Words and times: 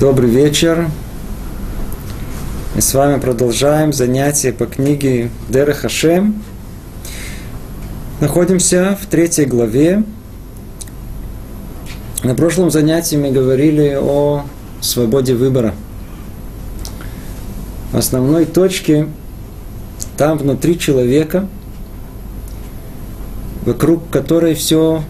Добрый 0.00 0.30
вечер. 0.30 0.88
Мы 2.74 2.80
с 2.80 2.94
вами 2.94 3.20
продолжаем 3.20 3.92
занятия 3.92 4.50
по 4.50 4.64
книге 4.64 5.28
Дера 5.50 5.74
Хашем. 5.74 6.42
Находимся 8.18 8.96
в 8.98 9.04
третьей 9.04 9.44
главе. 9.44 10.02
На 12.22 12.34
прошлом 12.34 12.70
занятии 12.70 13.16
мы 13.16 13.30
говорили 13.30 13.94
о 14.00 14.46
свободе 14.80 15.34
выбора. 15.34 15.74
В 17.92 17.98
основной 17.98 18.46
точке 18.46 19.06
там 20.16 20.38
внутри 20.38 20.78
человека, 20.78 21.46
вокруг 23.66 24.08
которой 24.08 24.54
все 24.54 25.02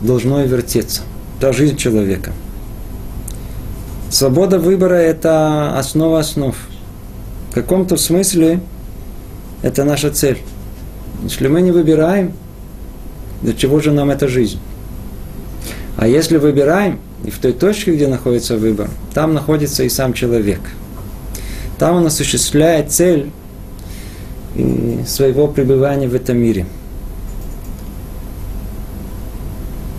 должно 0.00 0.42
вертеться. 0.42 1.02
Это 1.38 1.52
жизнь 1.52 1.76
человека– 1.76 2.32
Свобода 4.16 4.58
выбора– 4.58 4.94
это 4.94 5.76
основа 5.76 6.20
основ. 6.20 6.56
В 7.50 7.54
каком-то 7.54 7.98
смысле 7.98 8.60
это 9.60 9.84
наша 9.84 10.10
цель. 10.10 10.38
Если 11.24 11.48
мы 11.48 11.60
не 11.60 11.70
выбираем, 11.70 12.32
для 13.42 13.52
чего 13.52 13.78
же 13.78 13.92
нам 13.92 14.08
эта 14.08 14.26
жизнь? 14.26 14.58
А 15.98 16.08
если 16.08 16.38
выбираем, 16.38 16.98
и 17.26 17.30
в 17.30 17.38
той 17.40 17.52
точке, 17.52 17.94
где 17.94 18.08
находится 18.08 18.56
выбор, 18.56 18.88
там 19.12 19.34
находится 19.34 19.82
и 19.82 19.90
сам 19.90 20.14
человек. 20.14 20.60
Там 21.78 21.96
он 21.96 22.06
осуществляет 22.06 22.90
цель 22.90 23.30
своего 25.06 25.46
пребывания 25.46 26.08
в 26.08 26.14
этом 26.14 26.38
мире. 26.38 26.64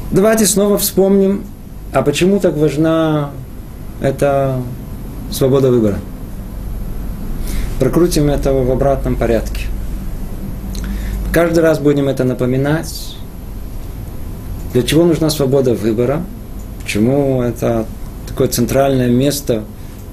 Давайте 0.10 0.48
снова 0.48 0.80
вспомним, 0.80 1.44
а 1.94 2.02
почему 2.02 2.40
так 2.40 2.58
важна 2.58 3.30
это 4.02 4.62
свобода 5.32 5.70
выбора. 5.70 6.00
Прокрутим 7.80 8.30
это 8.30 8.54
в 8.54 8.72
обратном 8.72 9.16
порядке. 9.16 9.66
Каждый 11.32 11.60
раз 11.60 11.80
будем 11.80 12.08
это 12.08 12.24
напоминать. 12.24 13.16
Для 14.74 14.84
чего 14.84 15.06
нужна 15.06 15.30
свобода 15.30 15.74
выбора? 15.74 16.24
Почему 16.82 17.42
это 17.42 17.86
такое 18.28 18.48
центральное 18.48 19.10
место 19.10 19.64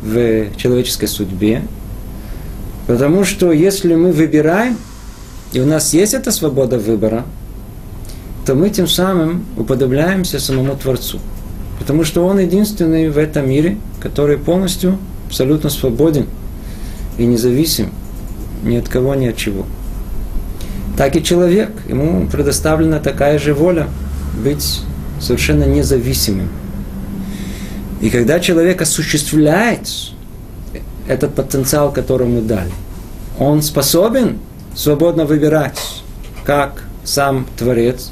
в 0.03 0.55
человеческой 0.57 1.07
судьбе? 1.07 1.63
Потому 2.87 3.25
что 3.25 3.53
если 3.53 3.95
мы 3.95 4.13
выбираем, 4.13 4.77
и 5.53 5.61
у 5.61 5.67
нас 5.67 5.95
есть 5.95 6.13
эта 6.15 6.31
свобода 6.31 6.79
выбора, 6.79 7.25
то 8.45 8.55
мы 8.55 8.69
тем 8.69 8.87
самым 8.87 9.47
уподобляемся 9.57 10.39
самому 10.39 10.77
Творцу– 10.77 11.19
Потому 11.79 12.05
что 12.05 12.25
он 12.25 12.39
единственный 12.39 13.09
в 13.09 13.19
этом 13.19 13.49
мире, 13.49 13.79
который 14.01 14.39
полностью, 14.39 14.99
абсолютно 15.27 15.71
свободен 15.71 16.27
и 17.19 17.27
независим 17.27 17.91
ни 18.63 18.77
от 18.77 18.89
кого, 18.89 19.15
ни 19.15 19.27
от 19.27 19.37
чего. 19.37 19.67
Так 20.97 21.17
и 21.17 21.23
человек, 21.23 21.71
ему 21.89 22.27
предоставлена 22.29 23.01
такая 23.01 23.39
же 23.39 23.53
воля 23.53 23.89
быть 24.43 24.83
совершенно 25.21 25.65
независимым. 25.65 26.49
И 28.01 28.11
когда 28.11 28.39
человек 28.39 28.83
осуществляет 28.83 29.89
этот 31.09 31.35
потенциал, 31.35 31.93
который 31.93 32.29
ему 32.29 32.43
дали, 32.43 32.71
он 33.39 33.63
способен 33.63 34.39
свободно 34.75 35.25
выбирать, 35.25 35.81
как 36.45 36.85
сам 37.03 37.47
Творец, 37.57 38.11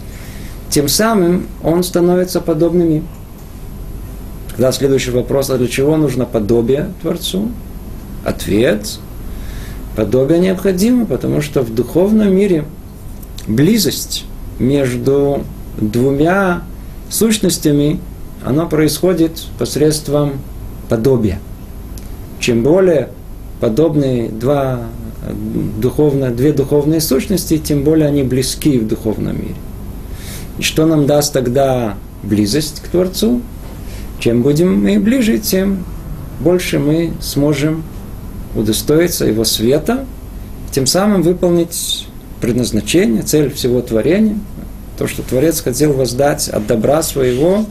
тем 0.70 0.89
самым 0.89 1.47
он 1.63 1.85
становится 1.85 2.41
подобным 2.41 2.91
им. 2.91 3.09
Тогда 4.52 4.70
следующий 4.73 5.11
вопрос, 5.11 5.51
а 5.51 5.58
для 5.58 5.68
чего 5.68 5.96
нужно 5.96 6.27
подобие 6.27 6.89
Творцу? 7.01 7.51
Ответ. 8.24 8.98
Подобие 9.96 10.39
необходимо, 10.39 11.07
потому 11.07 11.40
что 11.40 11.63
в 11.63 11.74
духовном 11.74 12.35
мире 12.35 12.64
близость 13.46 14.24
между 14.58 15.42
двумя 15.79 16.62
сущностями, 17.11 18.01
она 18.45 18.67
происходит 18.67 19.45
посредством 19.58 20.33
подобия. 20.89 21.39
Чем 22.41 22.62
более 22.62 23.08
подобные 23.61 24.29
два 24.29 24.80
духовно, 25.79 26.30
две 26.30 26.52
духовные 26.52 27.01
сущности, 27.01 27.58
тем 27.58 27.85
более 27.85 28.08
они 28.08 28.23
близки 28.23 28.79
в 28.79 28.89
духовном 28.89 29.41
мире. 29.41 29.55
И 30.58 30.62
что 30.62 30.86
нам 30.86 31.07
даст 31.07 31.33
тогда 31.33 31.95
близость 32.23 32.80
к 32.80 32.89
Творцу? 32.89 33.41
Чем 34.23 34.43
будем 34.43 34.85
мы 34.85 35.01
ближе, 35.01 35.41
тем 35.41 35.85
больше 36.39 36.79
мы 36.79 37.13
сможем 37.21 37.83
удостоиться 38.55 39.25
Его 39.25 39.43
света, 39.43 40.07
тем 40.71 40.87
самым 40.87 41.23
выполнить 41.23 42.07
предназначение, 42.41 43.23
цель 43.23 43.53
всего 43.53 43.81
творения, 43.81 44.39
то, 44.97 45.09
что 45.09 45.25
Творец 45.25 45.61
хотел 45.61 45.93
воздать 45.93 46.49
от 46.49 46.69
добра 46.69 47.03
своего 47.03 47.67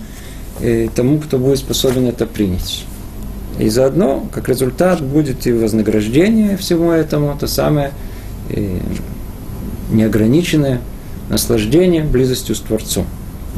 и 0.60 0.90
тому, 0.94 1.20
кто 1.20 1.38
будет 1.38 1.60
способен 1.60 2.08
это 2.08 2.26
принять. 2.26 2.84
И 3.58 3.70
заодно, 3.70 4.28
как 4.34 4.50
результат, 4.50 5.02
будет 5.02 5.48
и 5.48 5.54
вознаграждение 5.54 6.58
всему 6.58 6.92
этому, 6.92 7.34
то 7.40 7.48
самое 7.48 7.94
неограниченное 9.90 10.82
наслаждение 11.30 12.04
близостью 12.04 12.56
с 12.56 12.60
Творцом. 12.60 13.06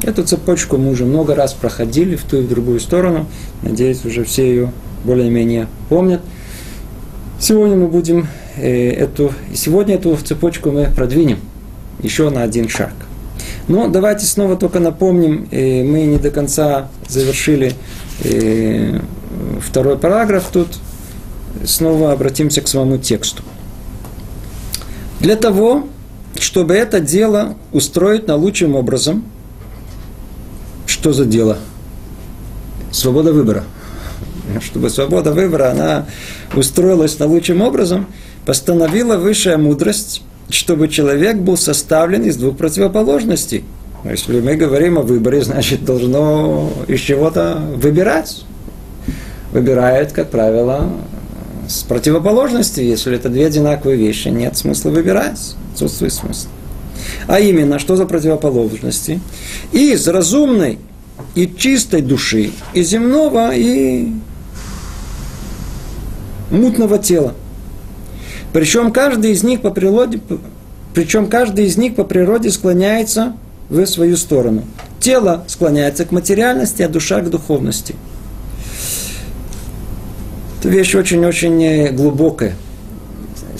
Эту 0.01 0.23
цепочку 0.23 0.77
мы 0.77 0.91
уже 0.91 1.05
много 1.05 1.35
раз 1.35 1.53
проходили 1.53 2.15
в 2.15 2.23
ту 2.23 2.37
и 2.37 2.41
в 2.41 2.49
другую 2.49 2.79
сторону. 2.79 3.27
Надеюсь, 3.61 4.03
уже 4.05 4.23
все 4.23 4.47
ее 4.47 4.71
более-менее 5.03 5.67
помнят. 5.87 6.21
Сегодня 7.39 7.75
мы 7.75 7.87
будем 7.87 8.27
э, 8.57 8.89
эту, 8.89 9.33
сегодня 9.53 9.95
эту 9.95 10.15
цепочку 10.17 10.71
мы 10.71 10.85
продвинем 10.85 11.39
еще 12.01 12.29
на 12.31 12.41
один 12.41 12.69
шаг. 12.69 12.93
Но 13.67 13.87
давайте 13.87 14.25
снова 14.25 14.55
только 14.55 14.79
напомним, 14.79 15.47
э, 15.51 15.83
мы 15.83 16.03
не 16.03 16.17
до 16.17 16.31
конца 16.31 16.89
завершили 17.07 17.73
э, 18.23 18.99
второй 19.61 19.97
параграф 19.97 20.45
тут. 20.51 20.69
Снова 21.65 22.11
обратимся 22.11 22.61
к 22.61 22.67
самому 22.67 22.97
тексту. 22.97 23.43
Для 25.19 25.35
того, 25.35 25.87
чтобы 26.39 26.73
это 26.73 26.99
дело 26.99 27.55
устроить 27.71 28.27
наилучшим 28.27 28.75
образом– 28.75 29.23
что 31.03 31.11
за 31.11 31.25
дело? 31.25 31.57
Свобода 32.89 33.33
выбора. 33.33 33.65
Чтобы 34.61 34.89
свобода 34.89 35.33
выбора, 35.33 35.71
она 35.71 36.05
устроилась 36.55 37.19
наилучшим 37.19 37.59
образом, 37.59 38.07
постановила 38.45 39.17
высшая 39.17 39.57
мудрость, 39.57 40.21
чтобы 40.49 40.87
человек 40.87 41.35
был 41.35 41.57
составлен 41.57 42.23
из 42.23 42.37
двух 42.37 42.55
противоположностей. 42.55 43.65
Если 44.05 44.39
мы 44.39 44.55
говорим 44.55 44.97
о 44.97 45.01
выборе, 45.01 45.41
значит, 45.41 45.83
должно 45.83 46.71
из 46.87 47.01
чего-то 47.01 47.61
выбирать. 47.75 48.45
Выбирает, 49.51 50.13
как 50.13 50.29
правило, 50.29 50.89
с 51.67 51.83
противоположности. 51.83 52.79
Если 52.79 53.13
это 53.13 53.27
две 53.27 53.47
одинаковые 53.47 53.97
вещи, 53.97 54.29
нет 54.29 54.55
смысла 54.55 54.89
выбирать. 54.89 55.55
Отсутствует 55.73 56.13
смысл. 56.13 56.47
А 57.27 57.41
именно, 57.41 57.77
что 57.77 57.97
за 57.97 58.05
противоположности? 58.05 59.19
Из 59.73 60.07
разумной 60.07 60.79
и 61.35 61.47
чистой 61.47 62.01
души, 62.01 62.51
и 62.73 62.83
земного, 62.83 63.53
и 63.53 64.11
мутного 66.51 66.99
тела. 66.99 67.33
Причем 68.51 68.91
каждый 68.91 69.31
из 69.31 69.43
них 69.43 69.61
по 69.61 69.71
природе, 69.71 70.19
причем 70.93 71.27
каждый 71.27 71.65
из 71.65 71.77
них 71.77 71.95
по 71.95 72.03
природе 72.03 72.51
склоняется 72.51 73.33
в 73.69 73.85
свою 73.85 74.15
сторону. 74.15 74.63
Тело 74.99 75.43
склоняется 75.47 76.05
к 76.05 76.11
материальности, 76.11 76.81
а 76.83 76.87
душа 76.87 77.21
к 77.21 77.29
духовности. 77.29 77.95
Это 80.59 80.69
вещь 80.69 80.95
очень-очень 80.95 81.93
глубокая. 81.95 82.55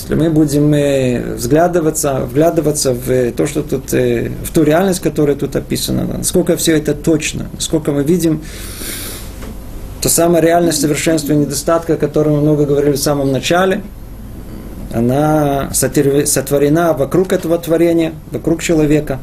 Если 0.04 0.16
мы 0.16 0.30
будем 0.30 0.74
э, 0.74 1.36
взглядываться, 1.36 2.26
вглядываться 2.30 2.94
в 2.94 3.32
то, 3.32 3.48
что 3.48 3.64
тут, 3.64 3.94
э, 3.94 4.32
в 4.44 4.52
ту 4.52 4.64
реальность, 4.64 5.00
которая 5.00 5.38
тут 5.38 5.56
описана, 5.56 6.04
насколько 6.04 6.58
все 6.58 6.76
это 6.76 6.94
точно, 6.94 7.48
насколько 7.54 7.94
мы 7.94 8.04
видим 8.04 8.42
то 10.02 10.10
самая 10.10 10.42
реальность 10.42 10.82
совершенства 10.82 11.32
и 11.32 11.38
недостатка, 11.38 11.94
о 11.94 11.96
котором 11.96 12.34
мы 12.34 12.42
много 12.42 12.66
говорили 12.66 12.96
в 12.96 13.00
самом 13.00 13.32
начале, 13.32 13.82
она 14.92 15.70
сотворена 15.74 16.92
вокруг 16.92 17.32
этого 17.32 17.58
творения, 17.58 18.12
вокруг 18.30 18.62
человека. 18.62 19.20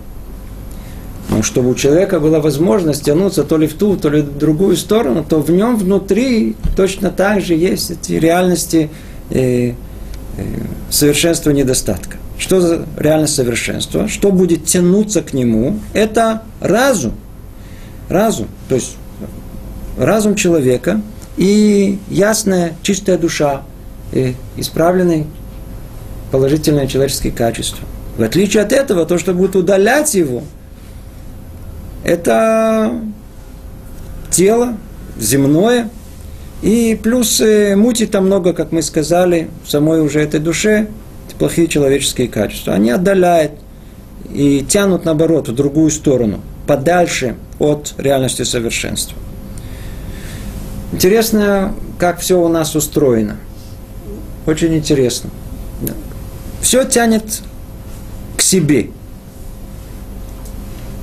Но 1.29 1.43
чтобы 1.43 1.69
у 1.69 1.75
человека 1.75 2.21
была 2.21 2.41
возможность 2.41 3.05
тянуться 3.05 3.45
то 3.45 3.59
ли 3.59 3.67
в 3.67 3.75
ту, 3.75 3.99
то 3.99 4.09
ли 4.09 4.23
в 4.23 4.39
другую 4.39 4.79
сторону, 4.79 5.27
то 5.29 5.41
в 5.41 5.51
нем 5.51 5.77
внутри 5.77 6.57
точно 6.75 7.11
так 7.11 7.43
же 7.43 7.53
есть 7.53 7.91
эти 7.91 8.13
реальности 8.13 8.89
э, 8.89 9.11
Э, 9.33 9.75
совершенства 10.91 11.51
недостатка. 11.51 12.17
Что 12.39 12.61
за 12.61 12.87
реальность 12.97 13.35
совершенства? 13.35 14.09
Что 14.09 14.33
будет 14.33 14.65
тянуться 14.65 15.23
к 15.23 15.35
нему? 15.35 15.79
Это 15.93 16.43
разум. 16.61 17.15
Разум. 18.09 18.49
То 18.69 18.77
есть 18.77 18.97
разум 19.99 20.35
человека 20.35 21.03
и 21.37 21.99
ясная, 22.09 22.75
чистая 22.83 23.19
душа, 23.19 23.63
и 24.13 24.35
исправленные 24.57 25.27
положительные 26.31 26.89
человеческие 26.89 27.33
качества. 27.33 27.87
В 28.17 28.23
отличие 28.23 28.63
от 28.63 28.73
этого, 28.73 29.07
то, 29.07 29.19
что 29.19 29.35
будет 29.35 29.57
удалять 29.57 30.15
его, 30.15 30.43
это 32.05 32.93
тело 34.31 34.77
земное, 35.19 35.91
и 36.63 36.99
плюс 37.03 37.41
э, 37.41 37.75
мути 37.75 38.07
там 38.07 38.27
много, 38.27 38.53
как 38.53 38.73
мы 38.73 38.83
сказали, 38.83 39.49
в 39.65 39.71
самой 39.71 40.01
уже 40.01 40.21
этой 40.21 40.41
душе, 40.41 40.89
плохие 41.39 41.69
человеческие 41.69 42.29
качества. 42.29 42.75
Они 42.75 42.91
отдаляют 42.91 43.53
и 44.31 44.65
тянут, 44.69 45.07
наоборот, 45.07 45.49
в 45.49 45.55
другую 45.55 45.91
сторону, 45.91 46.41
подальше 46.67 47.37
от 47.59 47.95
реальности 47.97 48.43
совершенства. 48.43 49.17
Интересно, 50.93 51.75
как 51.99 52.21
все 52.21 52.39
у 52.39 52.49
нас 52.49 52.77
устроено. 52.77 53.37
Очень 54.47 54.77
интересно. 54.77 55.31
Все 56.61 56.85
тянет 56.85 57.41
к 58.37 58.43
себе. 58.43 58.91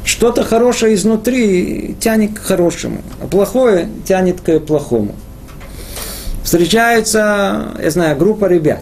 Что-то 0.03 0.44
хорошее 0.44 0.94
изнутри 0.94 1.95
тянет 2.00 2.38
к 2.38 2.42
хорошему, 2.44 3.01
а 3.21 3.27
плохое 3.27 3.89
тянет 4.06 4.42
к 4.42 4.60
плохому. 4.60 5.15
Встречается, 6.47 7.73
я 7.77 7.91
знаю, 7.91 8.17
группа 8.17 8.45
ребят. 8.45 8.81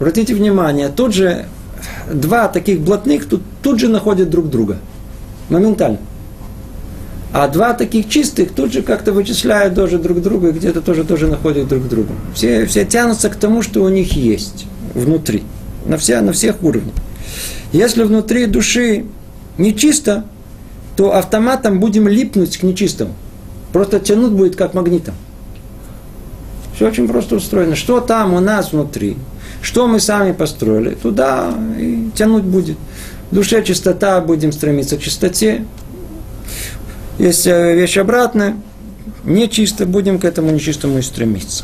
Обратите 0.00 0.34
внимание, 0.34 0.88
тут 0.88 1.14
же 1.14 1.44
два 2.12 2.48
таких 2.48 2.80
блатных 2.80 3.26
тут, 3.26 3.40
тут 3.62 3.78
же 3.78 3.86
находят 3.86 4.30
друг 4.30 4.50
друга. 4.50 4.78
Моментально. 5.48 5.98
А 7.32 7.46
два 7.46 7.74
таких 7.74 8.08
чистых 8.08 8.50
тут 8.50 8.72
же 8.72 8.82
как-то 8.82 9.12
вычисляют 9.12 9.76
тоже 9.76 10.00
друг 10.00 10.20
друга 10.22 10.48
и 10.48 10.50
где-то 10.50 10.80
тоже, 10.80 11.04
тоже 11.04 11.28
находят 11.28 11.68
друг 11.68 11.86
друга. 11.86 12.14
Все, 12.34 12.66
все 12.66 12.84
тянутся 12.84 13.30
к 13.30 13.36
тому, 13.36 13.62
что 13.62 13.84
у 13.84 13.88
них 13.88 14.14
есть 14.14 14.66
внутри. 14.92 15.44
На, 15.86 15.98
все, 15.98 16.20
на 16.20 16.32
всех 16.32 16.64
уровнях. 16.64 16.96
Если 17.70 18.02
внутри 18.02 18.46
души 18.46 19.04
нечисто, 19.56 20.24
то 20.96 21.14
автоматом 21.14 21.78
будем 21.78 22.08
липнуть 22.08 22.56
к 22.56 22.64
нечистому. 22.64 23.14
Просто 23.72 24.00
тянуть 24.00 24.32
будет 24.32 24.56
как 24.56 24.74
магнитом. 24.74 25.14
Все 26.82 26.88
очень 26.88 27.06
просто 27.06 27.36
устроено. 27.36 27.76
Что 27.76 28.00
там 28.00 28.34
у 28.34 28.40
нас 28.40 28.72
внутри? 28.72 29.16
Что 29.60 29.86
мы 29.86 30.00
сами 30.00 30.32
построили? 30.32 30.96
Туда 30.96 31.54
и 31.78 32.10
тянуть 32.12 32.42
будет. 32.42 32.76
В 33.30 33.36
душе 33.36 33.62
чистота, 33.62 34.20
будем 34.20 34.50
стремиться 34.50 34.96
к 34.96 35.00
чистоте. 35.00 35.64
Есть 37.20 37.46
э, 37.46 37.76
вещь 37.76 37.96
обратная. 37.98 38.56
Нечисто, 39.22 39.86
будем 39.86 40.18
к 40.18 40.24
этому 40.24 40.50
нечистому 40.50 40.98
и 40.98 41.02
стремиться. 41.02 41.62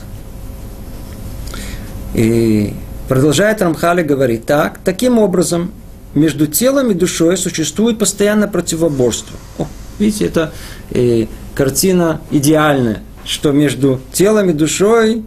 И 2.15 2.75
продолжает 3.09 3.61
Рамхали 3.61 4.05
говорить 4.05 4.47
так, 4.47 4.79
таким 4.85 5.19
образом, 5.19 5.73
между 6.15 6.47
телом 6.47 6.93
и 6.93 6.95
душой 6.95 7.37
существует 7.37 7.99
постоянное 7.99 8.47
противоборство. 8.47 9.37
О, 9.59 9.67
видите, 9.99 10.27
это 10.27 10.53
э, 10.93 11.27
картина 11.57 12.21
идеальная, 12.31 13.03
что 13.25 13.53
между 13.53 14.01
телом 14.13 14.51
и 14.51 14.53
душой 14.53 15.23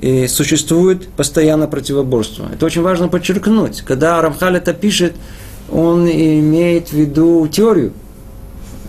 э, 0.00 0.28
существует 0.28 1.08
постоянное 1.08 1.68
противоборство. 1.68 2.48
Это 2.52 2.66
очень 2.66 2.82
важно 2.82 3.08
подчеркнуть. 3.08 3.82
Когда 3.82 4.20
Рамхаль 4.20 4.56
это 4.56 4.72
пишет, 4.72 5.14
он 5.70 6.08
имеет 6.08 6.88
в 6.88 6.92
виду 6.92 7.46
теорию. 7.48 7.92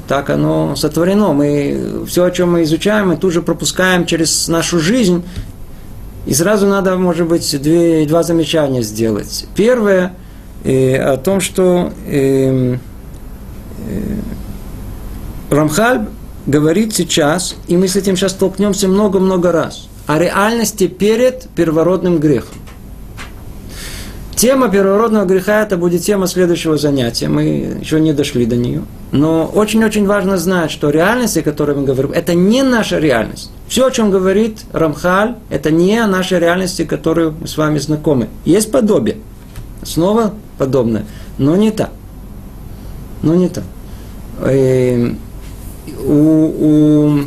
Так 0.07 0.29
оно 0.29 0.75
сотворено. 0.75 1.33
Мы 1.33 2.05
все, 2.07 2.23
о 2.23 2.31
чем 2.31 2.53
мы 2.53 2.63
изучаем, 2.63 3.09
мы 3.09 3.17
тут 3.17 3.33
же 3.33 3.41
пропускаем 3.41 4.05
через 4.05 4.47
нашу 4.47 4.79
жизнь. 4.79 5.23
И 6.25 6.33
сразу 6.33 6.67
надо, 6.67 6.97
может 6.97 7.27
быть, 7.27 7.61
две, 7.61 8.05
два 8.05 8.23
замечания 8.23 8.83
сделать. 8.83 9.45
Первое– 9.55 10.13
э, 10.63 10.97
о 10.97 11.17
том, 11.17 11.39
что 11.39 11.91
э, 12.05 12.75
э, 12.75 12.77
Рамхаль 15.49 16.07
говорит 16.47 16.95
сейчас, 16.95 17.55
и 17.67 17.77
мы 17.77 17.87
с 17.87 17.95
этим 17.95 18.15
сейчас 18.15 18.31
столкнемся 18.31 18.87
много-много 18.87 19.51
раз, 19.51 19.87
о 20.07 20.17
реальности 20.17 20.87
перед 20.87 21.47
первородным 21.49 22.17
грехом. 22.17 22.57
Тема 24.35 24.69
первородного 24.69 25.25
греха 25.25 25.63
это 25.63 25.77
будет 25.77 26.03
тема 26.03 26.27
следующего 26.27 26.77
занятия. 26.77 27.27
Мы 27.27 27.79
еще 27.81 27.99
не 27.99 28.13
дошли 28.13 28.45
до 28.45 28.55
нее. 28.55 28.83
Но 29.11 29.45
очень-очень 29.45 30.05
важно 30.05 30.37
знать, 30.37 30.69
что 30.69 30.91
реальность, 30.91 31.37
о 31.37 31.41
которой 31.41 31.75
мы 31.75 31.85
говорим, 31.85 32.11
это 32.11 32.35
не 32.35 32.61
наша 32.61 32.99
реальность. 32.99 33.49
Все, 33.67 33.87
о 33.87 33.91
чем 33.91 34.11
говорит 34.11 34.59
Рамхаль, 34.73 35.37
это 35.49 35.71
не 35.71 36.05
нашей 36.05 36.37
реальности, 36.37 36.85
которую 36.85 37.33
мы 37.41 37.47
с 37.47 37.57
вами 37.57 37.79
знакомы. 37.79 38.27
Есть 38.45 38.71
подобие. 38.71 39.17
Снова 39.81 40.35
подобное. 40.59 41.05
Но 41.39 41.55
не 41.55 41.71
так. 41.71 41.89
Но 43.23 43.33
не 43.33 43.49
так. 43.49 43.63
Э, 44.41 45.13
у, 46.07 46.45
у, 46.67 47.23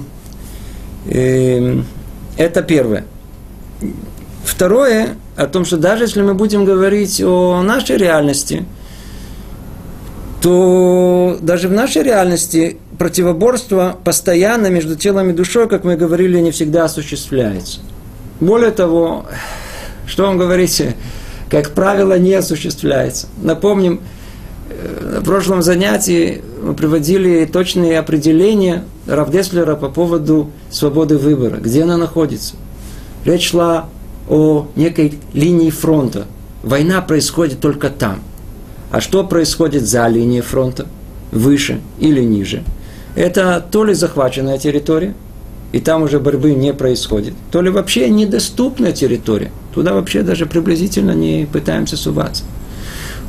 э, 1.07 1.83
это 2.37 2.63
первое. 2.63 3.05
Второе, 4.45 5.11
о 5.37 5.47
том, 5.47 5.65
что 5.65 5.77
даже 5.77 6.05
если 6.05 6.23
мы 6.23 6.35
будем 6.35 6.65
говорить 6.65 7.21
о 7.23 7.63
нашей 7.63 7.97
реальности, 7.97 8.65
то 10.41 11.39
даже 11.41 11.69
в 11.69 11.73
нашей 11.73 12.03
реальности 12.03 12.79
противоборство 12.99 13.99
постоянно 14.05 14.69
между 14.69 14.97
телом 14.97 15.31
и 15.31 15.33
душой, 15.33 15.69
как 15.69 15.85
мы 15.85 15.97
говорили, 15.97 16.39
не 16.41 16.51
всегда 16.51 16.85
осуществляется. 16.85 17.81
Более 18.41 18.71
того, 18.71 19.27
что 20.07 20.25
вам 20.25 20.39
говорите, 20.39 20.97
как 21.51 21.71
правило, 21.71 22.19
не 22.19 22.35
осуществляется. 22.35 23.27
Напомним, 23.43 24.01
на 25.01 25.21
прошлом 25.21 25.63
занятии 25.63 26.43
мы 26.63 26.75
приводили 26.75 27.45
точные 27.45 27.99
определения 27.99 28.85
Равдеслера 29.07 29.77
по 29.77 29.89
поводу 29.89 30.51
свободы 30.71 31.19
выбора, 31.19 31.57
где 31.57 31.83
она 31.83 31.97
находится. 31.97 32.55
Речь 33.25 33.51
шла 33.51 33.89
о 34.29 34.69
некой 34.77 35.19
линии 35.33 35.71
фронта. 35.71 36.27
Война 36.63 37.01
происходит 37.01 37.61
только 37.61 37.91
там. 37.91 38.21
А 38.91 39.01
что 39.01 39.25
происходит 39.25 39.87
за 39.87 40.07
линией 40.09 40.41
фронта? 40.41 40.87
Выше 41.33 41.81
или 41.99 42.23
ниже? 42.23 42.63
Это 43.15 43.65
то 43.71 43.85
ли 43.85 43.95
захваченная 43.95 44.59
территория, 44.59 45.15
и 45.73 45.81
там 45.81 46.03
уже 46.03 46.19
борьбы 46.19 46.55
не 46.55 46.73
происходит, 46.73 47.35
то 47.51 47.63
ли 47.63 47.71
вообще 47.71 48.09
недоступная 48.09 48.93
территория. 48.93 49.51
Туда 49.75 49.95
вообще 49.95 50.23
даже 50.23 50.47
приблизительно 50.47 51.13
не 51.13 51.47
пытаемся 51.51 51.97
суваться. 51.97 52.45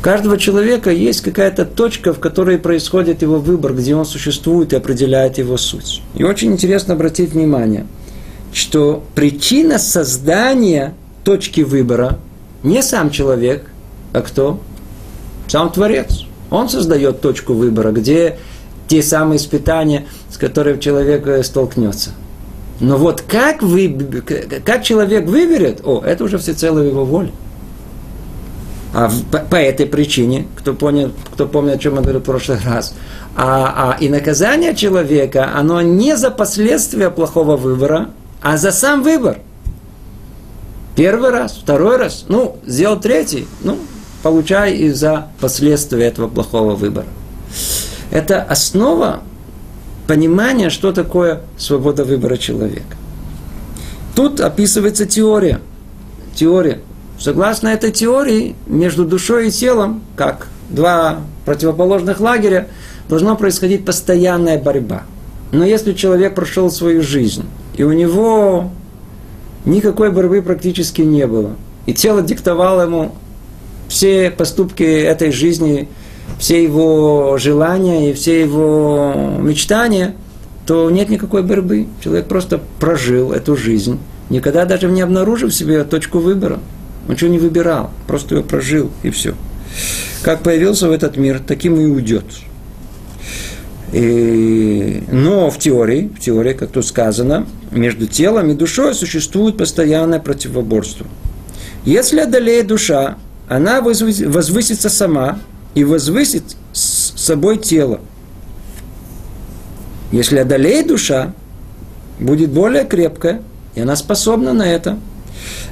Каждого 0.01 0.39
человека 0.39 0.89
есть 0.89 1.21
какая-то 1.21 1.63
точка, 1.63 2.11
в 2.11 2.19
которой 2.19 2.57
происходит 2.57 3.21
его 3.21 3.37
выбор, 3.37 3.73
где 3.73 3.95
он 3.95 4.05
существует 4.05 4.73
и 4.73 4.75
определяет 4.75 5.37
его 5.37 5.57
суть. 5.57 6.01
И 6.15 6.23
очень 6.23 6.51
интересно 6.51 6.95
обратить 6.95 7.33
внимание, 7.33 7.85
что 8.51 9.03
причина 9.13 9.77
создания 9.77 10.95
точки 11.23 11.61
выбора 11.61 12.17
не 12.63 12.81
сам 12.81 13.11
человек, 13.11 13.69
а 14.11 14.21
кто? 14.21 14.59
Сам 15.47 15.71
Творец. 15.71 16.25
Он 16.49 16.67
создает 16.67 17.21
точку 17.21 17.53
выбора, 17.53 17.91
где 17.91 18.39
те 18.87 19.03
самые 19.03 19.37
испытания, 19.37 20.07
с 20.29 20.37
которыми 20.37 20.79
человек 20.79 21.27
э, 21.27 21.43
столкнется. 21.43 22.09
Но 22.79 22.97
вот 22.97 23.21
как, 23.21 23.61
вы, 23.61 23.95
как 24.65 24.83
человек 24.83 25.27
выберет, 25.27 25.81
о, 25.85 26.01
это 26.03 26.23
уже 26.23 26.39
всецело 26.39 26.79
его 26.79 27.05
воля. 27.05 27.31
А 28.93 29.09
по, 29.31 29.39
по 29.39 29.55
этой 29.55 29.85
причине, 29.85 30.47
кто, 30.57 30.73
понял, 30.73 31.11
кто 31.33 31.47
помнит, 31.47 31.75
о 31.75 31.77
чем 31.77 31.95
я 31.95 32.01
говорил 32.01 32.21
в 32.21 32.25
прошлый 32.25 32.59
раз, 32.65 32.93
а, 33.35 33.95
а, 33.95 33.97
и 34.01 34.09
наказание 34.09 34.75
человека, 34.75 35.51
оно 35.55 35.81
не 35.81 36.17
за 36.17 36.29
последствия 36.29 37.09
плохого 37.09 37.55
выбора, 37.55 38.09
а 38.41 38.57
за 38.57 38.71
сам 38.71 39.01
выбор. 39.01 39.39
Первый 40.95 41.29
раз, 41.29 41.53
второй 41.53 41.95
раз, 41.97 42.25
ну, 42.27 42.57
сделал 42.65 42.99
третий, 42.99 43.47
ну, 43.63 43.77
получай 44.23 44.73
из-за 44.73 45.27
последствия 45.39 46.07
этого 46.07 46.27
плохого 46.27 46.75
выбора. 46.75 47.07
Это 48.11 48.41
основа 48.43 49.21
понимание, 50.05 50.69
что 50.69 50.91
такое 50.91 51.43
свобода 51.57 52.03
выбора 52.03 52.35
человека. 52.35 52.97
Тут 54.15 54.41
описывается 54.41 55.05
теория. 55.05 55.61
Теория. 56.35 56.81
Согласно 57.21 57.67
этой 57.67 57.91
теории, 57.91 58.55
между 58.65 59.05
душой 59.05 59.49
и 59.49 59.51
телом, 59.51 60.01
как 60.15 60.47
два 60.71 61.19
противоположных 61.45 62.19
лагеря, 62.19 62.67
должна 63.09 63.35
происходить 63.35 63.85
постоянная 63.85 64.57
борьба. 64.57 65.03
Но 65.51 65.63
если 65.63 65.93
человек 65.93 66.33
прошел 66.33 66.71
свою 66.71 67.03
жизнь, 67.03 67.45
и 67.75 67.83
у 67.83 67.91
него 67.91 68.71
никакой 69.65 70.09
борьбы 70.09 70.41
практически 70.41 71.03
не 71.03 71.27
было, 71.27 71.51
и 71.85 71.93
тело 71.93 72.23
диктовало 72.23 72.81
ему 72.81 73.11
все 73.87 74.31
поступки 74.31 74.81
этой 74.81 75.31
жизни, 75.31 75.89
все 76.39 76.63
его 76.63 77.37
желания 77.37 78.09
и 78.09 78.13
все 78.13 78.41
его 78.41 79.13
мечтания, 79.39 80.15
то 80.65 80.89
нет 80.89 81.09
никакой 81.09 81.43
борьбы. 81.43 81.85
Человек 82.03 82.25
просто 82.25 82.59
прожил 82.79 83.31
эту 83.31 83.55
жизнь, 83.55 83.99
никогда 84.31 84.65
даже 84.65 84.87
не 84.87 85.01
обнаружив 85.01 85.53
себе 85.53 85.83
точку 85.83 86.17
выбора. 86.17 86.57
Он 87.11 87.15
ничего 87.15 87.29
не 87.29 87.39
выбирал, 87.39 87.91
просто 88.07 88.35
ее 88.35 88.41
прожил, 88.41 88.89
и 89.03 89.09
все. 89.09 89.35
Как 90.21 90.43
появился 90.43 90.87
в 90.87 90.93
этот 90.93 91.17
мир, 91.17 91.41
таким 91.45 91.77
и 91.77 91.83
уйдет. 91.83 92.23
И, 93.91 95.03
но 95.11 95.49
в 95.49 95.59
теории, 95.59 96.09
в 96.17 96.21
теории, 96.21 96.53
как 96.53 96.71
тут 96.71 96.85
сказано, 96.85 97.47
между 97.69 98.07
телом 98.07 98.49
и 98.51 98.53
душой 98.53 98.95
существует 98.95 99.57
постоянное 99.57 100.21
противоборство. 100.21 101.05
Если 101.83 102.21
одолеет 102.21 102.67
душа, 102.67 103.17
она 103.49 103.81
возвысится 103.81 104.89
сама 104.89 105.37
и 105.75 105.83
возвысит 105.83 106.55
с 106.71 107.11
собой 107.17 107.57
тело. 107.57 107.99
Если 110.13 110.37
одолеет 110.37 110.87
душа, 110.87 111.33
будет 112.19 112.51
более 112.51 112.85
крепкая, 112.85 113.41
и 113.75 113.81
она 113.81 113.97
способна 113.97 114.53
на 114.53 114.65
это. 114.65 114.97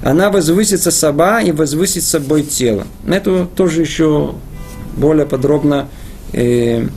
Она 0.03 0.29
возвысится 0.29 0.91
сама 0.91 1.41
и 1.41 1.51
возвысит 1.51 2.03
собой 2.03 2.43
тело. 2.43 2.85
Это 3.07 3.47
тоже 3.55 3.81
еще 3.81 4.35
более 4.95 5.25
подробно 5.25 5.87
э, 6.33 6.87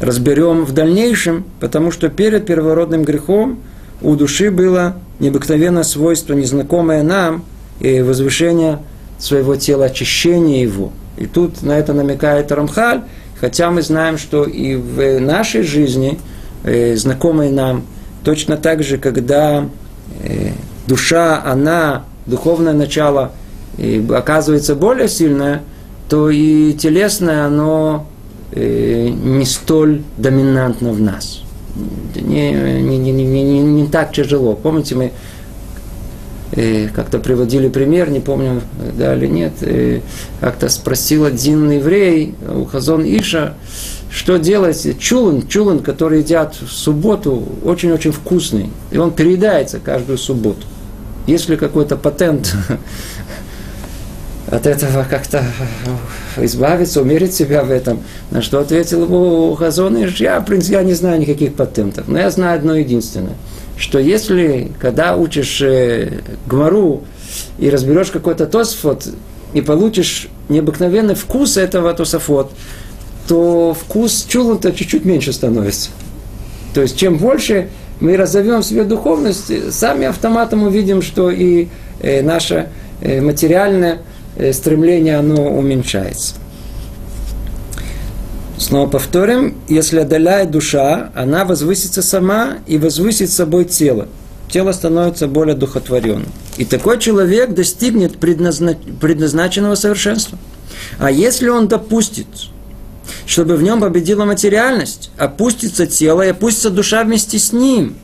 разберем 0.00 0.64
в 0.64 0.72
дальнейшем, 0.72 1.44
потому 1.60 1.90
что 1.90 2.08
перед 2.08 2.46
первородным 2.46 3.04
грехом 3.04 3.60
у 4.02 4.14
души 4.16 4.50
было 4.50 4.96
необыкновенное 5.18 5.82
свойство, 5.82 6.34
незнакомое 6.34 7.02
нам, 7.02 7.44
и 7.80 8.00
возвышение 8.00 8.80
своего 9.18 9.56
тела, 9.56 9.86
очищение 9.86 10.62
его. 10.62 10.92
И 11.16 11.26
тут 11.26 11.62
на 11.62 11.78
это 11.78 11.92
намекает 11.92 12.52
Рамхаль, 12.52 13.02
хотя 13.40 13.70
мы 13.70 13.82
знаем, 13.82 14.18
что 14.18 14.44
и 14.44 14.76
в 14.76 15.20
нашей 15.20 15.62
жизни, 15.62 16.18
э, 16.64 16.96
знакомой 16.96 17.50
нам, 17.50 17.84
точно 18.24 18.56
так 18.56 18.82
же, 18.82 18.98
когда 18.98 19.68
э, 20.22 20.52
душа, 20.86 21.42
она, 21.44 22.04
духовное 22.26 22.72
начало, 22.72 23.32
э, 23.78 24.02
оказывается 24.12 24.74
более 24.74 25.08
сильное, 25.08 25.62
то 26.08 26.30
и 26.30 26.72
телесное, 26.74 27.46
оно 27.46 28.06
э, 28.52 29.08
не 29.08 29.44
столь 29.44 30.02
доминантно 30.16 30.92
в 30.92 31.00
нас. 31.00 31.42
Не, 32.14 32.52
не, 32.52 32.98
не, 32.98 33.12
не, 33.12 33.24
не, 33.24 33.60
не 33.60 33.86
так 33.86 34.12
тяжело. 34.12 34.54
Помните, 34.54 34.94
мы 34.94 35.12
э, 36.52 36.88
как-то 36.88 37.18
приводили 37.18 37.68
пример, 37.68 38.10
не 38.10 38.20
помню, 38.20 38.62
да 38.96 39.14
или 39.14 39.26
нет, 39.26 39.52
э, 39.60 40.00
как-то 40.40 40.68
спросил 40.68 41.24
один 41.24 41.70
еврей 41.70 42.34
у 42.48 42.64
Хазон 42.64 43.04
Иша, 43.04 43.54
что 44.10 44.38
делать? 44.38 44.98
Чулан, 44.98 45.46
чулан, 45.46 45.80
который 45.80 46.20
едят 46.20 46.54
в 46.54 46.70
субботу, 46.72 47.42
очень-очень 47.64 48.12
вкусный. 48.12 48.70
И 48.90 48.96
он 48.96 49.10
переедается 49.10 49.78
каждую 49.78 50.16
субботу. 50.16 50.66
Если 51.26 51.56
какой-то 51.56 51.96
патент 51.96 52.54
от 54.48 54.66
этого 54.66 55.04
как-то 55.08 55.44
избавиться, 56.36 57.02
умерить 57.02 57.34
себя 57.34 57.64
в 57.64 57.70
этом. 57.70 58.02
На 58.30 58.42
что 58.42 58.60
ответил 58.60 59.04
ему 59.04 59.54
Хазон 59.54 59.96
я, 59.96 60.40
в 60.40 60.44
принципе, 60.44 60.74
я 60.74 60.82
не 60.82 60.94
знаю 60.94 61.20
никаких 61.20 61.54
патентов, 61.54 62.06
но 62.08 62.18
я 62.18 62.30
знаю 62.30 62.58
одно 62.58 62.76
единственное, 62.76 63.34
что 63.76 63.98
если, 63.98 64.72
когда 64.78 65.16
учишь 65.16 65.60
э, 65.60 66.20
Гмару 66.46 67.04
и 67.58 67.70
разберешь 67.70 68.10
какой-то 68.10 68.46
тосфот, 68.46 69.08
и 69.52 69.60
получишь 69.62 70.28
необыкновенный 70.48 71.14
вкус 71.14 71.56
этого 71.56 71.92
тософот, 71.94 72.52
то 73.26 73.74
вкус 73.74 74.26
чулан-то 74.28 74.72
чуть-чуть 74.72 75.04
меньше 75.04 75.32
становится. 75.32 75.90
То 76.74 76.82
есть, 76.82 76.96
чем 76.96 77.16
больше 77.16 77.68
мы 78.00 78.16
разовьем 78.16 78.62
себе 78.62 78.84
духовность, 78.84 79.72
сами 79.72 80.06
автоматом 80.06 80.64
увидим, 80.64 81.02
что 81.02 81.30
и 81.30 81.68
э, 82.00 82.22
наше 82.22 82.68
э, 83.00 83.20
материальное 83.20 84.00
Э, 84.36 84.52
стремление, 84.52 85.16
оно 85.16 85.56
уменьшается. 85.56 86.34
Снова 88.58 88.88
повторим, 88.88 89.54
если 89.66 90.00
одоляет 90.00 90.50
душа, 90.50 91.10
она 91.14 91.44
возвысится 91.46 92.02
сама 92.02 92.58
и 92.66 92.76
возвысит 92.76 93.30
собой 93.30 93.64
тело. 93.64 94.08
Тело 94.50 94.72
становится 94.72 95.26
более 95.26 95.56
духотворенным. 95.56 96.28
И 96.58 96.64
такой 96.66 96.98
человек 96.98 97.54
достигнет 97.54 98.18
предназна... 98.18 98.76
предназначенного 99.00 99.74
совершенства. 99.74 100.38
А 100.98 101.10
если 101.10 101.48
он 101.48 101.66
допустит, 101.66 102.26
чтобы 103.26 103.56
в 103.56 103.62
нем 103.62 103.80
победила 103.80 104.24
материальность, 104.24 105.10
опустится 105.18 105.86
тело 105.86 106.22
и 106.22 106.28
опустится 106.28 106.70
душа 106.70 107.02
вместе 107.02 107.38
с 107.38 107.52
ним, 107.52 107.96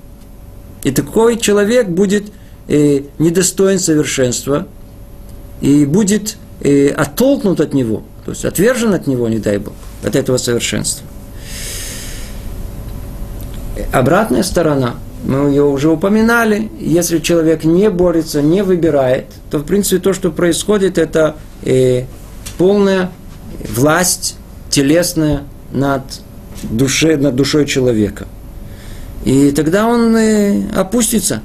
и 0.82 0.90
такой 0.90 1.38
человек 1.38 1.88
будет 1.88 2.24
э, 2.66 3.02
недостоин 3.18 3.78
совершенства, 3.78 4.66
и 5.60 5.86
будет 5.86 6.36
э, 6.60 6.88
оттолкнут 6.88 7.60
от 7.60 7.72
него, 7.72 8.02
то 8.24 8.32
есть 8.32 8.44
отвержен 8.44 8.94
от 8.94 9.06
него, 9.06 9.28
не 9.28 9.38
дай 9.38 9.58
Бог, 9.58 9.74
от 10.04 10.16
этого 10.16 10.38
совершенства. 10.38 11.06
Обратная 13.92 14.42
сторона, 14.42 14.96
мы 15.24 15.50
ее 15.50 15.62
уже 15.62 15.88
упоминали, 15.88 16.68
если 16.80 17.20
человек 17.20 17.62
не 17.62 17.90
борется, 17.90 18.42
не 18.42 18.64
выбирает, 18.64 19.26
то 19.52 19.58
в 19.58 19.64
принципе 19.64 20.00
то, 20.00 20.12
что 20.12 20.32
происходит, 20.32 20.98
это 20.98 21.36
э, 21.62 22.06
полная 22.58 23.12
власть 23.76 24.36
телесная 24.72 25.44
над, 25.70 26.02
душе, 26.64 27.16
над 27.16 27.36
душой 27.36 27.66
человека. 27.66 28.26
И 29.24 29.52
тогда 29.52 29.86
он 29.86 30.16
опустится, 30.74 31.42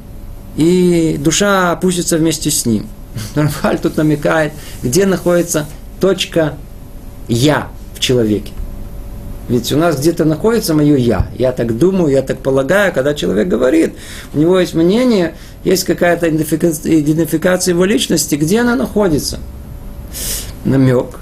и 0.55 1.17
душа 1.19 1.72
опустится 1.72 2.17
вместе 2.17 2.50
с 2.50 2.65
ним. 2.65 2.88
Рамхаль 3.36 3.77
тут 3.77 3.98
намекает, 3.98 4.53
где 4.81 5.05
находится 5.05 5.67
точка 6.00 6.55
«я» 7.27 7.67
в 7.93 8.00
человеке. 8.00 8.53
Ведь 9.50 9.72
у 9.72 9.77
нас 9.77 9.98
где-то 9.98 10.25
находится 10.25 10.74
мое 10.74 10.98
«я». 10.98 11.27
Я 11.38 11.51
так 11.51 11.77
думаю, 11.77 12.12
я 12.12 12.22
так 12.22 12.39
полагаю, 12.39 12.93
когда 12.93 13.13
человек 13.13 13.48
говорит, 13.48 13.93
у 14.34 14.39
него 14.39 14.60
есть 14.60 14.74
мнение, 14.74 15.36
есть 15.63 15.84
какая-то 15.84 16.29
идентификация 16.29 17.74
его 17.74 17.86
личности, 17.86 18.36
где 18.36 18.62
она 18.62 18.75
находится. 18.75 19.39
Намек, 20.65 21.19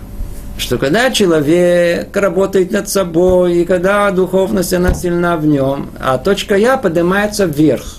что 0.58 0.78
когда 0.78 1.12
человек 1.12 2.16
работает 2.16 2.72
над 2.72 2.90
собой, 2.90 3.58
и 3.58 3.66
когда 3.66 4.10
духовность, 4.12 4.74
она 4.74 4.94
сильна 4.94 5.38
в 5.38 5.46
нем, 5.46 5.90
а 6.00 6.18
точка 6.18 6.56
«я» 6.56 6.78
поднимается 6.78 7.46
вверх, 7.46 7.98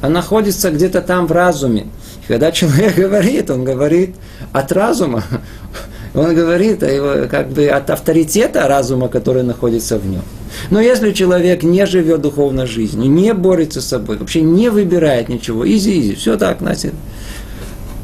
она 0.00 0.14
находится 0.14 0.70
где-то 0.70 1.00
там 1.00 1.26
в 1.26 1.32
разуме– 1.32 1.86
когда 2.26 2.52
человек 2.52 2.94
говорит, 2.96 3.50
он 3.50 3.64
говорит 3.64 4.14
от 4.52 4.72
разума, 4.72 5.22
он 6.14 6.34
говорит 6.34 6.80
как 6.80 7.50
бы 7.50 7.68
от 7.68 7.90
авторитета 7.90 8.66
разума, 8.68 9.08
который 9.08 9.42
находится 9.42 9.98
в 9.98 10.06
нем. 10.06 10.22
Но 10.70 10.80
если 10.80 11.12
человек 11.12 11.62
не 11.62 11.84
живет 11.86 12.22
духовной 12.22 12.66
жизнью, 12.66 13.10
не 13.10 13.34
борется 13.34 13.80
с 13.80 13.86
собой, 13.86 14.18
вообще 14.18 14.40
не 14.40 14.68
выбирает 14.68 15.28
ничего, 15.28 15.66
изи-изи, 15.66 16.14
все 16.14 16.36
так, 16.36 16.58
значит, 16.60 16.94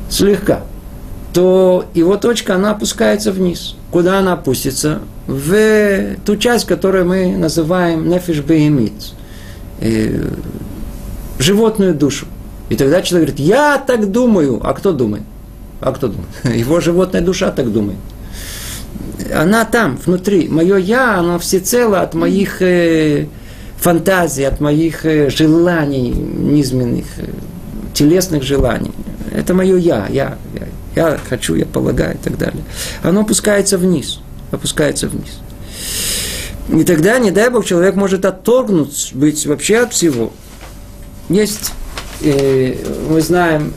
слегка, 0.08 0.62
то 1.32 1.84
его 1.94 2.16
точка, 2.16 2.56
она 2.56 2.72
опускается 2.72 3.32
вниз. 3.32 3.76
Куда 3.90 4.18
она 4.18 4.32
опустится? 4.34 5.00
В 5.26 6.16
ту 6.24 6.36
часть, 6.36 6.66
которую 6.66 7.06
мы 7.06 7.36
называем 7.36 8.08
нефеш 8.08 8.40
беэмит, 8.40 9.12
э, 9.80 10.28
животную 11.38 11.94
душу. 11.94 12.26
И 12.68 12.76
тогда 12.76 13.02
человек 13.02 13.30
говорит, 13.30 13.46
я 13.46 13.78
так 13.78 14.10
думаю. 14.10 14.60
А 14.62 14.72
кто 14.74 14.92
думает? 14.92 15.24
А 15.80 15.92
кто 15.92 16.08
думает? 16.08 16.28
Его 16.44 16.80
животная 16.80 17.20
душа 17.20 17.50
так 17.50 17.72
думает. 17.72 17.98
Она 19.34 19.64
там, 19.64 19.98
внутри. 20.04 20.48
Мое 20.48 20.76
я, 20.76 21.18
оно 21.18 21.38
всецело 21.38 22.00
от 22.00 22.14
моих 22.14 22.62
э, 22.62 23.26
фантазий, 23.78 24.44
от 24.44 24.60
моих 24.60 25.04
э, 25.04 25.30
желаний 25.30 26.10
низменных, 26.10 27.06
э, 27.18 27.26
телесных 27.94 28.42
желаний. 28.42 28.92
Это 29.32 29.54
мое 29.54 29.76
я, 29.76 30.06
я, 30.08 30.36
я. 30.54 30.66
Я 30.96 31.18
хочу, 31.28 31.54
я 31.54 31.66
полагаю 31.66 32.14
и 32.14 32.18
так 32.18 32.38
далее. 32.38 32.62
Оно 33.02 33.20
опускается 33.20 33.78
вниз. 33.78 34.20
Опускается 34.50 35.08
вниз. 35.08 35.38
И 36.68 36.84
тогда, 36.84 37.18
не 37.18 37.30
дай 37.30 37.50
Бог, 37.50 37.64
человек 37.64 37.94
может 37.94 38.24
отторгнуть, 38.24 39.10
быть 39.14 39.46
вообще 39.46 39.78
от 39.78 39.92
всего. 39.92 40.32
Есть 41.28 41.72
мы 42.22 43.20
знаем, 43.22 43.72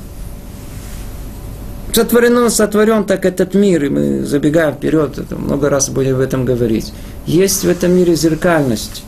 сотворено, 1.94 2.50
сотворен 2.50 3.06
так 3.06 3.26
этот 3.26 3.54
мир, 3.54 3.86
и 3.86 3.90
мы 3.90 4.26
забегаем 4.26 4.74
вперед, 4.74 5.18
это 5.18 5.38
много 5.38 5.70
раз 5.70 5.90
будем 5.90 6.16
об 6.16 6.22
этом 6.22 6.44
говорить. 6.44 6.92
Есть 7.26 7.64
в 7.64 7.70
этом 7.70 7.94
мире 7.94 8.16
зеркальность, 8.16 9.04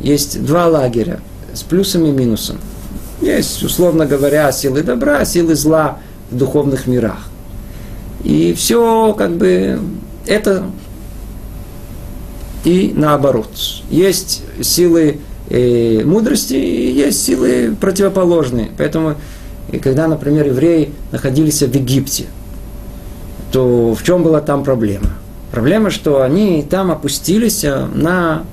есть 0.00 0.44
два 0.44 0.66
лагеря 0.66 1.20
с 1.54 1.62
плюсом 1.62 2.06
и 2.06 2.10
минусом. 2.10 2.58
Есть, 3.20 3.62
условно 3.62 4.04
говоря, 4.04 4.50
силы 4.50 4.82
добра, 4.82 5.24
силы 5.24 5.54
зла 5.54 5.98
в 6.30 6.36
духовных 6.36 6.88
мирах. 6.88 7.28
И 8.24 8.54
все 8.54 9.14
как 9.14 9.36
бы 9.36 9.80
это 10.26 10.64
и 12.64 12.92
наоборот. 12.94 13.48
Есть 13.90 14.42
силы 14.60 15.18
э, 15.50 16.02
мудрости 16.04 16.54
и 16.54 16.92
есть 16.92 17.24
силы 17.24 17.76
противоположные. 17.80 18.70
Поэтому, 18.78 19.16
и 19.70 19.78
когда, 19.78 20.06
например, 20.06 20.46
евреи 20.46 20.92
находились 21.10 21.62
в 21.62 21.74
Египте, 21.74 22.26
то 23.50 23.94
в 23.94 24.02
чем 24.02 24.22
была 24.22 24.40
там 24.40 24.64
проблема? 24.64 25.10
Проблема, 25.50 25.90
что 25.90 26.22
они 26.22 26.62
там 26.62 26.90
опустились 26.90 27.62
на 27.62 28.44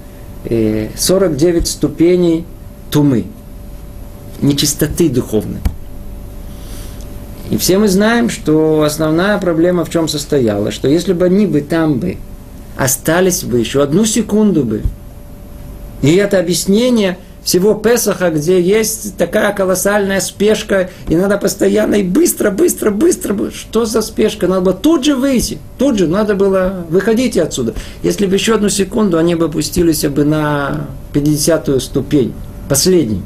49 0.44 1.68
ступеней 1.68 2.46
тумы, 2.92 3.26
нечистоты 4.42 5.10
духовной. 5.10 5.60
И 7.50 7.58
все 7.58 7.77
мы 7.77 7.88
знаем, 7.88 8.29
что 8.29 8.84
основная 8.84 9.38
проблема 9.39 9.84
в 9.84 9.89
чем 9.89 10.08
состояла, 10.08 10.72
что 10.72 10.88
если 10.88 11.13
бы 11.13 11.25
они 11.25 11.48
бы 11.48 11.62
там 11.62 12.00
бы 12.00 12.18
остались 12.77 13.44
бы 13.44 13.60
еще 13.60 13.82
одну 13.82 14.06
секунду 14.06 14.63
бы, 14.63 14.84
и 16.01 16.15
это 16.15 16.39
объяснение 16.39 17.18
всего 17.44 17.74
Песаха, 17.74 18.29
где 18.29 18.62
есть 18.62 19.18
такая 19.18 19.53
колоссальная 19.53 20.20
спешка, 20.20 20.91
и 21.08 21.15
надо 21.15 21.38
постоянно 21.38 21.96
и 21.96 22.03
быстро, 22.03 22.51
быстро, 22.51 22.91
быстро. 22.91 23.36
Что 23.51 23.86
за 23.86 24.01
спешка? 24.01 24.48
Надо 24.48 24.62
было 24.62 24.74
тут 24.74 25.03
же 25.03 25.15
выйти, 25.15 25.58
тут 25.77 25.98
же 25.98 26.08
надо 26.08 26.36
было 26.36 26.86
выходить 26.89 27.38
отсюда. 27.38 27.74
Если 28.03 28.27
бы 28.27 28.36
еще 28.36 28.56
одну 28.56 28.70
секунду, 28.70 29.18
они 29.18 29.36
бы 29.36 29.46
опустились 29.46 30.06
бы 30.06 30.25
на 30.25 30.88
50-ю 31.13 31.79
ступень, 31.79 32.34
последнюю. 32.68 33.24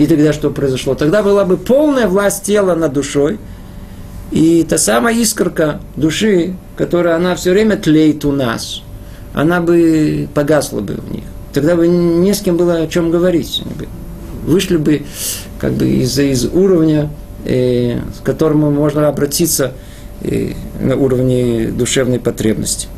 И 0.00 0.06
тогда 0.06 0.32
что 0.32 0.48
произошло? 0.48 0.94
Тогда 0.94 1.22
была 1.22 1.44
бы 1.44 1.58
полная 1.58 2.08
власть 2.08 2.44
тела 2.44 2.74
над 2.74 2.94
душой, 2.94 3.38
и 4.30 4.64
та 4.66 4.78
самая 4.78 5.14
искорка 5.14 5.82
души, 5.94 6.54
которая 6.78 7.16
она 7.16 7.34
все 7.34 7.50
время 7.50 7.76
тлеет 7.76 8.24
у 8.24 8.32
нас, 8.32 8.80
она 9.34 9.60
бы 9.60 10.26
погасла 10.32 10.80
бы 10.80 10.94
в 10.94 11.12
них. 11.12 11.24
Тогда 11.52 11.76
бы 11.76 11.86
не 11.86 12.32
с 12.32 12.40
кем 12.40 12.56
было 12.56 12.76
о 12.76 12.86
чем 12.86 13.10
говорить. 13.10 13.62
Вышли 14.46 14.78
бы 14.78 15.02
как 15.58 15.74
бы 15.74 15.86
из, 15.86 16.18
из 16.18 16.46
уровня, 16.46 17.10
э, 17.44 17.98
к 18.22 18.24
которому 18.24 18.70
можно 18.70 19.06
обратиться 19.06 19.74
э, 20.22 20.52
на 20.80 20.96
уровне 20.96 21.72
душевной 21.76 22.20
потребности. 22.20 22.88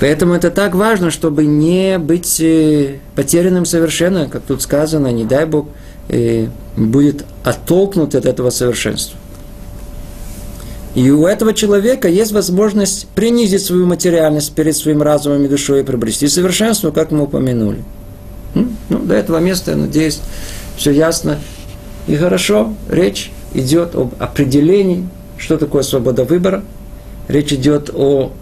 Поэтому 0.00 0.34
это 0.34 0.50
так 0.50 0.74
важно, 0.74 1.10
чтобы 1.10 1.44
не 1.44 1.98
быть 1.98 2.40
э, 2.40 2.98
потерянным 3.16 3.64
совершенно, 3.64 4.28
как 4.28 4.42
тут 4.42 4.62
сказано, 4.62 5.08
не 5.08 5.24
дай 5.24 5.44
Бог, 5.44 5.68
э, 6.08 6.46
будет 6.76 7.24
оттолкнут 7.42 8.14
от 8.14 8.24
этого 8.24 8.50
совершенства. 8.50 9.18
И 10.94 11.10
у 11.10 11.26
этого 11.26 11.52
человека 11.52 12.08
есть 12.08 12.32
возможность 12.32 13.08
принизить 13.08 13.62
свою 13.62 13.86
материальность 13.86 14.52
перед 14.54 14.76
своим 14.76 15.02
разумом 15.02 15.44
и 15.44 15.48
душой 15.48 15.80
и 15.80 15.84
приобрести 15.84 16.28
совершенство, 16.28 16.90
как 16.90 17.10
мы 17.10 17.22
упомянули. 17.24 17.82
Ну, 18.54 18.68
до 18.88 19.14
этого 19.14 19.38
места, 19.38 19.72
я 19.72 19.76
надеюсь, 19.76 20.20
все 20.76 20.90
ясно 20.92 21.38
и 22.06 22.16
хорошо. 22.16 22.74
Речь 22.88 23.30
идет 23.52 23.94
об 23.94 24.14
определении, 24.18 25.08
что 25.36 25.56
такое 25.56 25.82
свобода 25.82 26.24
выбора. 26.24 26.64
Речь 27.28 27.52
идет 27.52 27.90
о 27.94 28.32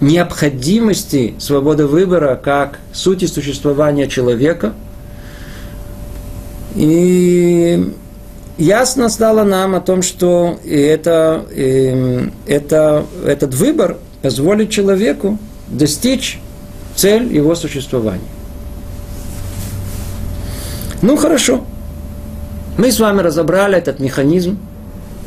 необходимости 0.00 1.34
свободы 1.38 1.86
выбора 1.86 2.36
как 2.42 2.78
сути 2.92 3.26
существования 3.26 4.08
человека. 4.08 4.74
И 6.74 7.92
ясно 8.58 9.08
стало 9.08 9.44
нам 9.44 9.74
о 9.74 9.80
том, 9.80 10.02
что 10.02 10.58
это, 10.68 11.44
это, 12.46 13.06
этот 13.24 13.54
выбор 13.54 13.98
позволит 14.22 14.70
человеку 14.70 15.38
достичь 15.68 16.40
цель 16.96 17.32
его 17.32 17.54
существования. 17.54 18.22
Ну 21.02 21.16
хорошо. 21.16 21.64
Мы 22.76 22.90
с 22.90 22.98
вами 22.98 23.20
разобрали 23.20 23.78
этот 23.78 24.00
механизм, 24.00 24.58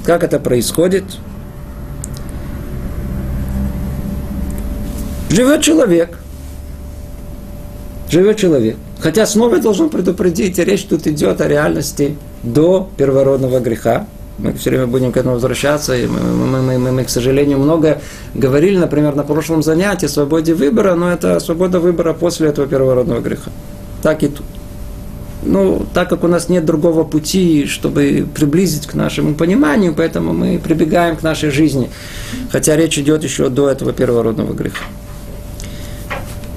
как 0.04 0.24
это 0.24 0.40
происходит– 0.40 1.06
Живет 5.30 5.62
человек. 5.62 6.18
Живет 8.10 8.38
человек. 8.38 8.78
Хотя 9.00 9.26
снова 9.26 9.56
я 9.56 9.62
должен 9.62 9.90
предупредить, 9.90 10.58
речь 10.60 10.84
тут 10.84 11.06
идет 11.08 11.42
о 11.42 11.48
реальности 11.48 12.16
до 12.44 12.90
первородного 12.98 13.60
греха. 13.60 14.08
Мы 14.38 14.54
все 14.54 14.70
время 14.70 14.88
будем 14.88 15.12
к 15.12 15.18
этому 15.18 15.36
возвращаться. 15.36 15.96
И 15.96 16.08
мы, 16.08 16.20
мы, 16.20 16.62
мы, 16.62 16.78
мы, 16.78 16.92
мы, 16.92 17.04
к 17.04 17.10
сожалению, 17.10 17.58
много 17.58 18.02
говорили, 18.34 18.78
например, 18.78 19.16
на 19.16 19.24
прошлом 19.24 19.64
занятии 19.64 20.06
о 20.06 20.10
свободе 20.10 20.54
выбора, 20.54 20.96
но 20.96 21.12
это 21.12 21.40
свобода 21.40 21.80
выбора 21.80 22.14
после 22.14 22.50
этого 22.50 22.68
первородного 22.68 23.20
греха. 23.20 23.52
Так 24.02 24.24
и 24.24 24.28
тут. 24.28 24.46
Ну, 25.44 25.86
так 25.94 26.10
как 26.10 26.24
у 26.24 26.28
нас 26.28 26.50
нет 26.50 26.66
другого 26.66 27.04
пути, 27.04 27.66
чтобы 27.68 28.28
приблизить 28.34 28.88
к 28.88 28.94
нашему 28.94 29.36
пониманию, 29.36 29.94
поэтому 29.96 30.34
мы 30.34 30.60
прибегаем 30.60 31.16
к 31.16 31.24
нашей 31.24 31.52
жизни. 31.52 31.90
Хотя 32.52 32.76
речь 32.76 32.98
идет 32.98 33.24
еще 33.24 33.50
до 33.50 33.70
этого 33.70 33.94
первородного 33.94 34.54
греха. 34.54 34.86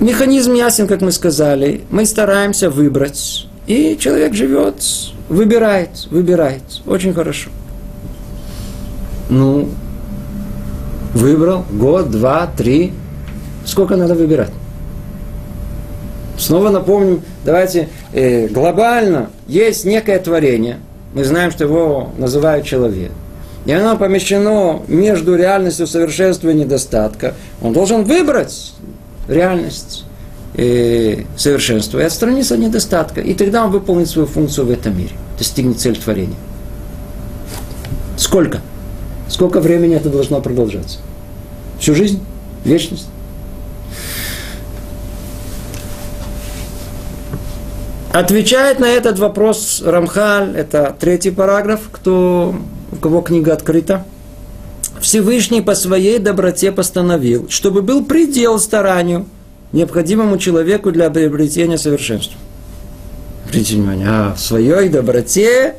Механизм 0.01 0.55
ясен, 0.55 0.87
как 0.87 1.03
мы 1.03 1.13
сказали. 1.13 1.83
Мы 1.91 2.07
стараемся 2.07 2.71
выбрать. 2.71 3.47
И 3.67 3.99
человек 4.01 4.33
живет, 4.33 4.83
выбирает, 5.29 5.91
выбирает. 6.11 6.63
Очень 6.87 7.13
хорошо. 7.13 7.51
Ну, 9.29 9.69
выбрал 11.13 11.67
год, 11.71 12.11
два, 12.11 12.47
три. 12.47 12.95
Сколько 13.67 13.97
надо 13.97 14.15
выбирать? 14.15 14.51
Снова 16.39 16.71
напомним, 16.71 17.21
давайте 17.45 17.91
э, 18.15 18.49
глобально 18.49 19.29
есть 19.47 19.85
некое 19.85 20.19
творение. 20.19 20.79
Мы 21.13 21.25
знаем, 21.25 21.51
что 21.51 21.65
его 21.65 22.09
называют 22.17 22.65
человек. 22.65 23.13
И 23.67 23.73
оно 23.73 23.99
помещено 23.99 24.81
между 24.89 25.37
реальностью 25.37 25.87
совершенства 25.87 26.49
и 26.49 26.55
недостатка. 26.55 27.35
Он 27.61 27.75
должен 27.75 28.05
выбрать 28.05 28.73
реальность 29.31 30.05
э, 30.55 31.25
совершенства 31.37 32.01
и 32.01 32.03
отстраниться 32.03 32.55
от 32.55 32.61
недостатка. 32.61 33.21
И 33.21 33.35
тогда 33.35 33.65
он 33.65 33.71
выполнит 33.71 34.09
свою 34.09 34.27
функцию 34.27 34.67
в 34.67 34.71
этом 34.71 34.97
мире, 34.99 35.13
достигнет 35.39 35.81
цель 35.81 35.97
творения. 35.97 36.37
Сколько? 38.17 38.61
Сколько 39.29 39.61
времени 39.61 39.95
это 39.95 40.11
должно 40.11 40.41
продолжаться? 40.41 40.99
Всю 41.79 41.95
жизнь? 41.95 42.21
Вечность? 42.65 43.07
Отвечает 48.13 48.81
на 48.81 48.87
этот 48.87 49.21
вопрос 49.21 49.83
Рамхаль, 49.85 50.57
это 50.57 50.95
третий 50.99 51.31
параграф, 51.31 51.83
кто, 51.93 52.57
у 52.91 52.97
кого 52.97 53.21
книга 53.21 53.53
открыта. 53.53 54.05
Всевышний 55.01 55.63
по 55.63 55.75
своей 55.75 56.19
доброте 56.19 56.73
постановил, 56.73 57.47
чтобы 57.49 57.83
был 57.83 58.05
предел 58.05 58.59
старанию, 58.59 59.27
необходимому 59.73 60.39
человеку 60.39 60.93
для 60.93 61.09
приобретения 61.11 61.79
совершенства. 61.79 62.37
Обратите 63.45 63.77
внимание, 63.77 64.07
а 64.09 64.35
в 64.35 64.41
своей 64.41 64.89
доброте 64.89 65.77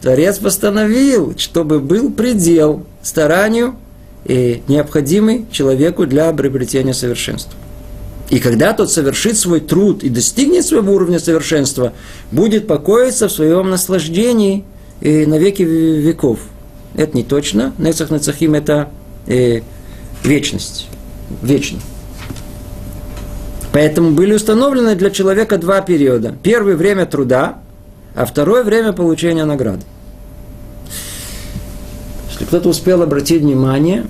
Творец 0.00 0.38
постановил, 0.38 1.34
чтобы 1.36 1.80
был 1.80 2.10
предел 2.10 2.84
старанию, 3.02 3.76
и 4.24 4.62
необходимый 4.68 5.44
человеку 5.50 6.06
для 6.06 6.32
приобретения 6.32 6.94
совершенства. 6.94 7.52
И 8.30 8.38
когда 8.38 8.72
тот 8.72 8.90
совершит 8.90 9.36
свой 9.36 9.60
труд 9.60 10.02
и 10.02 10.08
достигнет 10.08 10.64
своего 10.64 10.94
уровня 10.94 11.18
совершенства, 11.18 11.92
будет 12.32 12.66
покоиться 12.66 13.28
в 13.28 13.32
своем 13.32 13.68
наслаждении 13.68 14.64
и 15.02 15.26
на 15.26 15.36
веки 15.38 15.62
веков– 15.62 16.38
это 16.96 17.16
не 17.16 17.24
точно. 17.24 17.72
Нецах 17.78 18.10
Нецахим– 18.10 18.54
это 18.54 18.88
э, 19.26 19.60
вечность. 20.22 20.88
Вечно. 21.42 21.78
Поэтому 23.72 24.12
были 24.12 24.34
установлены 24.34 24.94
для 24.94 25.10
человека 25.10 25.58
два 25.58 25.80
периода. 25.80 26.34
Первый– 26.42 26.74
время 26.76 27.06
труда, 27.06 27.58
а 28.14 28.24
второе– 28.24 28.62
время 28.64 28.92
получения 28.92 29.44
награды. 29.44 29.82
Если 32.30 32.44
кто-то 32.44 32.68
успел 32.68 33.02
обратить 33.02 33.42
внимание, 33.42 34.06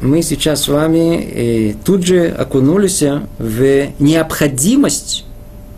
мы 0.00 0.22
сейчас 0.22 0.62
с 0.62 0.68
вами 0.68 1.16
э, 1.16 1.74
тут 1.84 2.06
же 2.06 2.28
окунулись 2.28 3.02
в 3.38 3.86
необходимость 3.98 5.24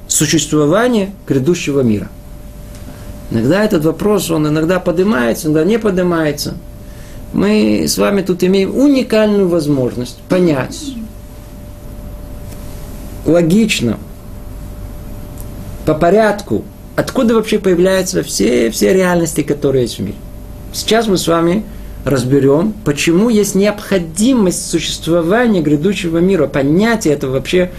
существования 0.07 1.12
грядущего 1.27 1.81
мира– 1.81 2.09
Иногда 3.31 3.64
этот 3.64 3.85
вопрос, 3.85 4.31
он 4.31 4.49
иногда 4.49 4.81
поднимается, 4.81 5.47
иногда 5.47 5.64
не 5.64 5.79
поднимается. 5.79 6.55
Мы 7.33 7.85
с 7.87 7.97
вами 7.97 8.23
тут 8.23 8.43
имеем 8.43 8.77
уникальную 8.77 9.49
возможность 9.49 10.19
понять 10.29 10.95
логично, 13.25 13.99
по 15.87 15.95
порядку, 15.95 16.64
откуда 16.97 17.35
вообще 17.35 17.59
появляются 17.59 18.23
все, 18.23 18.71
все 18.71 18.93
реальности, 18.93 19.43
которые 19.43 19.83
есть 19.83 19.99
в 19.99 20.03
мире. 20.03 20.16
Сейчас 20.73 21.07
мы 21.07 21.16
с 21.16 21.27
вами 21.27 21.64
разберем, 22.05 22.75
почему 22.85 23.29
есть 23.29 23.55
необходимость 23.55 24.71
существования 24.71 25.61
грядущего 25.61 26.19
мира, 26.19 26.47
понятие 26.47 27.14
этого 27.14 27.33
вообще 27.33 27.71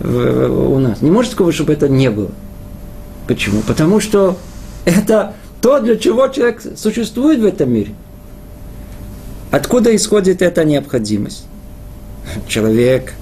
у 0.00 0.78
нас. 0.78 1.00
Не 1.00 1.10
может 1.10 1.32
такого, 1.32 1.52
чтобы 1.52 1.72
это 1.72 1.88
не 1.88 2.10
было. 2.10 2.30
Почему? 3.26 3.62
Потому 3.62 4.00
что 4.00 4.36
это 4.84 5.34
то, 5.60 5.80
для 5.80 5.96
чего 5.96 6.28
человек 6.28 6.62
существует 6.76 7.40
в 7.40 7.44
этом 7.44 7.72
мире. 7.72 7.94
Откуда 9.50 9.94
исходит 9.94 10.42
эта 10.42 10.64
необходимость? 10.64 11.46
Человек, 12.48 13.14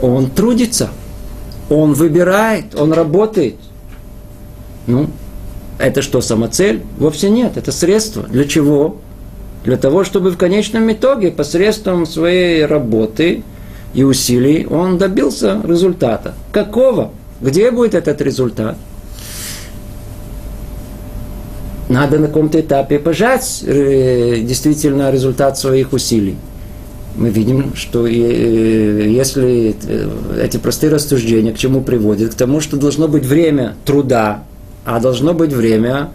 он 0.00 0.30
трудится, 0.30 0.90
он 1.68 1.92
выбирает, 1.94 2.74
он 2.74 2.92
работает. 2.92 3.56
Ну, 4.86 5.08
это 5.78 6.02
что, 6.02 6.20
самоцель? 6.20 6.82
Вовсе 6.98 7.30
нет, 7.30 7.56
это 7.56 7.72
средство. 7.72 8.22
Для 8.24 8.44
чего? 8.44 8.96
Для 9.64 9.76
того, 9.76 10.04
чтобы 10.04 10.30
в 10.30 10.36
конечном 10.36 10.90
итоге 10.92 11.30
посредством 11.30 12.06
своей 12.06 12.64
работы 12.64 13.42
и 13.92 14.02
усилий 14.02 14.66
он 14.66 14.98
добился 14.98 15.60
результата. 15.64 16.34
Какого? 16.52 17.10
Где 17.40 17.70
будет 17.70 17.94
этот 17.94 18.20
результат? 18.20 18.76
Надо 21.90 22.20
на 22.20 22.28
каком-то 22.28 22.60
этапе 22.60 23.00
пожать 23.00 23.64
э, 23.66 24.36
действительно 24.42 25.10
результат 25.10 25.58
своих 25.58 25.92
усилий. 25.92 26.36
Мы 27.16 27.30
видим, 27.30 27.74
что 27.74 28.06
э, 28.06 29.10
если 29.10 29.74
э, 29.88 30.40
эти 30.40 30.56
простые 30.56 30.92
рассуждения 30.92 31.50
к 31.52 31.58
чему 31.58 31.80
приводят? 31.80 32.32
К 32.32 32.36
тому, 32.36 32.60
что 32.60 32.76
должно 32.76 33.08
быть 33.08 33.26
время 33.26 33.74
труда, 33.84 34.44
а 34.84 35.00
должно 35.00 35.34
быть 35.34 35.52
время 35.52 36.10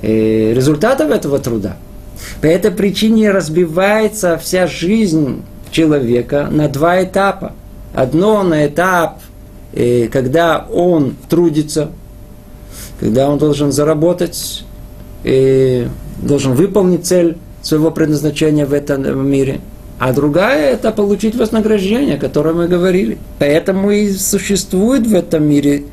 результатов 0.00 1.10
этого 1.10 1.40
труда. 1.40 1.76
По 2.40 2.46
этой 2.46 2.70
причине 2.70 3.32
разбивается 3.32 4.38
вся 4.38 4.68
жизнь 4.68 5.42
человека 5.72 6.46
на 6.52 6.68
два 6.68 7.02
этапа. 7.02 7.52
Одно 7.94 8.44
на 8.44 8.66
этап, 8.66 9.20
когда 10.12 10.66
он 10.72 11.16
трудится, 11.28 11.90
когда 13.00 13.28
он 13.28 13.38
должен 13.38 13.72
заработать, 13.72 14.66
и 15.26 15.88
должен 16.22 16.54
выполнить 16.54 17.04
цель 17.04 17.36
своего 17.60 17.90
предназначения 17.90 18.64
в 18.64 18.72
этом 18.72 19.28
мире. 19.28 19.60
А 19.98 20.12
другая– 20.12 20.72
это 20.72 20.92
получить 20.92 21.34
вознаграждение, 21.34 22.14
о 22.14 22.18
котором 22.18 22.58
мы 22.58 22.68
говорили. 22.68 23.18
Поэтому 23.40 23.90
и 23.90 24.12
существует 24.12 25.06
в 25.06 25.14
этом 25.14 25.44
мире 25.44 25.84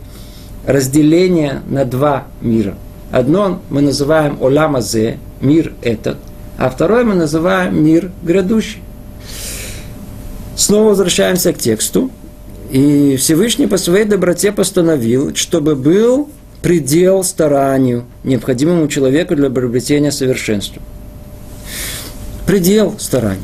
разделение 0.67 1.61
на 1.67 1.83
два 1.83 2.27
мира. 2.41 2.75
Одно 3.11 3.59
мы 3.69 3.81
называем 3.81 4.37
Оламазе, 4.39 5.17
мир 5.41 5.73
этот, 5.81 6.17
а 6.57 6.69
второй 6.69 7.03
мы 7.03 7.15
называем 7.15 7.83
мир 7.83 8.11
грядущий. 8.21 8.81
Снова 10.55 10.89
возвращаемся 10.89 11.53
к 11.53 11.57
тексту. 11.57 12.11
И 12.71 13.17
Всевышний 13.17 13.67
по 13.67 13.77
своей 13.77 14.05
доброте 14.05 14.51
постановил, 14.51 15.33
чтобы 15.35 15.75
был 15.75 16.29
предел 16.63 17.23
старанию, 17.25 18.05
необходимому 18.23 18.87
человеку 18.87 19.35
для 19.35 19.49
приобретения 19.49 20.11
совершенства. 20.11 20.81
Предел 22.47 22.95
старанию. 22.97 23.43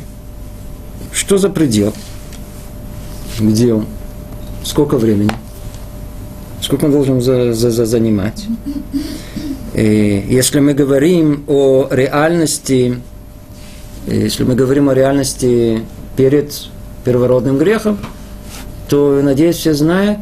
Что 1.12 1.38
за 1.38 1.50
предел? 1.50 1.94
Где 3.40 3.74
он? 3.74 3.86
Сколько 4.64 4.98
времени? 4.98 5.32
Сколько 6.62 6.86
он 6.86 6.92
должен 6.92 7.22
за, 7.22 7.54
за, 7.54 7.72
за 7.72 7.86
занимать? 7.86 8.46
И 9.74 10.26
если 10.30 10.62
мы 10.62 10.74
говорим 10.74 11.44
о 11.48 11.88
реальности, 11.92 13.02
если 14.08 14.44
мы 14.46 14.56
говорим 14.56 14.90
о 14.90 14.94
реальности 14.94 15.84
перед 16.16 16.54
первородным 17.04 17.58
грехом, 17.58 18.00
то, 18.88 19.22
надеюсь, 19.22 19.58
все 19.58 19.74
знают, 19.74 20.20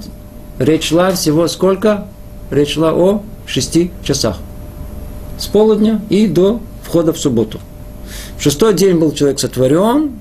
речь 0.58 0.90
шла 0.90 1.12
всего 1.12 1.48
сколько? 1.48 2.08
Речь 2.52 2.74
шла 2.74 2.94
о 2.94 3.24
шести 3.46 3.92
часах. 4.04 4.38
С 5.38 5.48
полудня 5.48 6.02
и 6.10 6.28
до 6.28 6.60
входа 6.84 7.14
в 7.14 7.20
субботу. 7.20 7.60
В 8.38 8.44
шестой 8.44 8.74
день 8.74 8.98
был 8.98 9.12
человек 9.12 9.40
сотворен, 9.40 10.14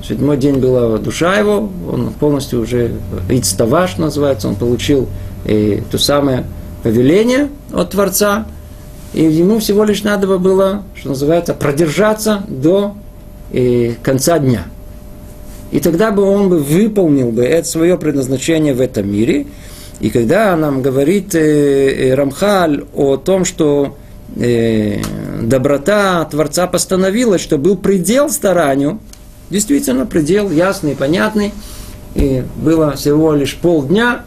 в 0.00 0.06
седьмой 0.06 0.36
день 0.36 0.58
была 0.58 0.98
душа 0.98 1.36
его, 1.38 1.68
он 1.90 2.12
полностью 2.18 2.60
уже 2.60 2.92
Ицтаваш 3.28 3.98
называется, 3.98 4.48
он 4.48 4.56
получил 4.56 5.08
и 5.44 5.82
то 5.90 5.98
самое 5.98 6.44
повеление 6.82 7.48
от 7.72 7.90
Творца, 7.90 8.46
и 9.12 9.22
ему 9.24 9.58
всего 9.58 9.84
лишь 9.84 10.02
надо 10.02 10.26
было, 10.38 10.82
что 10.94 11.10
называется, 11.10 11.54
продержаться 11.54 12.42
до 12.48 12.94
и, 13.52 13.96
конца 14.02 14.38
дня– 14.38 14.64
и 15.70 15.78
тогда 15.78 16.10
бы 16.10 16.22
он 16.22 16.48
бы 16.48 16.58
выполнил 16.58 17.30
бы 17.30 17.42
это 17.42 17.66
свое 17.66 17.96
предназначение 17.96 18.74
в 18.74 18.80
этом 18.80 19.10
мире. 19.10 19.46
И 20.00 20.08
когда 20.08 20.56
нам 20.56 20.80
говорит 20.80 21.34
э, 21.34 21.90
э, 22.10 22.14
Рамхаль 22.14 22.84
о 22.94 23.16
том, 23.18 23.44
что 23.44 23.98
э, 24.36 25.02
доброта 25.42 26.24
Творца 26.24 26.66
постановила, 26.66 27.38
что 27.38 27.58
был 27.58 27.76
предел 27.76 28.30
старанию, 28.30 28.98
действительно 29.50 30.06
предел 30.06 30.50
ясный, 30.50 30.96
понятный, 30.96 31.52
и 32.14 32.42
было 32.56 32.92
всего 32.92 33.34
лишь 33.34 33.56
полдня 33.56 34.24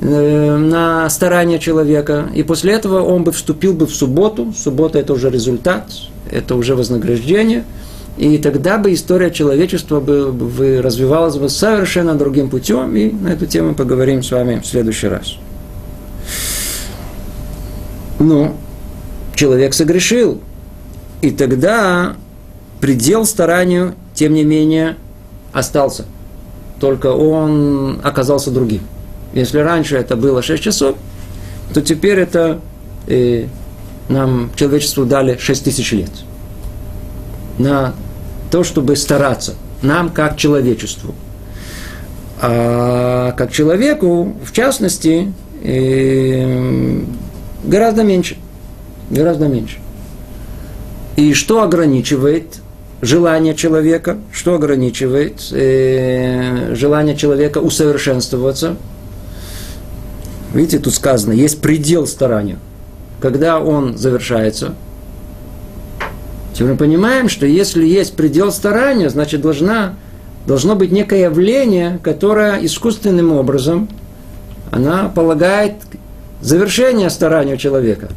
на 0.00 1.10
старание 1.10 1.58
человека, 1.58 2.30
и 2.34 2.42
после 2.42 2.72
этого 2.72 3.02
он 3.02 3.24
бы 3.24 3.32
вступил 3.32 3.74
бы 3.74 3.86
в 3.86 3.94
субботу, 3.94 4.54
суббота 4.56 4.98
это 4.98 5.12
уже 5.12 5.28
результат, 5.28 5.90
это 6.30 6.54
уже 6.54 6.74
вознаграждение– 6.74 7.64
и 8.20 8.36
тогда 8.36 8.76
бы 8.76 8.92
история 8.92 9.30
человечества 9.30 9.98
бы, 9.98 10.82
развивалась 10.82 11.36
бы 11.36 11.48
совершенно 11.48 12.14
другим 12.14 12.50
путем, 12.50 12.94
и 12.94 13.10
на 13.10 13.28
эту 13.28 13.46
тему 13.46 13.74
поговорим 13.74 14.22
с 14.22 14.30
вами 14.30 14.60
в 14.60 14.66
следующий 14.66 15.08
раз. 15.08 15.36
Но 18.18 18.54
человек 19.34 19.72
согрешил, 19.72 20.38
и 21.22 21.30
тогда 21.30 22.16
предел 22.78 23.24
старанию, 23.24 23.94
тем 24.12 24.34
не 24.34 24.44
менее, 24.44 24.96
остался. 25.54 26.04
Только 26.78 27.06
он 27.06 28.00
оказался 28.02 28.50
другим. 28.50 28.82
Если 29.32 29.60
раньше 29.60 29.96
это 29.96 30.14
было 30.16 30.42
6 30.42 30.62
часов, 30.62 30.96
то 31.72 31.80
теперь 31.80 32.18
это 32.18 32.60
э, 33.06 33.46
нам 34.10 34.50
человечеству 34.56 35.06
дали 35.06 35.38
6 35.38 35.64
тысяч 35.64 35.92
лет. 35.92 36.10
На 37.58 37.94
то, 38.50 38.64
чтобы 38.64 38.96
стараться. 38.96 39.54
Нам, 39.82 40.10
как 40.10 40.36
человечеству. 40.36 41.14
А 42.40 43.32
как 43.32 43.52
человеку, 43.52 44.36
в 44.44 44.52
частности, 44.52 45.32
э, 45.62 47.02
гораздо 47.64 48.02
меньше. 48.02 48.36
Гораздо 49.10 49.46
меньше. 49.48 49.78
И 51.16 51.34
что 51.34 51.62
ограничивает 51.62 52.60
желание 53.02 53.54
человека? 53.54 54.18
Что 54.32 54.54
ограничивает 54.54 55.40
э, 55.52 56.74
желание 56.74 57.16
человека 57.16 57.58
усовершенствоваться? 57.58 58.76
Видите, 60.54 60.78
тут 60.78 60.94
сказано, 60.94 61.32
есть 61.32 61.60
предел 61.60 62.06
старанию. 62.06 62.58
Когда 63.20 63.60
он 63.60 63.96
завершается– 63.96 64.74
Теперь 66.60 66.72
мы 66.72 66.76
понимаем, 66.76 67.30
что 67.30 67.46
если 67.46 67.86
есть 67.86 68.16
предел 68.16 68.52
старания, 68.52 69.08
значит 69.08 69.40
должна, 69.40 69.94
должно 70.46 70.76
быть 70.76 70.92
некое 70.92 71.22
явление, 71.22 71.98
которое 72.02 72.62
искусственным 72.62 73.32
образом 73.32 73.88
она 74.70 75.08
полагает 75.08 75.76
завершение 76.42 77.08
старания 77.08 77.56
человека. 77.56 78.10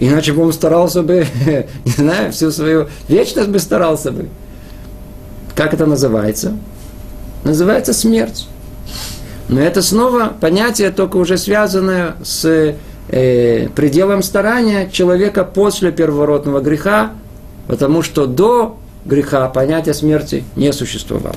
Иначе 0.00 0.32
бы 0.32 0.42
он 0.42 0.52
старался 0.52 1.04
бы, 1.04 1.26
не 1.84 1.92
знаю, 1.92 2.32
всю 2.32 2.50
свою 2.50 2.88
вечность 3.08 3.50
бы 3.50 3.60
старался 3.60 4.10
бы. 4.10 4.30
Как 5.54 5.72
это 5.72 5.86
называется? 5.86 6.56
Называется 7.44 7.92
смерть. 7.92 8.48
Но 9.48 9.60
это 9.60 9.80
снова 9.80 10.32
понятие, 10.40 10.90
только 10.90 11.18
уже 11.18 11.38
связанное 11.38 12.16
с 12.24 12.74
э, 13.10 13.68
пределом 13.76 14.24
старания 14.24 14.90
человека 14.90 15.44
после 15.44 15.92
первородного 15.92 16.60
греха, 16.60 17.12
Потому 17.66 18.02
что 18.02 18.26
до 18.26 18.78
греха 19.04 19.48
понятия 19.48 19.94
смерти 19.94 20.44
не 20.56 20.72
существовало. 20.72 21.36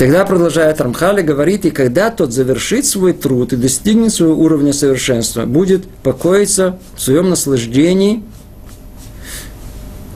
Тогда 0.00 0.24
продолжает 0.24 0.80
Рамхали, 0.80 1.20
говорит, 1.20 1.66
и 1.66 1.70
когда 1.70 2.10
тот 2.10 2.32
завершит 2.32 2.86
свой 2.86 3.12
труд 3.12 3.52
и 3.52 3.56
достигнет 3.56 4.12
своего 4.14 4.34
уровня 4.34 4.72
совершенства, 4.72 5.44
будет 5.44 5.86
покоиться 5.86 6.78
в 6.96 7.02
своем 7.02 7.28
наслаждении 7.28 8.22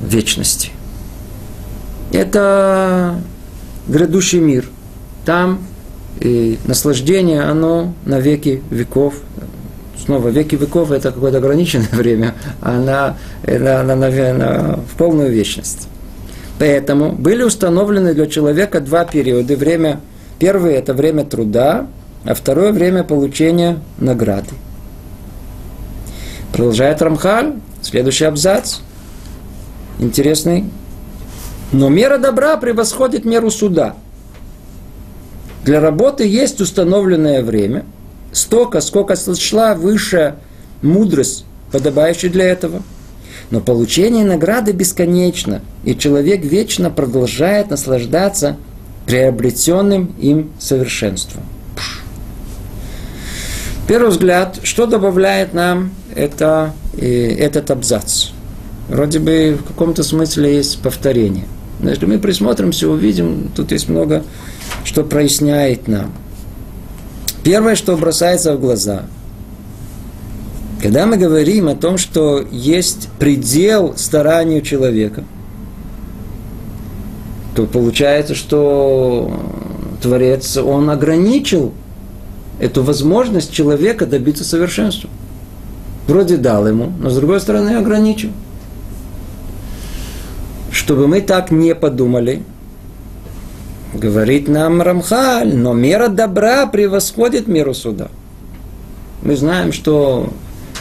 вечности. 0.00 0.70
Это 2.12 3.20
грядущий 3.87 4.38
мир. 4.38 4.64
Там 5.27 5.66
и 6.20 6.59
наслаждение, 6.64 7.42
оно 7.42 7.92
на 8.07 8.20
веки 8.20 8.62
веков, 8.70 9.16
снова 10.05 10.29
веки 10.29 10.55
веков 10.55 10.90
это 10.90 11.12
какое-то 11.12 11.38
ограниченное 11.38 11.88
время, 11.93 12.35
а 12.61 12.79
на, 12.79 13.17
на, 13.47 13.83
на, 13.83 13.97
на, 13.97 14.33
на, 14.35 14.77
в 14.77 14.97
полную 14.97 15.31
вечность. 15.31 15.88
Поэтому 16.59 17.12
были 17.12 17.43
установлены 17.43 18.14
для 18.14 18.27
человека 18.27 18.81
два 18.81 19.05
периода. 19.05 19.57
Время, 19.57 20.01
первое– 20.38 20.73
это 20.75 20.95
время 20.95 21.25
труда, 21.25 21.87
а 22.25 22.35
второе– 22.35 22.73
время 22.73 23.03
получения 23.03 23.79
награды. 23.99 24.51
Продолжает 26.53 27.03
Рамхаль, 27.03 27.55
следующий 27.83 28.27
абзац, 28.27 28.79
интересный. 29.99 30.64
Но 31.73 31.88
мера 31.88 32.19
добра 32.19 32.57
превосходит 32.57 33.25
меру 33.25 33.51
суда. 33.51 33.97
Для 35.64 35.81
работы 35.81 36.25
есть 36.29 36.61
установленное 36.61 37.43
время, 37.43 37.85
столько, 38.35 38.83
сколько 38.83 39.16
сошла 39.16 39.75
высшая 39.75 40.37
мудрость, 40.83 41.47
подобающая 41.73 42.29
для 42.29 42.44
этого– 42.44 42.83
но 43.51 43.61
получение 43.61 44.25
награды 44.25 44.73
бесконечно, 44.73 45.61
и 45.85 45.94
человек 45.97 46.44
вечно 46.44 46.90
продолжает 46.90 47.70
наслаждаться 47.70 48.57
приобретенным 49.07 50.14
им 50.18 50.51
совершенством. 50.59 51.42
Первый 53.87 54.11
взгляд, 54.11 54.61
что 54.62 54.87
добавляет 54.87 55.53
нам 55.53 55.90
это, 56.14 56.73
э, 56.97 57.35
этот 57.37 57.70
абзац? 57.70 58.29
Вроде 58.88 59.18
бы 59.18 59.59
в 59.61 59.66
каком-то 59.68 60.03
смысле 60.03 60.57
есть 60.57 60.81
повторение. 60.81 61.44
Но 61.81 61.90
если 61.90 62.07
мы 62.07 62.18
присмотримся, 62.18 62.88
увидим, 62.88 63.51
тут 63.55 63.73
есть 63.73 63.90
много, 63.90 64.25
что 64.85 65.05
проясняет 65.05 65.87
нам. 65.87 66.12
Первое, 67.44 67.76
что 67.76 67.96
бросается 67.96 68.57
в 68.57 68.61
глаза– 68.61 69.04
когда 70.85 71.07
мы 71.07 71.16
говорим 71.16 71.68
о 71.68 71.76
том, 71.76 71.96
что 71.96 72.44
есть 72.52 73.09
предел 73.18 73.94
старанию 73.96 74.61
человека, 74.61 75.24
то 77.57 77.64
получается, 77.64 78.35
что 78.35 79.33
Творец, 80.02 80.59
он 80.59 80.90
ограничил 80.90 81.72
эту 82.61 82.83
возможность 82.83 83.50
человека 83.50 84.04
добиться 84.04 84.44
совершенства. 84.44 85.09
Вроде 86.07 86.37
дал 86.37 86.68
ему, 86.68 86.92
но 87.00 87.09
с 87.09 87.16
другой 87.16 87.40
стороны 87.40 87.76
ограничил. 87.76 88.33
Чтобы 90.70 91.09
мы 91.09 91.22
так 91.22 91.50
не 91.50 91.74
подумали, 91.74 92.42
говорит 93.94 94.48
нам 94.48 94.83
Рамхаль, 94.83 95.54
но 95.57 95.72
мера 95.72 96.09
добра 96.09 96.66
превосходит 96.66 97.48
меру 97.48 97.74
суда. 97.74 98.09
Мы 99.22 99.37
знаем, 99.37 99.72
что 99.72 100.30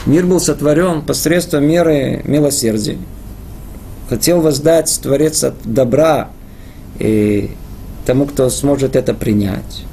Мир 0.06 0.26
был 0.26 0.38
сотворен 0.38 1.00
посредством 1.00 1.64
меры 1.64 2.20
милосердия. 2.24 2.98
Хотел 4.10 4.42
воздать 4.42 5.00
Творец 5.02 5.42
от 5.44 5.54
добра 5.64 6.28
и 6.98 7.50
тому, 8.04 8.26
кто 8.26 8.50
сможет 8.50 8.96
это 8.96 9.14
принять. 9.14 9.84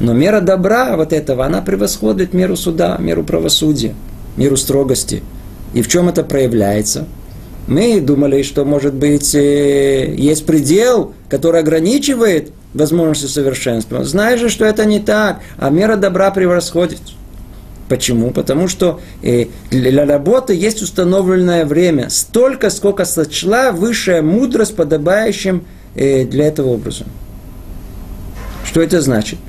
Но 0.00 0.12
мера 0.12 0.40
добра 0.40 0.96
вот 0.96 1.14
этого, 1.14 1.46
она 1.46 1.62
превосходит 1.62 2.34
меру 2.34 2.56
суда, 2.56 2.98
меру 2.98 3.24
правосудия, 3.24 3.94
меру 4.36 4.58
строгости. 4.58 5.22
И 5.72 5.80
в 5.80 5.88
чем 5.88 6.10
это 6.10 6.22
проявляется? 6.22 7.06
Мы 7.66 8.00
думали, 8.00 8.42
что, 8.42 8.64
может 8.64 8.94
быть, 8.94 9.34
э, 9.34 10.14
есть 10.16 10.46
предел, 10.46 11.14
который 11.28 11.60
ограничивает 11.60 12.52
возможности 12.74 13.30
совершенства. 13.30 14.04
Знаешь 14.04 14.40
же, 14.40 14.48
что 14.48 14.64
это 14.64 14.84
не 14.84 15.00
так, 15.00 15.40
а 15.58 15.70
мера 15.70 15.96
добра 15.96 16.30
превосходит. 16.30 17.00
Почему? 17.88 18.30
Потому 18.30 18.68
что 18.68 19.00
э, 19.22 19.46
для 19.70 20.06
работы 20.06 20.54
есть 20.54 20.80
установленное 20.80 21.64
время. 21.64 22.08
Столько, 22.08 22.70
сколько 22.70 23.04
сочла 23.04 23.72
высшая 23.72 24.22
мудрость, 24.22 24.76
подобающим 24.76 25.64
э, 25.96 26.24
для 26.24 26.46
этого 26.46 26.68
образа. 26.68 27.04
Что 28.64 28.80
это 28.80 29.00
значит? 29.00 29.40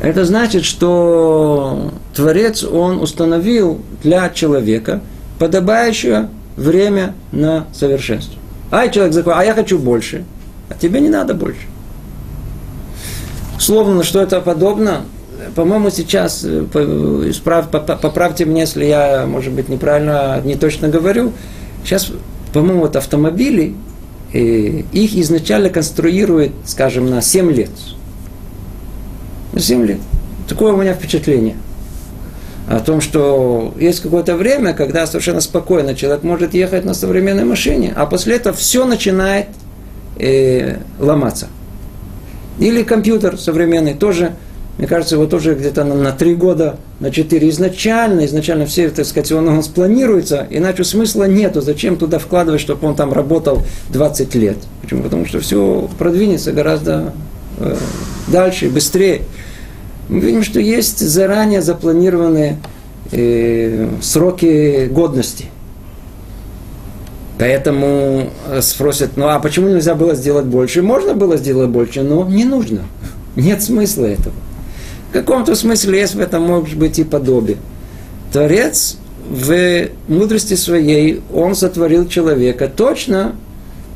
Это 0.00 0.24
значит, 0.24 0.64
что 0.64 1.92
Творец, 2.14 2.64
он 2.64 3.00
установил 3.00 3.80
для 4.02 4.28
человека 4.30 5.00
подобающее 5.38 6.28
время 6.56 7.14
на 7.32 7.66
совершенство. 7.72 8.38
А 8.70 8.88
человек 8.88 9.14
заходит, 9.14 9.38
а 9.38 9.44
я 9.44 9.54
хочу 9.54 9.78
больше. 9.78 10.24
А 10.68 10.74
тебе 10.74 11.00
не 11.00 11.08
надо 11.08 11.34
больше. 11.34 11.66
Словно, 13.58 14.02
что 14.02 14.20
это 14.20 14.40
подобно, 14.40 15.02
по-моему, 15.54 15.90
сейчас, 15.90 16.44
э, 16.44 16.64
исправ, 17.28 17.70
поправьте 17.70 18.44
меня, 18.44 18.62
если 18.62 18.84
я, 18.84 19.26
может 19.26 19.52
быть, 19.52 19.68
неправильно, 19.68 20.40
не 20.44 20.56
точно 20.56 20.88
говорю, 20.88 21.32
сейчас, 21.84 22.10
по-моему, 22.52 22.80
вот 22.80 22.96
автомобили, 22.96 23.74
э, 24.32 24.38
их 24.38 25.14
изначально 25.16 25.70
конструируют, 25.70 26.52
скажем, 26.64 27.08
на 27.08 27.22
7 27.22 27.50
лет. 27.52 27.70
На 29.52 29.60
7 29.60 29.86
лет. 29.86 30.00
Такое 30.48 30.72
у 30.72 30.76
меня 30.76 30.94
впечатление. 30.94 31.56
О 32.68 32.80
том, 32.80 33.00
что 33.00 33.74
есть 33.78 34.00
какое-то 34.00 34.36
время, 34.36 34.72
когда 34.72 35.06
совершенно 35.06 35.40
спокойно 35.40 35.94
человек 35.94 36.24
может 36.24 36.52
ехать 36.52 36.84
на 36.84 36.94
современной 36.94 37.44
машине, 37.44 37.92
а 37.96 38.06
после 38.06 38.36
этого 38.36 38.56
все 38.56 38.84
начинает 38.84 39.46
э, 40.18 40.78
ломаться. 40.98 41.46
Или 42.58 42.82
компьютер 42.82 43.38
современный 43.38 43.94
тоже 43.94 44.32
мне 44.78 44.86
кажется, 44.86 45.14
его 45.14 45.26
тоже 45.26 45.54
где-то 45.54 45.84
на, 45.84 45.94
на 45.94 46.12
3 46.12 46.34
года, 46.34 46.76
на 47.00 47.10
4 47.10 47.48
изначально, 47.48 48.26
изначально 48.26 48.66
все, 48.66 48.90
так 48.90 49.06
сказать, 49.06 49.32
он, 49.32 49.48
он 49.48 49.62
спланируется, 49.62 50.46
иначе 50.50 50.84
смысла 50.84 51.24
нету. 51.24 51.62
Зачем 51.62 51.96
туда 51.96 52.18
вкладывать, 52.18 52.60
чтобы 52.60 52.86
он 52.86 52.94
там 52.94 53.12
работал 53.12 53.62
20 53.88 54.34
лет? 54.34 54.58
Почему? 54.82 55.02
Потому 55.02 55.24
что 55.24 55.40
все 55.40 55.88
продвинется 55.98 56.52
гораздо 56.52 57.14
э, 57.58 57.74
дальше, 58.28 58.68
быстрее. 58.68 59.22
Мы 60.08 60.20
видим, 60.20 60.42
что 60.44 60.60
есть 60.60 61.00
заранее 61.00 61.62
запланированные 61.62 62.58
э, 63.10 63.88
сроки 64.00 64.86
годности. 64.86 65.46
Поэтому 67.38 68.30
э, 68.48 68.60
спросят, 68.62 69.16
ну 69.16 69.28
а 69.28 69.38
почему 69.40 69.68
нельзя 69.68 69.94
было 69.94 70.14
сделать 70.14 70.46
больше? 70.46 70.82
Можно 70.82 71.14
было 71.14 71.36
сделать 71.36 71.70
больше, 71.70 72.02
но 72.02 72.24
не 72.24 72.44
нужно. 72.44 72.84
Нет 73.34 73.62
смысла 73.62 74.06
этого. 74.06 74.34
В 75.10 75.12
каком-то 75.12 75.54
смысле 75.54 76.00
есть 76.00 76.14
в 76.14 76.20
этом, 76.20 76.42
может 76.42 76.78
быть, 76.78 76.98
и 76.98 77.04
подобие. 77.04 77.58
Творец 78.32 78.96
в 79.28 79.88
мудрости 80.08 80.54
своей, 80.54 81.20
он 81.32 81.54
сотворил 81.54 82.06
человека 82.06 82.68
точно 82.68 83.34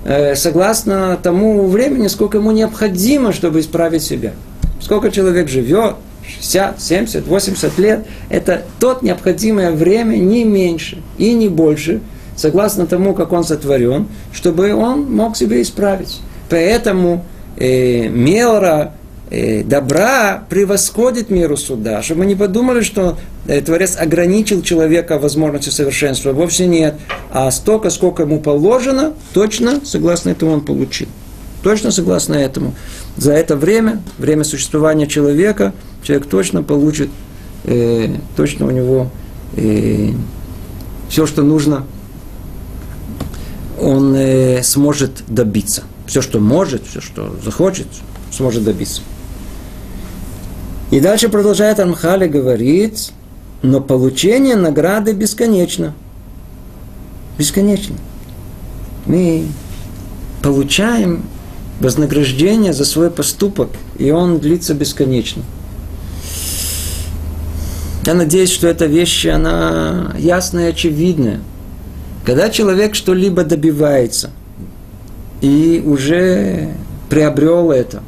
э, 0.05 0.35
согласно 0.35 1.18
тому 1.23 1.66
времени, 1.66 2.09
сколько 2.09 2.38
ему 2.38 2.51
необходимо, 2.51 3.33
чтобы 3.33 3.61
исправить 3.61 4.03
себя. 4.03 4.33
Сколько 4.81 5.11
человек 5.11 5.49
живет, 5.49 5.97
60, 6.27 6.81
70, 6.81 7.27
80 7.27 7.79
лет, 7.79 8.07
это 8.29 8.62
тот 8.79 9.03
необходимое 9.03 9.73
время, 9.73 10.16
не 10.16 10.45
меньше 10.45 11.03
и 11.19 11.33
не 11.33 11.49
больше, 11.49 12.01
согласно 12.37 12.87
тому, 12.87 13.14
как 13.14 13.33
он 13.33 13.45
сотворен, 13.45 14.09
чтобы 14.33 14.75
он 14.75 15.12
мог 15.12 15.37
себя 15.37 15.61
исправить. 15.61 16.21
Поэтому 16.49 17.25
э, 17.57 18.09
мера 18.09 18.95
Э, 19.31 19.62
добра 19.62 20.43
превосходит 20.49 21.31
меру 21.31 21.57
суда. 21.57 22.03
Чтобы 22.03 22.21
мы 22.21 22.27
не 22.27 22.35
подумали, 22.35 22.81
что 22.81 23.16
э, 23.47 23.61
Творец 23.61 23.97
ограничил 23.97 24.61
человека 24.61 25.21
возможностью 25.21 25.73
совершенства. 25.73 26.33
Вовсе 26.33 26.66
нет. 26.66 26.97
А 27.31 27.49
столько, 27.53 27.90
сколько 27.90 28.25
ему 28.25 28.40
положено, 28.40 29.12
точно, 29.33 29.81
согласно 29.85 30.31
этому, 30.31 30.53
он 30.53 30.62
получил. 30.62 31.07
Точно 31.62 31.93
согласно 31.93 32.35
этому. 32.35 32.75
За 33.20 33.35
это 33.35 33.54
время, 33.54 34.02
время 34.16 34.44
существования 34.44 35.06
человека, 35.06 35.74
человек 36.02 36.26
точно 36.26 36.62
получит, 36.62 37.11
э, 37.64 38.16
точно 38.35 38.64
у 38.64 38.70
него 38.70 39.11
э, 39.56 40.12
все, 41.11 41.26
что 41.26 41.42
нужно, 41.42 41.85
он 43.78 44.14
э, 44.16 44.62
сможет 44.62 45.22
добиться. 45.28 45.83
Все, 46.06 46.22
что 46.22 46.40
может, 46.40 46.87
все, 46.87 47.02
что 47.02 47.37
захочет, 47.44 47.88
сможет 48.33 48.64
добиться. 48.64 49.02
И 50.90 50.98
дальше 50.98 51.28
продолжает 51.28 51.78
Амхали 51.78 52.26
говорить, 52.26 53.12
но 53.61 53.83
получение 53.83 54.56
награды 54.56 55.12
бесконечно. 55.12 55.92
Бесконечно. 57.37 57.96
Мы 59.04 59.44
получаем 60.42 61.22
вознаграждение 61.81 62.73
за 62.73 62.85
свой 62.85 63.11
поступок, 63.11 63.71
и 63.99 64.11
он 64.11 64.38
длится 64.38 64.75
бесконечно. 64.75 65.43
Я 68.07 68.14
надеюсь, 68.14 68.53
что 68.53 68.69
эта 68.69 68.87
вещь, 68.87 69.27
она 69.27 70.14
ясная 70.19 70.69
и 70.69 70.71
очевидная. 70.71 71.40
Когда 72.25 72.51
человек 72.51 72.95
что-либо 72.95 73.45
добивается 73.45 74.31
и 75.40 75.83
уже 75.85 76.75
приобрел 77.09 77.73
это, 77.73 78.03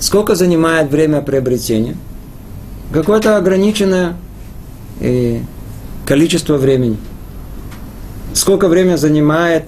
Сколько 0.00 0.36
занимает 0.36 0.90
время 0.90 1.22
приобретения? 1.22 1.96
Какое-то 2.92 3.36
ограниченное 3.36 4.14
э, 5.00 5.40
количество 6.06 6.56
времени. 6.56 6.96
Сколько 8.32 8.68
времени 8.68 8.94
занимает 8.94 9.64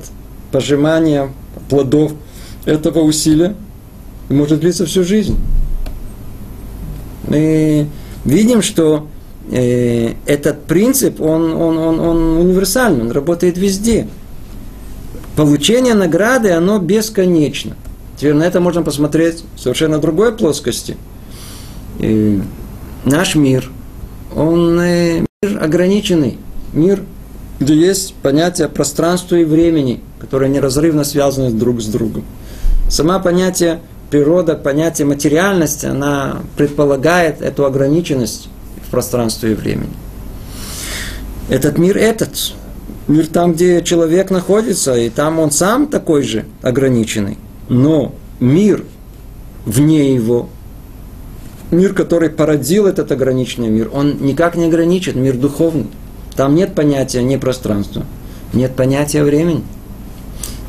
пожимание 0.53 1.33
плодов 1.69 2.13
этого 2.65 3.01
усилия? 3.01 3.55
И 4.29 4.35
может 4.35 4.61
длиться 4.61 4.87
всю 4.87 5.05
жизнь. 5.05 5.37
Мы 7.27 7.89
видим, 8.25 8.63
что 8.63 9.09
э, 9.51 10.15
этот 10.27 10.65
принцип, 10.65 11.21
он, 11.21 11.53
он, 11.53 11.79
он, 11.79 12.01
он 12.01 12.37
универсальный, 12.39 13.03
он 13.03 13.11
работает 13.11 13.59
везде. 13.59 14.09
Получение 15.37 15.95
награды, 15.95 16.51
оно 16.51 16.79
бесконечно. 16.79 17.77
Теперь 18.17 18.35
на 18.35 18.45
это 18.45 18.61
можно 18.61 18.83
посмотреть 18.83 19.45
в 19.57 19.61
совершенно 19.61 19.99
другой 19.99 20.37
плоскости. 20.37 20.97
И 21.99 22.41
наш 23.05 23.35
мир, 23.35 23.71
он 24.35 24.79
э, 24.81 25.25
мир 25.43 25.63
ограниченный, 25.63 26.39
мир, 26.73 27.03
где 27.59 27.75
есть 27.75 28.15
понятие 28.23 28.69
пространства 28.69 29.37
и 29.37 29.45
времени, 29.45 30.01
которые 30.19 30.51
неразрывно 30.51 31.05
связаны 31.05 31.51
друг 31.51 31.81
с 31.81 31.87
другом. 31.87 32.25
Сама 32.91 33.21
понятие 33.21 33.81
природа, 34.11 34.57
понятие 34.57 35.07
материальности, 35.07 35.87
она 35.87 36.43
предполагает 36.57 37.41
эту 37.41 37.65
ограниченность 37.65 38.49
в 38.85 38.91
пространстве 38.91 39.53
и 39.53 39.55
времени. 39.55 39.93
Этот 41.49 41.79
мир 41.79 41.97
этот, 41.97 42.53
мир 43.07 43.29
там, 43.29 43.53
где 43.53 43.83
человек 43.83 44.31
находится, 44.31 44.97
и 44.97 45.09
там 45.09 45.39
он 45.39 45.53
сам 45.53 45.87
такой 45.87 46.25
же 46.25 46.47
ограниченный. 46.63 47.39
Но 47.69 48.13
мир 48.41 48.85
вне 49.65 50.13
его, 50.13 50.49
мир, 51.71 51.95
который 51.95 52.29
породил 52.29 52.89
этот 52.89 53.13
ограниченный 53.13 53.69
мир, 53.69 53.89
он 53.93 54.17
никак 54.21 54.57
не 54.57 54.67
ограничен, 54.67 55.23
мир 55.23 55.37
духовный. 55.37 55.87
Там 56.35 56.57
нет 56.57 56.75
понятия 56.75 57.23
не 57.23 57.39
пространства, 57.39 58.05
нет 58.53 58.75
понятия 58.75 59.23
времени. 59.23 59.63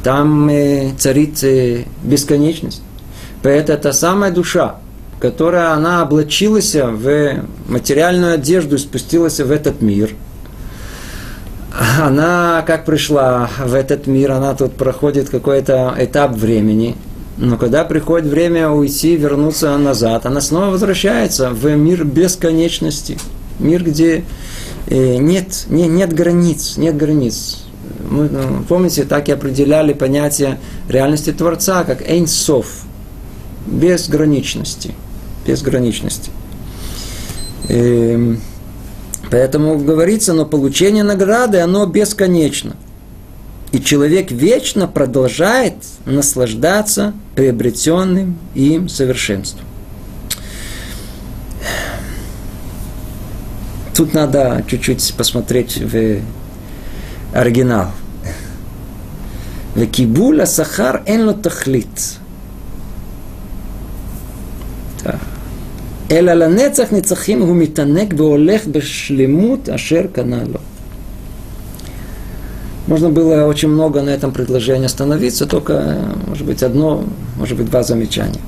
Там 0.03 0.49
э, 0.49 0.91
царит 0.97 1.43
э, 1.43 1.85
бесконечность. 2.03 2.81
Поэтому 3.43 3.77
это 3.77 3.91
самая 3.93 4.31
душа, 4.31 4.75
которая 5.19 5.71
она 5.71 6.03
облачилась 6.03 6.75
в 6.75 7.43
материальную 7.67 8.35
одежду 8.35 8.75
и 8.75 8.79
спустилась 8.79 9.39
в 9.39 9.51
этот 9.51 9.81
мир. 9.81 10.11
Она, 12.01 12.63
как 12.67 12.85
пришла 12.85 13.49
в 13.63 13.73
этот 13.73 14.07
мир, 14.07 14.31
она 14.31 14.53
тут 14.55 14.73
проходит 14.73 15.29
какой-то 15.29 15.95
этап 15.97 16.35
времени, 16.35 16.97
но 17.37 17.57
когда 17.57 17.85
приходит 17.85 18.27
время 18.27 18.69
уйти, 18.69 19.15
вернуться 19.15 19.75
назад, 19.77 20.25
она 20.25 20.41
снова 20.41 20.67
возвращается 20.67 21.49
в 21.49 21.65
мир 21.75 22.03
бесконечности. 22.03 23.17
Мир, 23.59 23.83
где 23.83 24.25
э, 24.87 25.15
нет, 25.15 25.65
нет, 25.69 25.89
нет 25.89 26.13
границ, 26.13 26.77
нет 26.77 26.97
границ. 26.97 27.63
Мы, 28.09 28.29
ну, 28.29 28.63
помните, 28.67 29.03
так 29.03 29.29
и 29.29 29.31
определяли 29.31 29.93
понятие 29.93 30.59
реальности 30.87 31.31
Творца, 31.31 31.83
как 31.83 32.07
Эйнсов, 32.07 32.83
безграничности. 33.65 34.93
Безграничности. 35.45 36.31
И, 37.67 37.73
эм, 37.73 38.41
поэтому 39.29 39.77
говорится, 39.77 40.33
но 40.33 40.45
получение 40.45 41.03
награды, 41.03 41.59
оно 41.59 41.85
бесконечно. 41.85 42.75
И 43.71 43.79
человек 43.79 44.31
вечно 44.31 44.87
продолжает 44.87 45.75
наслаждаться 46.05 47.13
приобретенным 47.35 48.37
им 48.53 48.89
совершенством. 48.89 49.65
Тут 53.95 54.13
надо 54.13 54.63
чуть-чуть 54.67 55.13
посмотреть 55.15 55.77
в 55.77 56.21
оригинал. 57.34 57.86
וכיבול 59.76 60.40
השכר 60.40 60.90
אין 61.06 61.20
לו 61.20 61.32
תכלית. 61.32 62.18
אלא 66.10 66.32
לנצח 66.32 66.92
נצחים 66.92 67.42
הוא 67.42 67.56
מתענג 67.56 68.14
והולך 68.16 68.66
בשלמות 68.66 69.68
אשר 69.68 70.02
קנה 70.12 70.44
לו. 70.44 70.60
Можно 72.88 73.10
было 73.10 73.46
очень 73.46 73.68
много 73.68 74.00
на 74.00 74.10
этом 74.10 74.30
предложении 74.30 74.86
остановиться, 74.86 75.46
только, 75.46 75.98
может 76.28 76.46
быть, 76.46 76.62
одно, 76.62 77.04
может 77.36 77.56
быть, 77.56 77.68
два 77.68 77.82
замечания. 77.82 78.40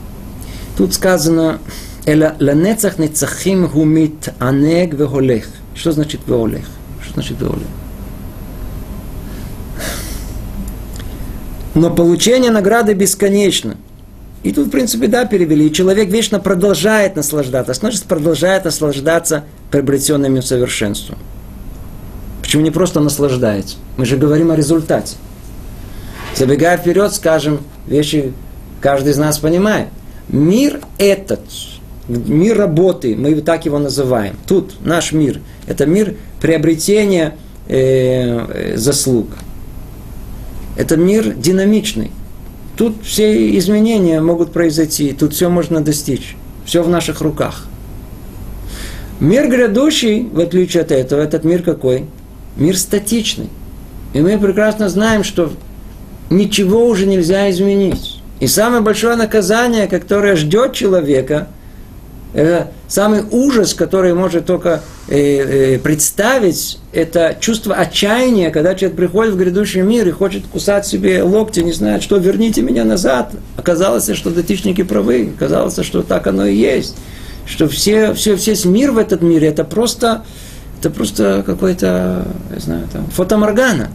Тут 0.76 0.94
сказано, 0.94 1.58
«Эла 2.06 2.36
ланецах 2.38 3.00
нецахим 3.00 3.66
гумит 3.66 4.28
анег 4.38 4.94
веголех». 4.94 5.48
Что 5.74 5.90
значит 5.90 6.20
веолех? 6.28 6.66
Что 7.02 7.14
значит 7.14 7.40
веолех? 7.40 7.66
Но 11.75 11.89
получение 11.93 12.51
награды 12.51 12.93
бесконечно. 12.93 13.77
И 14.43 14.51
тут, 14.51 14.67
в 14.67 14.69
принципе, 14.69 15.07
да, 15.07 15.25
перевели. 15.25 15.67
И 15.67 15.73
человек 15.73 16.09
вечно 16.09 16.39
продолжает 16.39 17.15
наслаждаться. 17.15 17.73
Значит, 17.73 18.03
продолжает 18.03 18.65
наслаждаться 18.65 19.45
приобретенным 19.71 20.41
совершенством. 20.41 21.17
Почему 22.41 22.61
не 22.61 22.71
просто 22.71 22.99
наслаждается? 22.99 23.77
Мы 23.97 24.05
же 24.05 24.17
говорим 24.17 24.51
о 24.51 24.55
результате. 24.55 25.15
Забегая 26.35 26.77
вперед, 26.77 27.13
скажем, 27.13 27.61
вещи 27.87 28.33
каждый 28.81 29.13
из 29.13 29.17
нас 29.17 29.37
понимает. 29.37 29.87
Мир 30.27 30.81
этот, 30.97 31.41
мир 32.07 32.57
работы, 32.57 33.15
мы 33.15 33.33
так 33.41 33.65
его 33.65 33.79
называем. 33.79 34.35
Тут 34.45 34.75
наш 34.81 35.13
мир, 35.13 35.39
это 35.67 35.85
мир 35.85 36.15
приобретения 36.41 37.37
э, 37.67 38.75
заслуг. 38.75 39.27
Это 40.75 40.97
мир 40.97 41.33
динамичный. 41.33 42.11
Тут 42.75 42.95
все 43.03 43.55
изменения 43.57 44.19
могут 44.21 44.51
произойти, 44.51 45.13
тут 45.13 45.33
все 45.33 45.49
можно 45.49 45.81
достичь. 45.81 46.35
Все 46.65 46.81
в 46.81 46.89
наших 46.89 47.21
руках. 47.21 47.65
Мир 49.19 49.47
грядущий, 49.47 50.23
в 50.23 50.39
отличие 50.39 50.81
от 50.81 50.91
этого, 50.91 51.21
этот 51.21 51.43
мир 51.43 51.61
какой? 51.61 52.05
Мир 52.55 52.77
статичный. 52.77 53.49
И 54.13 54.21
мы 54.21 54.37
прекрасно 54.39 54.89
знаем, 54.89 55.23
что 55.23 55.51
ничего 56.29 56.87
уже 56.87 57.05
нельзя 57.05 57.49
изменить. 57.51 58.19
И 58.39 58.47
самое 58.47 58.81
большое 58.81 59.15
наказание, 59.15 59.87
которое 59.87 60.35
ждет 60.35 60.73
человека, 60.73 61.47
это 62.33 62.71
самый 62.87 63.23
ужас, 63.29 63.73
который 63.73 64.13
может 64.13 64.45
только 64.45 64.81
э, 65.07 65.75
э, 65.75 65.79
представить, 65.79 66.79
это 66.91 67.37
чувство 67.39 67.75
отчаяния, 67.75 68.49
когда 68.49 68.75
человек 68.75 68.97
приходит 68.97 69.33
в 69.33 69.37
грядущий 69.37 69.81
мир 69.81 70.07
и 70.07 70.11
хочет 70.11 70.47
кусать 70.47 70.85
себе 70.85 71.23
локти, 71.23 71.59
не 71.59 71.73
знает, 71.73 72.03
что 72.03 72.17
верните 72.17 72.61
меня 72.61 72.83
назад. 72.83 73.31
Оказалось, 73.55 74.09
что 74.13 74.31
дотичники 74.31 74.83
правы, 74.83 75.31
оказалось, 75.35 75.79
что 75.83 76.01
так 76.01 76.27
оно 76.27 76.45
и 76.45 76.55
есть. 76.55 76.95
Что 77.45 77.67
все, 77.67 78.13
все, 78.13 78.35
весь 78.35 78.65
мир 78.65 78.91
в 78.91 78.97
этот 78.97 79.21
мире, 79.21 79.47
это 79.49 79.63
просто 79.63 80.23
это 80.83 80.89
просто 80.89 81.43
какой-то, 81.45 82.25
я 82.53 82.59
знаю, 82.59 82.89
там, 82.91 83.07
фотоморгана. 83.07 83.87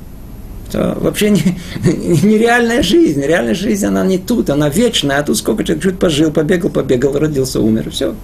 Это 0.69 0.97
вообще 1.01 1.31
не, 1.31 1.59
нереальная 1.85 2.83
жизнь. 2.83 3.23
Реальная 3.23 3.55
жизнь, 3.55 3.87
она 3.87 4.05
не 4.05 4.19
тут, 4.19 4.51
она 4.51 4.69
вечная. 4.69 5.19
А 5.19 5.23
тут 5.23 5.39
сколько 5.39 5.65
человек 5.65 5.83
чуть 5.83 5.99
пожил, 5.99 6.31
побегал, 6.31 6.71
побегал, 6.71 7.19
родился, 7.19 7.61
умер, 7.61 7.91
все. 7.91 8.15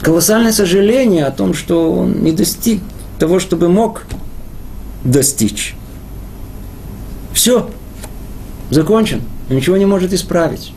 Колоссальное 0.00 0.52
сожаление 0.52 1.26
о 1.26 1.30
том, 1.30 1.54
что 1.54 1.92
он 1.92 2.22
не 2.22 2.32
достиг 2.32 2.80
того, 3.18 3.38
чтобы 3.38 3.68
мог 3.68 4.04
достичь. 5.02 5.74
Все. 7.32 7.70
Закончен. 8.70 9.22
Ничего 9.50 9.76
не 9.76 9.86
может 9.86 10.12
исправить. 10.12 10.72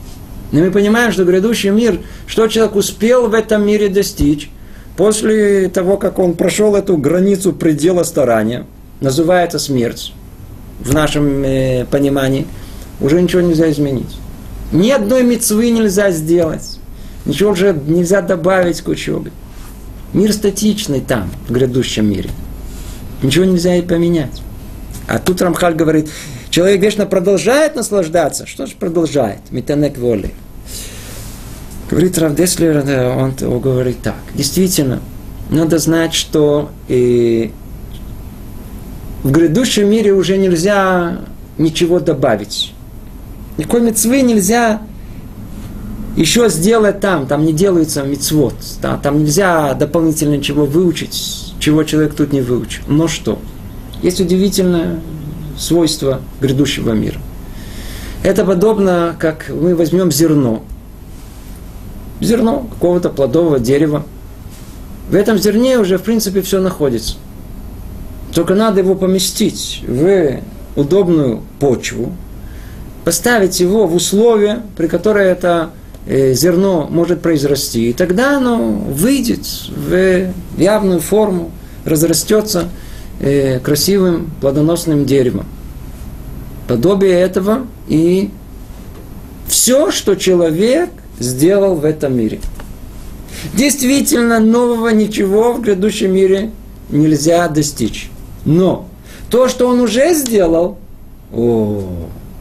Но 0.51 0.60
мы 0.60 0.72
понимаем, 0.72 1.12
что 1.12 1.24
грядущий 1.24 1.70
мир, 1.70 1.99
что 2.26 2.47
человек 2.47 2.76
успел 2.76 3.28
в 3.28 3.34
этом 3.34 3.66
мире 3.66 3.89
достичь, 3.89 4.49
После 4.97 5.70
того, 5.70 5.97
как 5.97 6.18
он 6.18 6.34
прошел 6.34 6.76
эту 6.76 6.97
границу 6.97 7.53
предела 7.53 8.01
старания, 8.01 8.66
называется 9.02 9.60
смерть, 9.60 10.14
в 10.80 10.93
нашем 10.93 11.43
э, 11.43 11.86
понимании, 11.89 12.48
уже 13.00 13.22
ничего 13.22 13.41
нельзя 13.41 13.70
изменить. 13.72 14.18
Ни 14.72 14.91
одной 14.91 15.24
мецвы 15.24 15.70
нельзя 15.72 16.12
сделать. 16.12 16.80
Ничего 17.26 17.52
уже 17.52 17.74
нельзя 17.88 18.22
добавить 18.22 18.82
к 18.82 18.88
учебе. 18.88 19.32
Мир 20.14 20.34
статичный 20.34 21.02
там, 21.02 21.30
в 21.48 21.52
грядущем 21.52 22.10
мире. 22.10 22.30
Ничего 23.22 23.45
нельзя 23.45 23.76
и 23.76 23.82
поменять. 23.82 24.41
А 25.08 25.20
тут 25.20 25.41
Рамхаль 25.41 25.76
говорит, 25.76 26.10
человек 26.50 26.82
вечно 26.82 27.06
продолжает 27.06 27.76
наслаждаться. 27.76 28.45
Что 28.45 28.66
же 28.66 28.76
продолжает? 28.76 29.39
Метанек 29.52 29.98
воли. 29.98 30.34
Говорит 31.89 32.18
Равдеслер, 32.18 32.84
он 33.18 33.34
говорит 33.60 34.00
так. 34.04 34.16
Действительно, 34.36 35.02
надо 35.50 35.78
знать, 35.80 36.14
что 36.14 36.70
и 36.89 37.52
в 39.28 39.32
грядущем 39.32 39.89
мире 39.89 40.13
уже 40.13 40.38
нельзя 40.38 41.19
ничего 41.57 41.99
добавить. 41.99 42.73
Никакой 43.57 43.82
мецвы 43.82 44.21
нельзя 44.21 44.82
еще 46.15 46.47
сделать 46.47 47.01
там, 47.01 47.28
там 47.28 47.45
не 47.45 47.51
делается 47.51 48.03
мецвод, 48.03 48.53
да, 48.82 48.95
там 48.95 49.19
нельзя 49.19 49.73
дополнительно 49.73 50.36
ничего 50.36 50.65
выучить, 50.65 51.53
чего 51.59 51.84
человек 51.84 52.15
тут 52.15 52.32
не 52.32 52.39
выучил. 52.39 52.84
Но 52.88 53.09
что? 53.09 53.38
Есть 54.01 54.21
удивительное 54.21 55.01
свойство 55.57 56.21
грядущего 56.39 56.93
мира. 56.93 57.19
Это 58.23 58.45
подобно, 58.45 59.13
как 59.19 59.49
мы 59.49 59.75
возьмем 59.75 60.09
зерно. 60.09 60.63
Зерно 62.21 62.65
какого-то 62.75 63.09
плодового 63.09 63.59
дерева. 63.59 64.05
В 65.09 65.15
этом 65.15 65.38
зерне 65.38 65.80
уже, 65.80 65.97
в 65.97 66.03
принципе, 66.03 66.41
все 66.41 66.61
находится. 66.61 67.15
Только 68.38 68.53
надо 68.53 68.81
его 68.81 68.93
поместить 68.93 69.81
в 69.88 70.41
удобную 70.75 71.41
почву, 71.59 72.13
поставить 73.03 73.59
его 73.59 73.88
в 73.88 73.95
условия, 73.95 74.61
при 74.75 74.85
которых 74.85 75.23
это 75.23 75.71
э, 76.05 76.33
зерно 76.35 76.88
может 76.88 77.23
произрасти. 77.23 77.89
И 77.89 77.93
тогда 77.93 78.38
оно 78.38 78.57
выйдет 78.57 79.39
в 79.75 80.31
явную 80.55 80.99
форму, 80.99 81.49
разрастется 81.83 82.69
э, 83.19 83.59
красивым 83.59 84.29
плодоносным 84.39 85.07
деревом. 85.07 85.47
Подобие 86.67 87.13
этого 87.13 87.65
и 87.88 88.29
все, 89.47 89.89
что 89.89 90.13
человек 90.13 90.91
сделал 91.17 91.73
в 91.73 91.85
этом 91.85 92.15
мире. 92.15 92.39
Действительно, 93.55 94.39
нового 94.39 94.89
ничего 94.89 95.53
в 95.53 95.61
грядущем 95.61 96.13
мире 96.13 96.51
нельзя 96.91 97.47
достичь. 97.47 98.11
Но 98.48 98.88
то, 99.30 99.50
что 99.50 99.68
он 99.68 99.82
уже 99.82 100.14
сделал, 100.14 100.78
о, 101.34 101.84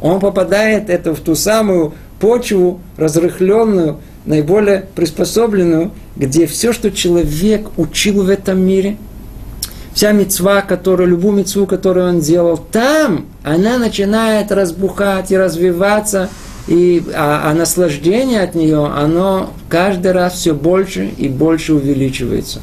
он 0.00 0.20
попадает 0.20 0.88
это 0.88 1.14
в 1.14 1.20
ту 1.20 1.34
самую 1.34 1.94
почву 2.20 2.80
разрыхленную, 2.96 3.98
наиболее 4.24 4.86
приспособленную, 4.94 5.90
где 6.14 6.46
все, 6.46 6.72
что 6.72 6.92
человек 6.92 7.68
учил 7.76 8.22
в 8.22 8.28
этом 8.30 8.64
мире, 8.64 8.98
вся 9.94 10.12
мецва, 10.12 10.62
которую, 10.62 11.08
любую 11.08 11.38
мецву, 11.38 11.66
которую 11.66 12.08
он 12.08 12.20
делал, 12.20 12.56
там 12.56 13.26
она 13.42 13.76
начинает 13.76 14.52
разбухать 14.52 15.32
и 15.32 15.36
развиваться, 15.36 16.28
и, 16.68 17.02
а, 17.14 17.50
а 17.50 17.54
наслаждение 17.54 18.42
от 18.42 18.54
нее, 18.54 18.86
оно 18.86 19.50
каждый 19.68 20.12
раз 20.12 20.34
все 20.34 20.54
больше 20.54 21.08
и 21.16 21.28
больше 21.28 21.74
увеличивается. 21.74 22.60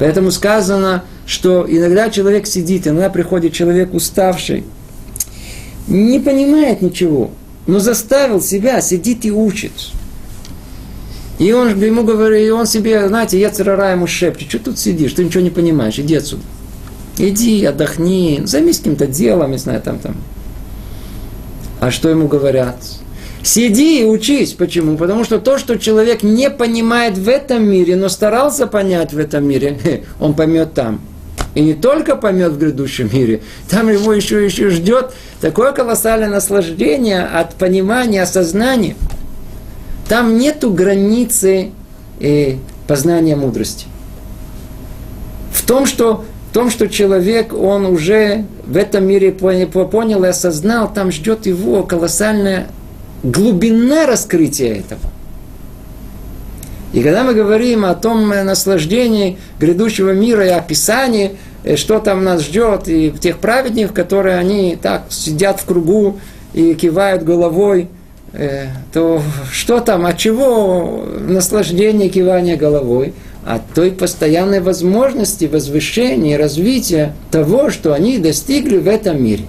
Поэтому 0.00 0.32
сказано, 0.32 1.04
что 1.26 1.66
иногда 1.68 2.10
человек 2.10 2.46
сидит, 2.46 2.86
иногда 2.86 3.10
приходит 3.10 3.52
человек 3.52 3.94
уставший, 3.94 4.64
не 5.86 6.20
понимает 6.20 6.82
ничего, 6.82 7.30
но 7.66 7.78
заставил 7.78 8.40
себя, 8.40 8.80
сидит 8.80 9.24
и 9.24 9.30
учит. 9.30 9.72
И 11.38 11.52
он 11.52 11.80
ему 11.80 12.04
говорит, 12.04 12.46
и 12.46 12.50
он 12.50 12.66
себе, 12.66 13.08
знаете, 13.08 13.40
я 13.40 13.50
церара 13.50 13.92
ему 13.92 14.06
шепчет, 14.06 14.48
что 14.48 14.58
тут 14.58 14.78
сидишь, 14.78 15.12
ты 15.12 15.24
ничего 15.24 15.42
не 15.42 15.50
понимаешь, 15.50 15.98
иди 15.98 16.16
отсюда. 16.16 16.42
Иди, 17.18 17.64
отдохни, 17.64 18.42
займись 18.44 18.78
каким-то 18.78 19.06
делом, 19.06 19.50
не 19.50 19.58
знаю, 19.58 19.82
там, 19.82 19.98
там. 19.98 20.16
А 21.80 21.90
что 21.90 22.08
ему 22.08 22.28
говорят? 22.28 22.76
Сиди 23.42 24.00
и 24.00 24.04
учись. 24.04 24.52
Почему? 24.52 24.96
Потому 24.96 25.24
что 25.24 25.38
то, 25.38 25.58
что 25.58 25.78
человек 25.78 26.22
не 26.22 26.48
понимает 26.48 27.18
в 27.18 27.28
этом 27.28 27.68
мире, 27.68 27.96
но 27.96 28.08
старался 28.08 28.66
понять 28.66 29.12
в 29.12 29.18
этом 29.18 29.44
мире, 29.44 30.04
он 30.20 30.34
поймет 30.34 30.74
там. 30.74 31.00
И 31.54 31.60
не 31.60 31.74
только 31.74 32.16
поймет 32.16 32.52
в 32.52 32.58
грядущем 32.58 33.10
мире, 33.12 33.42
там 33.68 33.90
его 33.90 34.12
еще, 34.12 34.44
еще 34.44 34.70
ждет 34.70 35.12
такое 35.40 35.72
колоссальное 35.72 36.28
наслаждение 36.28 37.24
от 37.24 37.54
понимания, 37.56 38.22
осознания. 38.22 38.96
Там 40.08 40.38
нету 40.38 40.72
границы 40.72 41.70
э, 42.20 42.56
познания 42.86 43.36
мудрости. 43.36 43.86
В 45.52 45.66
том, 45.66 45.86
что 45.86 46.24
в 46.50 46.54
том, 46.54 46.68
что 46.68 46.86
человек, 46.86 47.54
он 47.54 47.86
уже 47.86 48.44
в 48.66 48.76
этом 48.76 49.06
мире 49.06 49.32
понял 49.32 50.22
и 50.24 50.28
осознал, 50.28 50.92
там 50.92 51.10
ждет 51.10 51.46
его 51.46 51.82
колоссальная 51.82 52.66
глубина 53.22 54.06
раскрытия 54.06 54.74
этого. 54.74 55.11
И 56.92 57.02
когда 57.02 57.24
мы 57.24 57.32
говорим 57.34 57.84
о 57.84 57.94
том 57.94 58.28
наслаждении 58.28 59.38
грядущего 59.58 60.12
мира 60.12 60.46
и 60.46 60.50
описании, 60.50 61.32
э, 61.64 61.76
что 61.76 62.00
там 62.00 62.22
нас 62.22 62.42
ждет, 62.42 62.86
и 62.86 63.12
тех 63.18 63.38
праведников, 63.38 63.94
которые 63.94 64.36
они 64.36 64.76
так 64.80 65.04
сидят 65.08 65.60
в 65.60 65.64
кругу 65.64 66.18
и 66.52 66.74
кивают 66.74 67.24
головой, 67.24 67.88
э, 68.34 68.66
то 68.92 69.22
что 69.50 69.80
там, 69.80 70.04
от 70.04 70.18
чего 70.18 71.06
наслаждение 71.18 72.10
кивания 72.10 72.56
головой? 72.56 73.14
От 73.44 73.62
той 73.74 73.90
постоянной 73.90 74.60
возможности 74.60 75.46
возвышения, 75.46 76.38
развития 76.38 77.14
того, 77.30 77.70
что 77.70 77.92
они 77.94 78.18
достигли 78.18 78.76
в 78.76 78.86
этом 78.86 79.22
мире. 79.22 79.44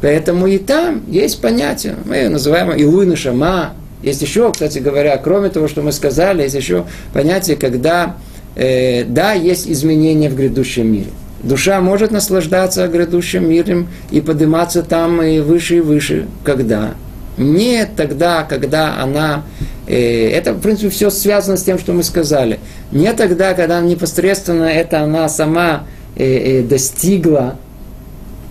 Поэтому 0.00 0.48
и 0.48 0.58
там 0.58 1.02
есть 1.06 1.40
понятие, 1.40 1.94
мы 2.04 2.16
ее 2.16 2.28
называем 2.30 2.72
Илуйна 2.72 3.14
Шама, 3.14 3.74
есть 4.02 4.22
еще, 4.22 4.52
кстати 4.52 4.78
говоря, 4.78 5.16
кроме 5.16 5.48
того, 5.48 5.68
что 5.68 5.82
мы 5.82 5.92
сказали, 5.92 6.42
есть 6.42 6.54
еще 6.54 6.84
понятие, 7.12 7.56
когда, 7.56 8.16
э, 8.56 9.04
да, 9.04 9.32
есть 9.32 9.68
изменения 9.68 10.28
в 10.28 10.36
грядущем 10.36 10.92
мире. 10.92 11.10
Душа 11.42 11.80
может 11.80 12.12
наслаждаться 12.12 12.86
грядущим 12.86 13.48
миром 13.48 13.88
и 14.10 14.20
подниматься 14.20 14.82
там 14.82 15.20
и 15.22 15.40
выше 15.40 15.78
и 15.78 15.80
выше. 15.80 16.26
Когда? 16.44 16.94
Не 17.36 17.86
тогда, 17.86 18.44
когда 18.44 19.00
она... 19.00 19.42
Э, 19.88 20.28
это, 20.30 20.52
в 20.52 20.60
принципе, 20.60 20.90
все 20.90 21.10
связано 21.10 21.56
с 21.56 21.62
тем, 21.62 21.78
что 21.78 21.92
мы 21.92 22.02
сказали. 22.02 22.60
Не 22.92 23.12
тогда, 23.12 23.54
когда 23.54 23.80
непосредственно 23.80 24.64
это 24.64 25.00
она 25.00 25.28
сама 25.28 25.84
э, 26.16 26.24
э, 26.24 26.62
достигла, 26.62 27.56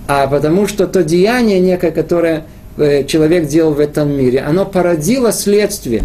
а 0.08 0.28
потому 0.28 0.68
что 0.68 0.88
то 0.88 1.04
деяние 1.04 1.60
некое, 1.60 1.92
которое 1.92 2.44
человек 3.08 3.48
делал 3.48 3.74
в 3.74 3.80
этом 3.80 4.12
мире, 4.12 4.40
оно 4.40 4.66
породило 4.66 5.32
следствие. 5.32 6.04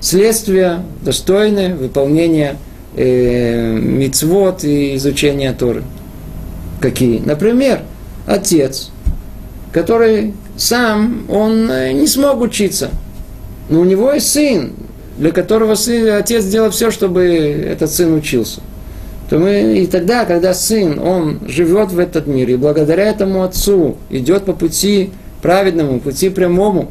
Следствие 0.00 0.82
достойное 1.02 1.74
выполнения 1.74 2.56
э, 2.96 3.72
мицвод 3.76 4.64
и 4.64 4.96
изучения 4.96 5.52
Торы. 5.52 5.82
Какие? 6.80 7.20
Например, 7.20 7.80
отец, 8.26 8.90
который 9.72 10.34
сам, 10.56 11.24
он 11.28 11.70
э, 11.70 11.92
не 11.92 12.06
смог 12.06 12.40
учиться. 12.40 12.90
Но 13.68 13.80
у 13.80 13.84
него 13.84 14.12
есть 14.12 14.30
сын, 14.30 14.72
для 15.18 15.32
которого 15.32 15.74
сын, 15.74 16.08
отец 16.10 16.44
сделал 16.44 16.70
все, 16.70 16.90
чтобы 16.90 17.24
этот 17.24 17.90
сын 17.90 18.14
учился. 18.14 18.60
То 19.28 19.38
мы, 19.38 19.78
и 19.78 19.86
тогда, 19.86 20.24
когда 20.24 20.54
сын, 20.54 21.00
он 21.00 21.40
живет 21.48 21.90
в 21.90 21.98
этот 21.98 22.26
мире, 22.26 22.54
и 22.54 22.56
благодаря 22.56 23.06
этому 23.06 23.42
отцу 23.42 23.96
идет 24.08 24.44
по 24.44 24.52
пути 24.52 25.10
праведному, 25.46 26.00
пути 26.00 26.28
прямому, 26.28 26.90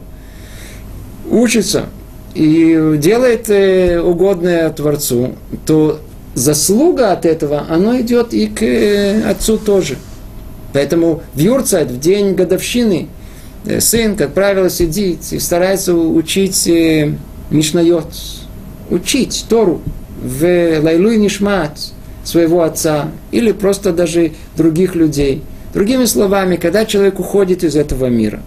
учится 1.29 1.87
и 2.33 2.95
делает 2.97 3.49
э, 3.49 3.99
угодное 3.99 4.69
Творцу, 4.69 5.33
то 5.65 5.99
заслуга 6.35 7.11
от 7.11 7.25
этого, 7.25 7.65
оно 7.69 7.99
идет 7.99 8.33
и 8.33 8.47
к 8.47 8.63
э, 8.63 9.29
отцу 9.29 9.57
тоже. 9.57 9.97
Поэтому 10.71 11.21
в 11.33 11.39
Юрцайт, 11.39 11.91
в 11.91 11.99
день 11.99 12.33
годовщины, 12.33 13.09
э, 13.65 13.81
сын, 13.81 14.15
как 14.15 14.33
правило, 14.33 14.69
сидит 14.69 15.19
и 15.31 15.39
старается 15.39 15.93
учить 15.93 16.65
Мишнайот, 17.49 18.07
учить 18.89 19.47
Тору 19.49 19.81
в 20.23 20.79
Лайлу 20.79 21.11
Нишмат 21.11 21.77
своего 22.23 22.63
отца 22.63 23.09
или 23.31 23.51
просто 23.51 23.91
даже 23.91 24.31
других 24.55 24.95
людей– 24.95 25.43
Другими 25.75 26.05
словами, 26.05 26.55
когда 26.55 26.85
человек 26.85 27.19
уходит 27.19 27.65
из 27.65 27.75
этого 27.75 28.05
мира, 28.05 28.39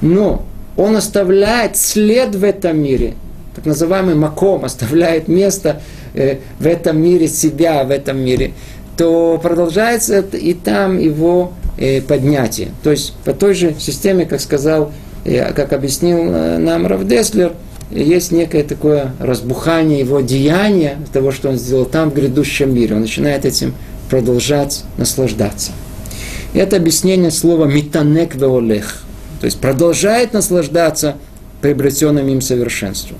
но 0.00 0.44
он 0.76 0.96
оставляет 0.96 1.76
след 1.76 2.34
в 2.34 2.42
этом 2.42 2.82
мире, 2.82 3.14
так 3.54 3.64
называемый 3.64 4.16
маком, 4.16 4.64
оставляет 4.64 5.28
место 5.28 5.80
э, 6.14 6.38
в 6.58 6.66
этом 6.66 7.00
мире, 7.00 7.28
себя 7.28 7.84
в 7.84 7.92
этом 7.92 8.18
мире, 8.18 8.54
то 8.96 9.38
продолжается 9.40 10.18
и 10.18 10.52
там 10.52 10.98
его 10.98 11.52
э, 11.78 12.02
поднятие. 12.02 12.70
То 12.82 12.90
есть 12.90 13.14
по 13.24 13.32
той 13.32 13.54
же 13.54 13.76
системе, 13.78 14.26
как 14.26 14.40
сказал, 14.40 14.90
э, 15.24 15.52
как 15.52 15.72
объяснил 15.72 16.24
нам 16.24 16.88
Равдеслер, 16.88 17.52
есть 17.92 18.32
некое 18.32 18.64
такое 18.64 19.12
разбухание 19.20 20.00
его 20.00 20.18
деяния, 20.22 20.96
того, 21.12 21.30
что 21.30 21.50
он 21.50 21.56
сделал 21.56 21.84
там, 21.84 22.10
в 22.10 22.14
грядущем 22.14 22.74
мире. 22.74 22.96
Он 22.96 23.02
начинает 23.02 23.44
этим 23.44 23.74
продолжать 24.10 24.82
наслаждаться. 24.96 25.70
Это 26.54 26.76
объяснение 26.76 27.30
слова 27.30 27.66
«митанек 27.66 28.36
веолех», 28.36 29.02
то 29.40 29.46
есть 29.46 29.60
продолжает 29.60 30.32
наслаждаться 30.32 31.16
приобретенным 31.60 32.28
им 32.28 32.40
совершенством. 32.40 33.18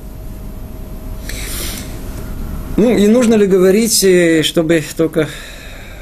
Ну, 2.77 2.97
и 2.97 3.07
нужно 3.07 3.35
ли 3.35 3.47
говорить, 3.47 4.03
э, 4.05 4.43
чтобы 4.43 4.83
только... 4.97 5.29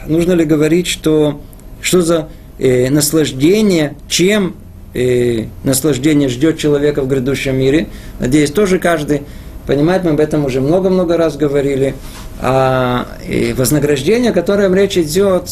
Нужно 0.06 0.32
ли 0.32 0.44
говорить, 0.44 0.86
что, 0.86 1.40
что 1.80 2.02
за 2.02 2.28
э, 2.58 2.90
наслаждение, 2.90 3.94
чем 4.08 4.56
э, 4.94 5.46
наслаждение 5.64 6.28
ждет 6.28 6.58
человека 6.58 7.02
в 7.02 7.08
грядущем 7.08 7.56
мире? 7.56 7.88
Надеюсь, 8.18 8.50
тоже 8.50 8.78
каждый 8.78 9.22
понимает, 9.66 10.04
мы 10.04 10.10
об 10.10 10.20
этом 10.20 10.44
уже 10.44 10.60
много-много 10.60 11.16
раз 11.16 11.36
говорили. 11.36 11.94
А 12.40 13.06
э, 13.26 13.54
вознаграждение, 13.54 14.30
о 14.30 14.34
котором 14.34 14.74
речь 14.74 14.96
идет, 14.96 15.50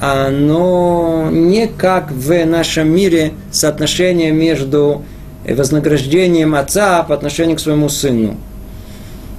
оно 0.00 1.28
не 1.30 1.66
как 1.66 2.10
в 2.10 2.44
нашем 2.46 2.88
мире 2.88 3.34
соотношение 3.52 4.32
между 4.32 5.04
вознаграждением 5.46 6.54
отца 6.54 7.02
по 7.02 7.14
отношению 7.14 7.56
к 7.56 7.60
своему 7.60 7.88
сыну. 7.90 8.36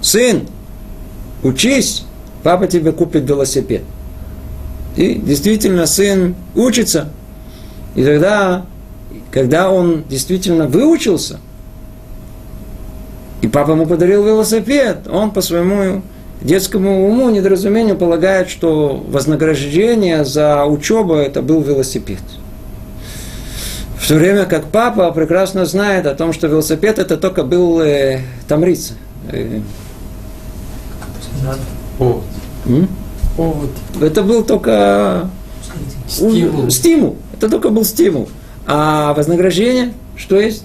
Сын, 0.01 0.47
учись, 1.41 2.05
папа 2.43 2.67
тебе 2.67 2.91
купит 2.91 3.27
велосипед. 3.27 3.81
И 4.95 5.15
действительно 5.15 5.87
сын 5.87 6.35
учится. 6.53 7.09
И 7.95 8.03
тогда, 8.03 8.65
когда 9.31 9.71
он 9.71 10.03
действительно 10.09 10.67
выучился, 10.67 11.39
и 13.41 13.47
папа 13.47 13.71
ему 13.71 13.87
подарил 13.87 14.23
велосипед, 14.23 15.07
он 15.11 15.31
по 15.31 15.41
своему 15.41 16.03
детскому 16.41 17.07
уму, 17.07 17.29
недоразумению 17.29 17.97
полагает, 17.97 18.49
что 18.49 19.03
вознаграждение 19.07 20.25
за 20.25 20.65
учебу 20.65 21.13
это 21.13 21.41
был 21.41 21.61
велосипед. 21.61 22.19
В 23.97 24.07
то 24.07 24.15
время 24.15 24.45
как 24.45 24.65
папа 24.65 25.11
прекрасно 25.11 25.65
знает 25.65 26.07
о 26.07 26.15
том, 26.15 26.33
что 26.33 26.47
велосипед 26.47 26.99
это 26.99 27.17
только 27.17 27.43
был 27.43 27.79
э, 27.81 28.21
тамриц. 28.47 28.93
Э, 29.31 29.61
Повод. 31.97 32.23
Повод. 33.37 33.69
Это 34.01 34.23
был 34.23 34.43
только 34.43 35.29
стимул. 36.07 36.69
стимул. 36.69 37.17
Это 37.37 37.49
только 37.49 37.69
был 37.69 37.85
стимул. 37.85 38.27
А 38.65 39.13
вознаграждение, 39.13 39.93
что 40.15 40.39
есть? 40.39 40.63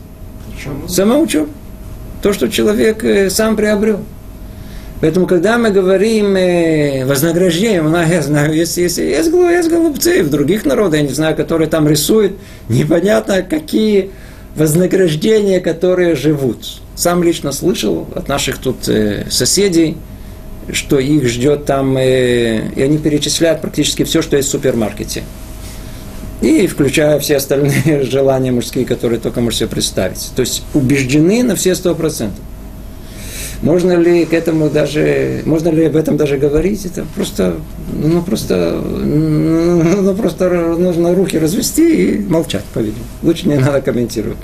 Самоучеб. 0.89 1.49
То, 2.23 2.33
что 2.33 2.49
человек 2.49 3.05
э, 3.05 3.31
сам 3.31 3.57
приобрел. 3.57 4.01
Поэтому, 5.01 5.27
когда 5.27 5.59
мы 5.59 5.71
говорим 5.71 6.37
э, 6.37 7.05
вознаграждение, 7.05 7.83
ну, 7.83 8.01
я 8.01 8.23
знаю, 8.23 8.55
есть, 8.55 8.79
есть, 8.79 8.97
есть, 8.97 9.31
есть 9.31 9.69
голубцы 9.69 10.23
в 10.23 10.31
других 10.31 10.65
народах, 10.65 11.01
я 11.01 11.07
не 11.07 11.13
знаю, 11.13 11.37
которые 11.37 11.69
там 11.69 11.87
рисуют, 11.87 12.37
непонятно, 12.71 13.43
какие 13.43 14.11
вознаграждения, 14.55 15.61
которые 15.61 16.17
живут. 16.17 16.81
Сам 16.95 17.23
лично 17.23 17.53
слышал 17.53 18.09
от 18.15 18.29
наших 18.29 18.57
тут 18.57 18.89
э, 18.89 19.27
соседей, 19.29 19.99
что 20.73 20.99
их 20.99 21.29
ждет 21.29 21.67
там, 21.67 21.99
э, 21.99 22.71
и 22.75 22.81
они 22.81 22.97
перечисляют 22.97 23.61
практически 23.61 24.03
все, 24.05 24.23
что 24.23 24.39
есть 24.39 24.49
в 24.49 24.53
супермаркете. 24.53 25.25
И 26.41 26.67
включая 26.67 27.19
все 27.19 27.37
остальные 27.37 28.03
желания 28.11 28.51
мужские, 28.51 28.87
которые 28.87 29.21
только 29.21 29.43
можете 29.43 29.65
себе 29.65 29.71
представить. 29.71 30.33
То 30.35 30.41
есть 30.41 30.63
убеждены 30.73 31.43
на 31.43 31.55
все 31.55 31.75
сто 31.75 31.95
процентов. 31.95 32.43
Можно 33.63 33.93
ли 33.93 34.27
к 34.27 34.33
этому 34.33 34.69
даже, 34.69 35.43
можно 35.47 35.71
ли 35.71 35.87
об 35.87 35.97
этом 35.97 36.17
даже 36.17 36.37
говорить? 36.37 36.85
Это 36.85 37.07
просто, 37.15 37.57
ну 37.93 38.23
просто, 38.23 38.83
ну 38.83 40.15
просто 40.15 40.51
нужно 40.51 41.15
руки 41.15 41.39
развести 41.39 42.05
и 42.05 42.19
молчать, 42.19 42.65
по-видимому. 42.75 43.05
Лучше 43.23 43.49
не 43.49 43.57
надо 43.57 43.81
комментировать. 43.81 44.39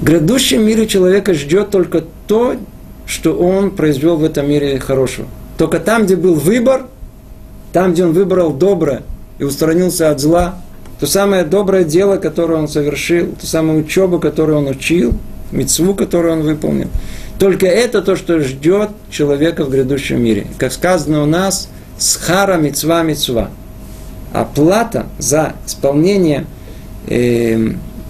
В 0.00 0.04
грядущем 0.04 0.64
мире 0.66 0.86
человека 0.86 1.32
ждет 1.32 1.70
только 1.70 2.04
то, 2.26 2.56
что 3.06 3.34
он 3.38 3.70
произвел 3.70 4.16
в 4.16 4.24
этом 4.24 4.48
мире 4.48 4.78
хорошего. 4.78 5.28
Только 5.56 5.80
там, 5.80 6.04
где 6.04 6.16
был 6.16 6.34
выбор, 6.34 6.86
там, 7.72 7.94
где 7.94 8.04
он 8.04 8.12
выбрал 8.12 8.52
доброе 8.52 9.02
и 9.38 9.44
устранился 9.44 10.10
от 10.10 10.20
зла, 10.20 10.56
то 11.00 11.06
самое 11.06 11.44
доброе 11.44 11.84
дело, 11.84 12.16
которое 12.16 12.58
он 12.58 12.68
совершил, 12.68 13.28
ту 13.40 13.46
самую 13.46 13.84
учебу, 13.84 14.18
которую 14.18 14.58
он 14.58 14.66
учил– 14.66 15.14
мецву, 15.50 15.94
которую 15.94 16.34
он 16.34 16.42
выполнил. 16.42 16.88
Только 17.38 17.66
это 17.66 18.02
то, 18.02 18.16
что 18.16 18.40
ждет 18.40 18.90
человека 19.10 19.64
в 19.64 19.70
грядущем 19.70 20.22
мире. 20.22 20.46
Как 20.58 20.72
сказано 20.72 21.22
у 21.22 21.26
нас, 21.26 21.68
схара 21.98 22.56
мецва 22.56 23.02
мецва. 23.02 23.50
Оплата 24.32 25.06
за 25.18 25.54
исполнение 25.66 26.46
э, 27.06 27.58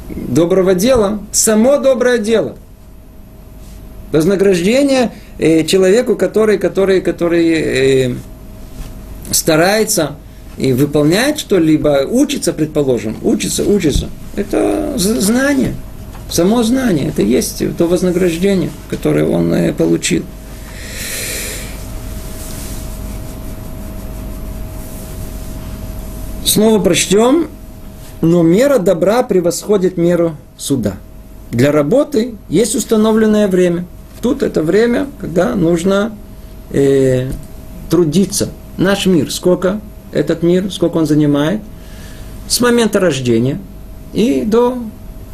доброго 0.09 0.74
дела, 0.74 1.20
само 1.32 1.78
доброе 1.78 2.18
дело. 2.18 2.57
Вознаграждение 4.12 5.12
э, 5.39 5.64
человеку, 5.64 6.16
который, 6.16 6.59
который, 6.59 7.01
который 7.01 7.53
э, 7.53 8.14
старается 9.30 10.16
и 10.57 10.72
выполняет 10.72 11.39
что-либо, 11.39 12.07
учится, 12.09 12.53
предположим, 12.53 13.16
учится, 13.22 13.64
учится. 13.64 14.09
Это 14.37 14.95
знание. 14.97 15.74
Само 16.28 16.64
знание, 16.64 17.08
это 17.08 17.22
есть 17.22 17.62
то 17.76 17.86
вознаграждение, 17.86 18.70
которое 18.90 19.26
он 19.26 19.54
э, 19.54 19.72
получил. 19.72 20.24
Снова 26.44 26.82
прочтем. 26.82 27.48
Но 28.22 28.42
мера 28.42 28.78
добра 28.78 29.22
превосходит 29.22 29.98
меру 29.98 30.36
суда. 30.56 30.96
Для 31.50 31.70
работы 31.70 32.34
есть 32.48 32.74
установленное 32.74 33.46
время. 33.46 33.84
Тут 34.22 34.42
это 34.42 34.62
время, 34.62 35.06
когда 35.20 35.54
нужно 35.54 36.16
э, 36.72 37.30
трудиться. 37.90 38.48
Наш 38.78 39.06
мир, 39.06 39.30
сколько 39.30 39.80
этот 40.12 40.42
мир, 40.42 40.72
сколько 40.72 40.96
он 40.96 41.06
занимает, 41.06 41.60
с 42.48 42.58
момента 42.60 43.00
рождения 43.00 43.60
и 44.12 44.42
до 44.44 44.78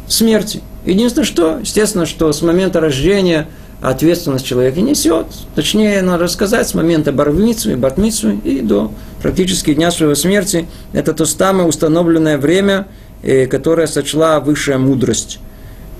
смерти– 0.07 0.61
Единственное, 0.85 1.25
что, 1.25 1.59
естественно, 1.59 2.05
что 2.05 2.31
с 2.31 2.41
момента 2.41 2.79
рождения 2.79 3.47
ответственность 3.81 4.45
человека 4.45 4.81
несет. 4.81 5.27
Точнее, 5.55 6.01
надо 6.01 6.23
рассказать, 6.23 6.67
с 6.67 6.73
момента 6.73 7.11
барвницу 7.11 7.71
и 7.71 7.75
батмицу 7.75 8.31
и 8.31 8.61
до 8.61 8.91
практически 9.21 9.73
дня 9.73 9.91
своего 9.91 10.15
смерти. 10.15 10.67
Это 10.93 11.13
то 11.13 11.25
самое 11.25 11.67
установленное 11.67 12.37
время, 12.37 12.87
э, 13.21 13.45
которое 13.45 13.87
сочла 13.87 14.39
высшая 14.39 14.77
мудрость 14.77 15.39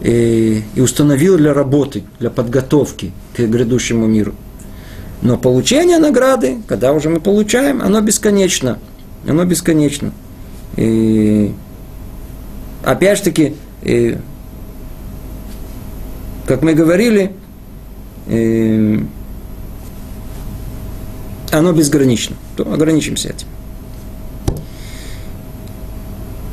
э, 0.01 0.61
и 0.75 0.81
установила 0.81 1.37
для 1.37 1.53
работы, 1.53 2.03
для 2.19 2.29
подготовки 2.29 3.11
к 3.35 3.39
грядущему 3.39 4.07
миру. 4.07 4.33
Но 5.21 5.37
получение 5.37 5.99
награды, 5.99 6.59
когда 6.67 6.93
уже 6.93 7.09
мы 7.09 7.19
получаем, 7.19 7.81
оно 7.81 7.99
бесконечно. 8.01 8.79
Оно 9.27 9.45
бесконечно. 9.45 10.11
И 10.77 11.53
опять 12.83 13.17
же 13.19 13.23
таки, 13.25 13.55
э, 13.83 14.17
как 16.45 16.61
мы 16.61 16.73
говорили, 16.73 17.33
э, 18.27 18.99
оно 21.51 21.71
безгранично. 21.71 22.35
То 22.55 22.71
ограничимся 22.71 23.29
этим. 23.29 23.47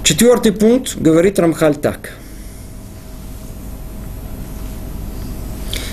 Четвертый 0.05 0.53
пункт 0.53 0.97
говорит 0.97 1.39
Рамхаль 1.39 1.77
так. 1.77 2.15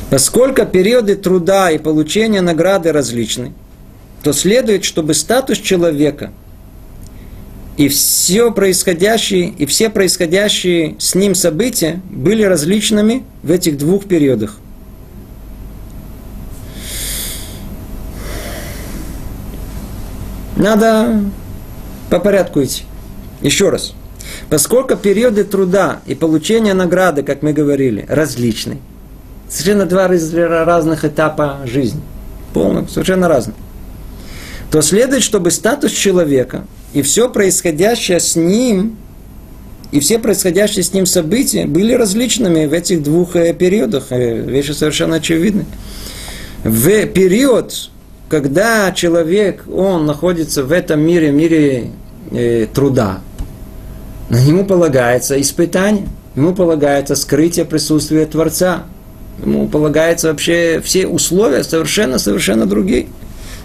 Поскольку 0.09 0.65
периоды 0.65 1.15
труда 1.15 1.69
и 1.69 1.77
получения 1.77 2.41
награды 2.41 2.91
различны, 2.91 3.53
то 4.23 4.33
следует, 4.33 4.85
чтобы 4.85 5.13
статус 5.13 5.57
человека 5.57 6.31
и 7.77 7.89
все 7.89 8.51
происходящие, 8.51 9.49
и 9.49 9.67
все 9.67 9.91
происходящие 9.91 10.95
с 10.97 11.13
ним 11.13 11.35
события 11.35 12.01
были 12.09 12.41
различными 12.43 13.23
в 13.43 13.51
этих 13.51 13.77
двух 13.77 14.05
периодах. 14.05 14.57
Надо 20.55 21.21
по 22.09 22.19
порядку 22.19 22.63
идти. 22.63 22.83
Еще 23.41 23.69
раз. 23.69 23.93
Поскольку 24.49 24.95
периоды 24.95 25.43
труда 25.43 25.99
и 26.07 26.15
получения 26.15 26.73
награды, 26.73 27.21
как 27.21 27.43
мы 27.43 27.53
говорили, 27.53 28.05
различны, 28.09 28.79
совершенно 29.47 29.85
два 29.85 30.07
разных 30.07 31.05
этапа 31.05 31.59
жизни, 31.65 32.01
полных, 32.53 32.89
совершенно 32.89 33.27
разных, 33.27 33.55
то 34.71 34.81
следует, 34.81 35.21
чтобы 35.21 35.51
статус 35.51 35.91
человека– 35.91 36.65
и 36.93 37.01
все 37.01 37.29
происходящее 37.29 38.19
с 38.19 38.35
ним, 38.35 38.97
и 39.91 39.99
все 39.99 40.19
происходящие 40.19 40.83
с 40.83 40.93
ним 40.93 41.05
события 41.05 41.65
были 41.65 41.93
различными 41.93 42.65
в 42.65 42.73
этих 42.73 43.03
двух 43.03 43.35
э, 43.35 43.53
периодах. 43.53 44.07
Э, 44.09 44.41
вещи 44.41 44.71
совершенно 44.71 45.17
очевидны. 45.17 45.65
В 46.63 47.05
период, 47.07 47.89
когда 48.29 48.91
человек, 48.91 49.63
он 49.71 50.05
находится 50.05 50.63
в 50.63 50.71
этом 50.71 51.01
мире, 51.01 51.31
мире 51.31 51.91
э, 52.31 52.67
труда, 52.73 53.19
на 54.29 54.43
нему 54.43 54.65
полагается 54.65 55.39
испытание, 55.39 56.07
ему 56.35 56.53
полагается 56.53 57.15
скрытие 57.15 57.63
присутствия 57.63 58.25
Творца, 58.25 58.83
ему 59.41 59.67
полагается 59.69 60.29
вообще 60.29 60.81
все 60.83 61.07
условия 61.07 61.63
совершенно-совершенно 61.63 62.65
другие. 62.65 63.07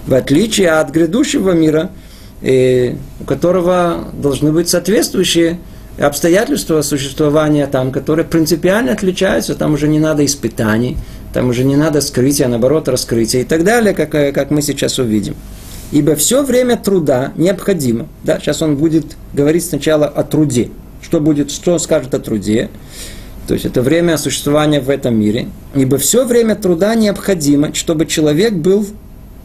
В 0.06 0.14
отличие 0.14 0.70
от 0.70 0.90
грядущего 0.90 1.52
мира– 1.52 1.90
у 2.42 3.24
которого 3.24 4.08
должны 4.12 4.52
быть 4.52 4.68
соответствующие 4.68 5.58
обстоятельства 5.98 6.82
существования 6.82 7.66
там, 7.66 7.92
которые 7.92 8.24
принципиально 8.24 8.92
отличаются, 8.92 9.54
там 9.54 9.74
уже 9.74 9.88
не 9.88 10.00
надо 10.00 10.24
испытаний, 10.24 10.96
там 11.32 11.48
уже 11.48 11.64
не 11.64 11.76
надо 11.76 12.00
скрытия, 12.00 12.46
а 12.46 12.48
наоборот 12.48 12.88
раскрытия 12.88 13.42
и 13.42 13.44
так 13.44 13.64
далее, 13.64 13.94
как, 13.94 14.10
как 14.10 14.50
мы 14.50 14.62
сейчас 14.62 14.98
увидим. 14.98 15.34
Ибо 15.92 16.16
все 16.16 16.42
время 16.42 16.76
труда 16.78 17.32
необходимо. 17.36 18.08
Да, 18.24 18.40
сейчас 18.40 18.62
он 18.62 18.76
будет 18.76 19.16
говорить 19.34 19.64
сначала 19.64 20.06
о 20.06 20.22
труде. 20.24 20.70
Что 21.02 21.20
будет, 21.20 21.50
что 21.50 21.72
он 21.72 21.80
скажет 21.80 22.14
о 22.14 22.18
труде. 22.18 22.70
То 23.46 23.54
есть 23.54 23.66
это 23.66 23.82
время 23.82 24.16
существования 24.16 24.80
в 24.80 24.88
этом 24.88 25.18
мире. 25.18 25.48
Ибо 25.74 25.98
все 25.98 26.24
время 26.24 26.54
труда 26.54 26.94
необходимо, 26.94 27.74
чтобы 27.74 28.06
человек 28.06 28.54
был 28.54 28.86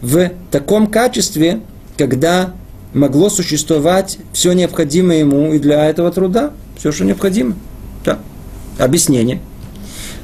в 0.01 0.31
таком 0.49 0.87
качестве, 0.87 1.59
когда 1.97 2.53
могло 2.93 3.29
существовать 3.29 4.17
все 4.33 4.53
необходимое 4.53 5.19
ему 5.19 5.53
и 5.53 5.59
для 5.59 5.85
этого 5.85 6.11
труда. 6.11 6.51
Все, 6.77 6.91
что 6.91 7.05
необходимо. 7.05 7.55
Да. 8.05 8.19
Объяснение. 8.77 9.41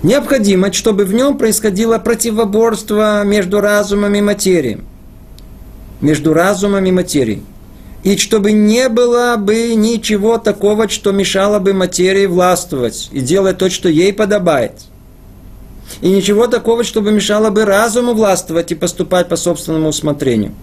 Необходимо, 0.03 0.71
чтобы 0.73 1.05
в 1.05 1.13
нем 1.13 1.37
происходило 1.37 1.97
противоборство 1.97 3.23
между 3.23 3.61
разумом 3.61 4.13
и 4.15 4.21
материей. 4.21 4.81
Между 6.01 6.33
разумом 6.33 6.85
и 6.85 6.91
материей. 6.91 7.41
И 8.03 8.17
чтобы 8.17 8.51
не 8.51 8.89
было 8.89 9.37
бы 9.37 9.75
ничего 9.75 10.37
такого, 10.37 10.89
что 10.89 11.13
мешало 11.13 11.59
бы 11.59 11.71
материи 11.73 12.25
властвовать 12.25 13.09
и 13.13 13.21
делать 13.21 13.57
то, 13.57 13.69
что 13.69 13.87
ей 13.87 14.11
подобает. 14.11 14.73
И 16.01 16.09
ничего 16.09 16.47
такого, 16.47 16.83
чтобы 16.83 17.13
мешало 17.13 17.49
бы 17.49 17.63
разуму 17.63 18.13
властвовать 18.13 18.73
и 18.73 18.75
поступать 18.75 19.29
по 19.29 19.37
собственному 19.37 19.87
усмотрению. 19.87 20.53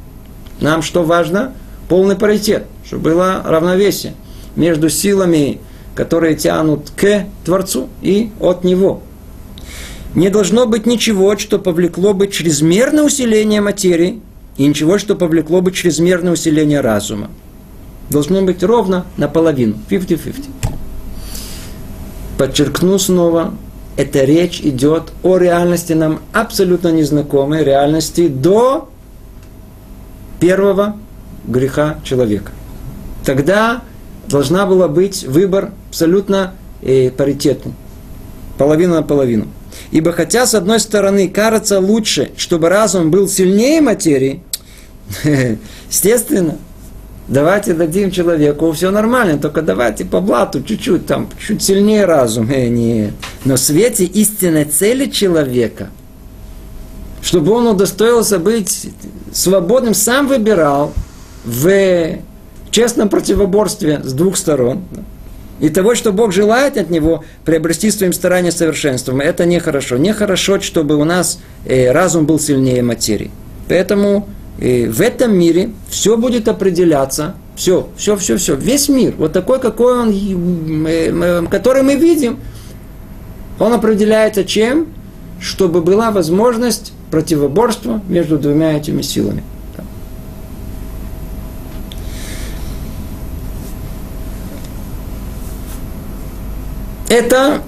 Нам 0.60 0.82
что 0.82 1.02
важно? 1.02 1.54
Полный 1.90 2.14
паритет, 2.14 2.66
чтобы 2.86 3.10
было 3.10 3.42
равновесие 3.44 4.14
между 4.54 4.88
силами, 4.88 5.58
которые 5.96 6.36
тянут 6.36 6.92
к 6.94 7.26
Творцу 7.44 7.88
и 8.00 8.30
от 8.38 8.62
Него. 8.62 9.02
Не 10.14 10.28
должно 10.28 10.66
быть 10.66 10.86
ничего, 10.86 11.36
что 11.36 11.58
повлекло 11.58 12.14
бы 12.14 12.28
чрезмерное 12.28 13.02
усиление 13.02 13.60
материи, 13.60 14.20
и 14.56 14.68
ничего, 14.68 14.98
что 14.98 15.16
повлекло 15.16 15.62
бы 15.62 15.72
чрезмерное 15.72 16.34
усиление 16.34 16.80
разума. 16.80 17.28
Должно 18.08 18.42
быть 18.42 18.62
ровно 18.62 19.04
наполовину, 19.16 19.74
50-50. 19.90 20.46
Подчеркну 22.38 23.00
снова, 23.00 23.52
эта 23.96 24.22
речь 24.22 24.60
идет 24.60 25.10
о 25.24 25.38
реальности 25.38 25.94
нам 25.94 26.20
абсолютно 26.32 26.92
незнакомой, 26.92 27.64
реальности 27.64 28.28
до 28.28 28.88
первого 30.38 30.94
греха 31.46 31.98
человека. 32.04 32.52
Тогда 33.24 33.82
должна 34.28 34.66
была 34.66 34.88
быть 34.88 35.24
выбор 35.24 35.70
абсолютно 35.88 36.54
э, 36.82 37.10
паритетный. 37.10 37.74
Половина 38.58 38.96
на 38.96 39.02
половину. 39.02 39.46
Ибо 39.90 40.12
хотя, 40.12 40.46
с 40.46 40.54
одной 40.54 40.80
стороны, 40.80 41.28
кажется 41.28 41.80
лучше, 41.80 42.30
чтобы 42.36 42.68
разум 42.68 43.10
был 43.10 43.28
сильнее 43.28 43.80
материи, 43.80 44.42
естественно, 45.90 46.58
давайте 47.28 47.74
дадим 47.74 48.10
человеку, 48.10 48.70
все 48.72 48.90
нормально, 48.90 49.38
только 49.38 49.62
давайте 49.62 50.04
по 50.04 50.20
блату 50.20 50.62
чуть-чуть, 50.62 51.06
там, 51.06 51.28
чуть 51.44 51.62
сильнее 51.62 52.04
разум. 52.04 52.50
Э, 52.50 52.68
нет. 52.68 53.12
Но 53.44 53.56
в 53.56 53.60
свете 53.60 54.04
истинной 54.04 54.64
цели 54.64 55.06
человека, 55.06 55.88
чтобы 57.22 57.52
он 57.52 57.66
удостоился 57.66 58.38
быть 58.38 58.88
свободным, 59.32 59.94
сам 59.94 60.26
выбирал 60.26 60.92
в 61.44 62.18
честном 62.70 63.08
противоборстве 63.08 64.00
с 64.02 64.12
двух 64.12 64.36
сторон– 64.36 64.82
и 65.60 65.68
того, 65.68 65.94
что 65.94 66.12
Бог 66.12 66.32
желает 66.32 66.78
от 66.78 66.90
него 66.90 67.22
приобрести 67.44 67.90
своим 67.90 68.14
старанием 68.14 68.52
совершенством, 68.52 69.20
это 69.20 69.44
нехорошо. 69.44 69.98
Нехорошо, 69.98 70.58
чтобы 70.60 70.96
у 70.96 71.04
нас 71.04 71.38
э, 71.66 71.92
разум 71.92 72.24
был 72.24 72.40
сильнее 72.40 72.82
материи. 72.82 73.30
Поэтому 73.68 74.26
э, 74.58 74.88
в 74.88 75.02
этом 75.02 75.36
мире 75.36 75.70
все 75.90 76.16
будет 76.16 76.48
определяться, 76.48 77.34
все, 77.56 77.88
все, 77.96 78.16
все, 78.16 78.38
все, 78.38 78.56
весь 78.56 78.88
мир, 78.88 79.14
вот 79.18 79.34
такой, 79.34 79.60
какой 79.60 80.00
он, 80.00 80.86
э, 80.86 81.46
который 81.50 81.82
мы 81.82 81.96
видим, 81.96 82.38
он 83.58 83.74
определяется 83.74 84.44
чем? 84.44 84.86
Чтобы 85.40 85.82
была 85.82 86.10
возможность 86.10 86.92
противоборства 87.10 88.00
между 88.08 88.38
двумя 88.38 88.78
этими 88.78 89.02
силами. 89.02 89.42
Это 97.10 97.62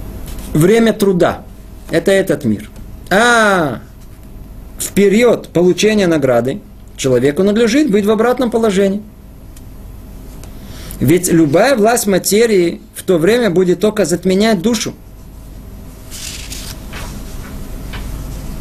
время 0.53 0.93
труда. 0.93 1.43
Это 1.91 2.11
этот 2.11 2.45
мир. 2.45 2.71
А 3.11 3.81
в 4.79 4.91
период 4.93 5.49
получения 5.49 6.07
награды 6.07 6.61
человеку 6.97 7.43
надлежит 7.43 7.91
быть 7.91 8.05
в 8.05 8.09
обратном 8.09 8.49
положении. 8.49 9.03
Ведь 10.99 11.31
любая 11.31 11.75
власть 11.75 12.07
материи 12.07 12.81
в 12.95 13.03
то 13.03 13.17
время 13.17 13.49
будет 13.49 13.79
только 13.81 14.05
затменять 14.05 14.61
душу. 14.61 14.95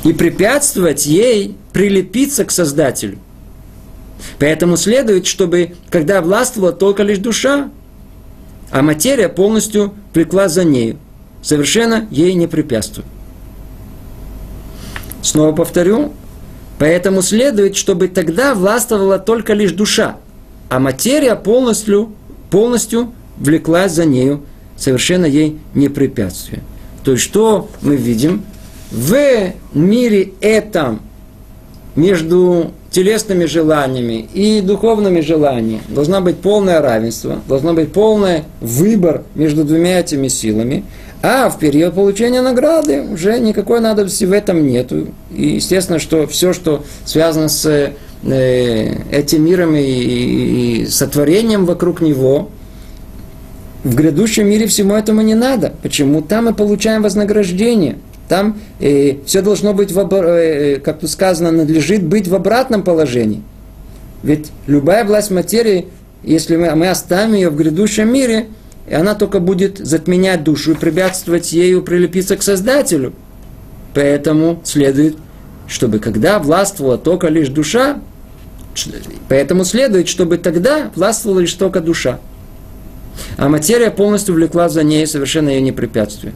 И 0.05 0.13
препятствовать 0.13 1.07
ей 1.07 1.57
прилепиться 1.73 2.45
к 2.45 2.51
Создателю. 2.51 3.19
Поэтому 4.41 4.77
следует, 4.77 5.27
чтобы, 5.27 5.75
когда 5.91 6.21
властвовала 6.21 6.73
только 6.73 7.05
лишь 7.05 7.19
душа, 7.19 7.71
а 8.73 8.83
материя 8.83 9.29
полностью 9.29 9.95
влекла 10.15 10.49
за 10.49 10.65
нею, 10.65 10.97
совершенно 11.43 12.07
ей 12.11 12.35
не 12.35 12.47
препятствует. 12.47 13.07
Снова 15.23 15.53
повторю, 15.53 16.13
поэтому 16.79 17.23
следует, 17.23 17.77
чтобы 17.77 18.09
тогда 18.09 18.55
властвовала 18.55 19.19
только 19.19 19.53
лишь 19.53 19.73
душа, 19.73 20.17
а 20.69 20.79
материя 20.79 21.37
полностью, 21.37 22.13
полностью 22.51 23.13
влеклась 23.39 23.93
за 23.93 24.05
нею, 24.05 24.43
совершенно 24.77 25.27
ей 25.27 25.59
не 25.75 25.89
препятствуя. 25.89 26.61
То 27.05 27.13
есть, 27.13 27.25
что 27.25 27.69
мы 27.83 27.97
видим? 27.97 28.45
В 28.91 29.53
мире 29.73 30.33
этом 30.41 31.01
между 31.97 32.73
телесными 32.93 33.47
желаниями 33.47 34.29
и 34.35 34.61
духовными 34.61 35.21
желаниями 35.21 35.83
должна 35.89 36.21
быть 36.21 36.37
полное 36.37 36.81
равенство, 36.81 37.41
должно 37.49 37.73
быть 37.73 37.93
полный 37.93 38.45
выбор 38.61 39.23
между 39.35 39.65
двумя 39.65 39.99
этими 39.99 40.29
силами, 40.29 40.85
а 41.23 41.49
в 41.49 41.59
период 41.59 41.95
получения 41.95 42.43
награды 42.43 43.03
уже 43.03 43.39
никакой 43.41 43.81
надобности 43.81 44.25
в 44.27 44.33
этом 44.33 44.67
нету. 44.67 45.09
И 45.35 45.55
естественно, 45.55 45.99
что 45.99 46.27
все, 46.27 46.53
что 46.53 46.85
связано 47.07 47.49
с 47.49 47.93
э, 48.25 48.95
этим 49.11 49.45
миром 49.45 49.75
и 49.75 50.87
сотворением 50.89 51.65
вокруг 51.65 52.03
него, 52.03 52.51
в 53.85 53.95
грядущем 53.95 54.49
мире 54.49 54.67
всему 54.67 54.95
этому 54.95 55.23
не 55.23 55.35
надо. 55.35 55.73
Почему? 55.83 56.21
Там 56.21 56.45
мы 56.45 56.55
получаем 56.55 57.03
вознаграждение– 57.03 57.97
там 58.29 58.59
э, 58.81 59.17
все 59.27 59.43
должно 59.43 59.75
быть, 59.75 59.93
в, 59.93 59.99
э, 59.99 60.79
как 60.79 61.01
тут 61.01 61.11
сказано, 61.11 61.51
надлежит 61.51 62.03
быть 62.03 62.29
в 62.29 62.35
обратном 62.35 62.83
положении. 62.83 63.43
Ведь 64.23 64.51
любая 64.67 65.05
власть 65.05 65.31
материи, 65.31 65.89
если 66.23 66.57
мы, 66.57 66.75
мы 66.75 66.89
оставим 66.89 67.35
ее 67.35 67.51
в 67.51 67.57
грядущем 67.57 68.13
мире, 68.13 68.47
она 68.91 69.15
только 69.15 69.41
будет 69.41 69.79
затменять 69.79 70.45
душу 70.45 70.73
и 70.73 70.75
препятствовать 70.75 71.53
ею 71.53 71.83
прилепиться 71.83 72.37
к 72.37 72.43
Создателю. 72.43 73.13
Поэтому 73.95 74.61
следует, 74.65 75.17
чтобы 75.67 75.99
когда 75.99 76.39
властвовала 76.39 76.99
только 76.99 77.29
лишь 77.29 77.49
душа, 77.49 78.01
поэтому 79.29 79.65
следует, 79.65 80.09
чтобы 80.09 80.39
тогда 80.39 80.91
властвовала 80.95 81.41
лишь 81.41 81.53
только 81.53 81.81
душа. 81.81 82.19
А 83.37 83.49
материя 83.49 83.91
полностью 83.91 84.35
влекла 84.35 84.69
за 84.69 84.83
ней 84.83 85.07
совершенно 85.07 85.51
ее 85.51 85.61
не 85.61 85.73
препятствие. 85.73 86.33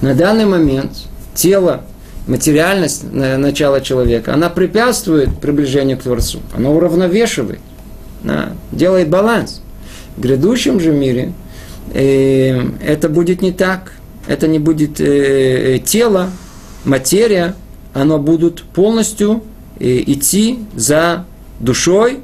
На 0.00 0.14
данный 0.14 0.46
момент 0.46 0.92
тело, 1.34 1.82
материальность 2.26 3.04
начала 3.12 3.80
человека, 3.80 4.34
она 4.34 4.48
препятствует 4.48 5.40
приближению 5.40 5.98
к 5.98 6.02
Творцу. 6.02 6.40
Она 6.56 6.70
уравновешивает, 6.70 7.60
она 8.22 8.52
делает 8.72 9.08
баланс. 9.08 9.60
В 10.16 10.20
грядущем 10.20 10.80
же 10.80 10.92
мире 10.92 11.32
э, 11.94 12.60
это 12.84 13.08
будет 13.08 13.42
не 13.42 13.52
так. 13.52 13.92
Это 14.26 14.46
не 14.46 14.58
будет 14.58 15.00
э, 15.00 15.76
э 15.76 15.78
тело, 15.78 16.30
материя, 16.84 17.54
оно 17.94 18.18
будут 18.18 18.62
полностью 18.62 19.42
э, 19.78 20.02
идти 20.06 20.60
за 20.74 21.24
душой, 21.60 22.20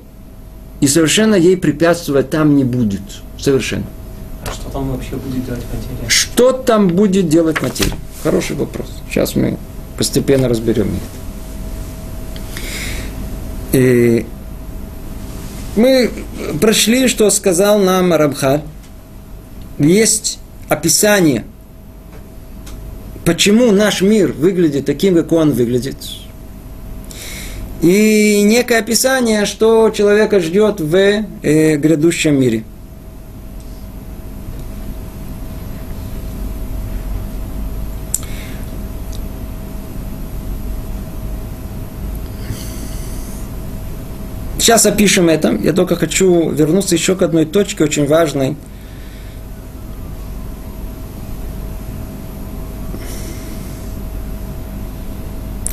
и 0.80 0.86
совершенно 0.86 1.34
ей 1.34 1.56
препятствовать 1.56 2.30
там 2.30 2.56
не 2.56 2.64
будет. 2.64 3.00
Совершенно. 3.38 3.86
Что 4.52 4.70
там 4.70 4.90
вообще 4.90 5.16
будет 5.16 5.44
делать 5.44 5.64
материя? 5.72 6.08
Что 6.08 6.52
там 6.52 6.88
будет 6.88 7.28
делать 7.28 7.62
материя? 7.62 7.94
Хороший 8.22 8.56
вопрос. 8.56 8.88
Сейчас 9.08 9.36
мы 9.36 9.56
постепенно 9.96 10.48
разберем 10.48 10.88
это. 10.88 10.98
И 13.78 14.26
мы 15.76 16.10
прошли, 16.60 17.08
что 17.08 17.30
сказал 17.30 17.78
нам 17.78 18.12
Рабхаль. 18.12 18.62
Есть 19.78 20.38
описание, 20.68 21.44
почему 23.24 23.72
наш 23.72 24.02
мир 24.02 24.32
выглядит 24.32 24.86
таким, 24.86 25.16
как 25.16 25.32
он 25.32 25.52
выглядит. 25.52 25.96
и 27.82 28.40
некое 28.42 28.78
описание, 28.78 29.44
что 29.44 29.90
человека 29.90 30.40
ждет 30.40 30.80
в 30.80 30.94
э, 30.94 31.76
грядущем 31.76 32.40
мире. 32.40 32.64
Сейчас 44.64 44.86
опишем 44.86 45.28
это. 45.28 45.54
Я 45.62 45.74
только 45.74 45.94
хочу 45.94 46.48
вернуться 46.48 46.94
еще 46.94 47.16
к 47.16 47.20
одной 47.20 47.44
точке 47.44 47.84
очень 47.84 48.06
важной. 48.06 48.56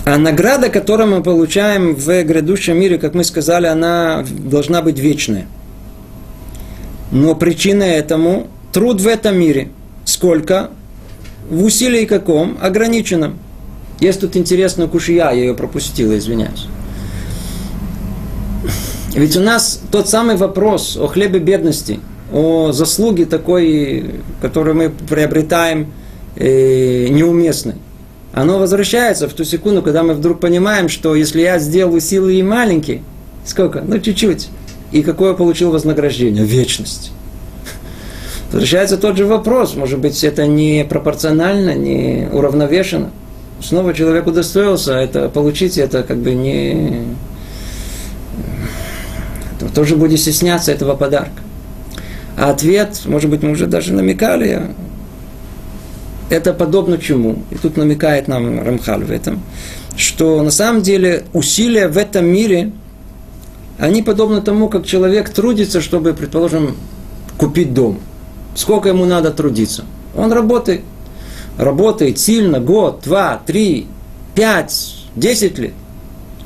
А 0.03 0.17
награда, 0.17 0.67
которую 0.67 1.09
мы 1.09 1.23
получаем 1.23 1.95
в 1.95 2.23
грядущем 2.23 2.77
мире, 2.77 2.97
как 2.97 3.13
мы 3.13 3.23
сказали, 3.23 3.67
она 3.67 4.25
должна 4.29 4.81
быть 4.81 4.99
вечная. 4.99 5.47
Но 7.13 7.33
причина 7.33 7.83
этому 7.83 8.47
труд 8.73 8.99
в 8.99 9.07
этом 9.07 9.39
мире. 9.39 9.69
Сколько? 10.03 10.69
В 11.49 11.63
усилии 11.63 12.03
каком? 12.03 12.57
Ограниченном. 12.59 13.39
Есть 14.01 14.19
тут 14.19 14.35
интересная 14.35 14.87
кушия, 14.87 15.31
я 15.31 15.31
ее 15.31 15.53
пропустил, 15.53 16.13
извиняюсь. 16.13 16.67
Ведь 19.13 19.35
у 19.35 19.41
нас 19.41 19.81
тот 19.91 20.07
самый 20.07 20.37
вопрос 20.37 20.97
о 20.97 21.07
хлебе 21.07 21.39
бедности, 21.39 21.99
о 22.31 22.71
заслуге 22.71 23.25
такой, 23.25 24.21
которую 24.41 24.75
мы 24.75 24.89
приобретаем, 24.89 25.91
э, 26.37 27.07
неуместной. 27.09 27.75
Оно 28.33 28.57
возвращается 28.57 29.27
в 29.27 29.33
ту 29.33 29.43
секунду, 29.43 29.81
когда 29.81 30.03
мы 30.03 30.13
вдруг 30.13 30.39
понимаем, 30.39 30.87
что 30.87 31.15
если 31.15 31.41
я 31.41 31.59
сделал 31.59 31.99
силы 31.99 32.35
и 32.35 32.43
маленькие, 32.43 33.01
сколько? 33.45 33.81
Ну, 33.81 33.99
чуть-чуть. 33.99 34.47
И 34.93 35.01
какое 35.03 35.33
получил 35.33 35.71
вознаграждение? 35.71 36.45
Вечность. 36.45 37.11
Возвращается 38.53 38.97
тот 38.97 39.17
же 39.17 39.25
вопрос. 39.25 39.75
Может 39.75 39.99
быть, 39.99 40.23
это 40.23 40.47
не 40.47 40.85
пропорционально, 40.85 41.75
не 41.75 42.29
уравновешено. 42.31 43.11
Снова 43.61 43.93
человек 43.93 44.27
удостоился 44.27 44.93
это 44.93 45.27
получить, 45.27 45.77
это 45.77 46.03
как 46.03 46.17
бы 46.17 46.33
не 46.33 47.03
то 49.61 49.73
тоже 49.73 49.95
будет 49.95 50.19
стесняться 50.19 50.71
этого 50.71 50.95
подарка. 50.95 51.41
А 52.37 52.49
ответ, 52.49 53.01
может 53.05 53.29
быть, 53.29 53.43
мы 53.43 53.51
уже 53.51 53.67
даже 53.67 53.93
намекали, 53.93 54.73
это 56.29 56.53
подобно 56.53 56.97
чему? 56.97 57.43
И 57.51 57.55
тут 57.55 57.77
намекает 57.77 58.27
нам 58.27 58.63
Рамхаль 58.63 59.03
в 59.03 59.11
этом, 59.11 59.41
что 59.97 60.41
на 60.41 60.51
самом 60.51 60.81
деле 60.81 61.25
усилия 61.33 61.87
в 61.89 61.97
этом 61.97 62.25
мире, 62.25 62.71
они 63.77 64.01
подобны 64.01 64.41
тому, 64.41 64.69
как 64.69 64.85
человек 64.85 65.29
трудится, 65.29 65.81
чтобы, 65.81 66.13
предположим, 66.13 66.77
купить 67.37 67.73
дом. 67.73 67.99
Сколько 68.55 68.89
ему 68.89 69.05
надо 69.05 69.31
трудиться? 69.31 69.83
Он 70.15 70.31
работает. 70.31 70.81
Работает 71.57 72.17
сильно, 72.17 72.59
год, 72.59 73.01
два, 73.03 73.41
три, 73.45 73.87
пять, 74.33 74.95
десять 75.15 75.59
лет. 75.59 75.73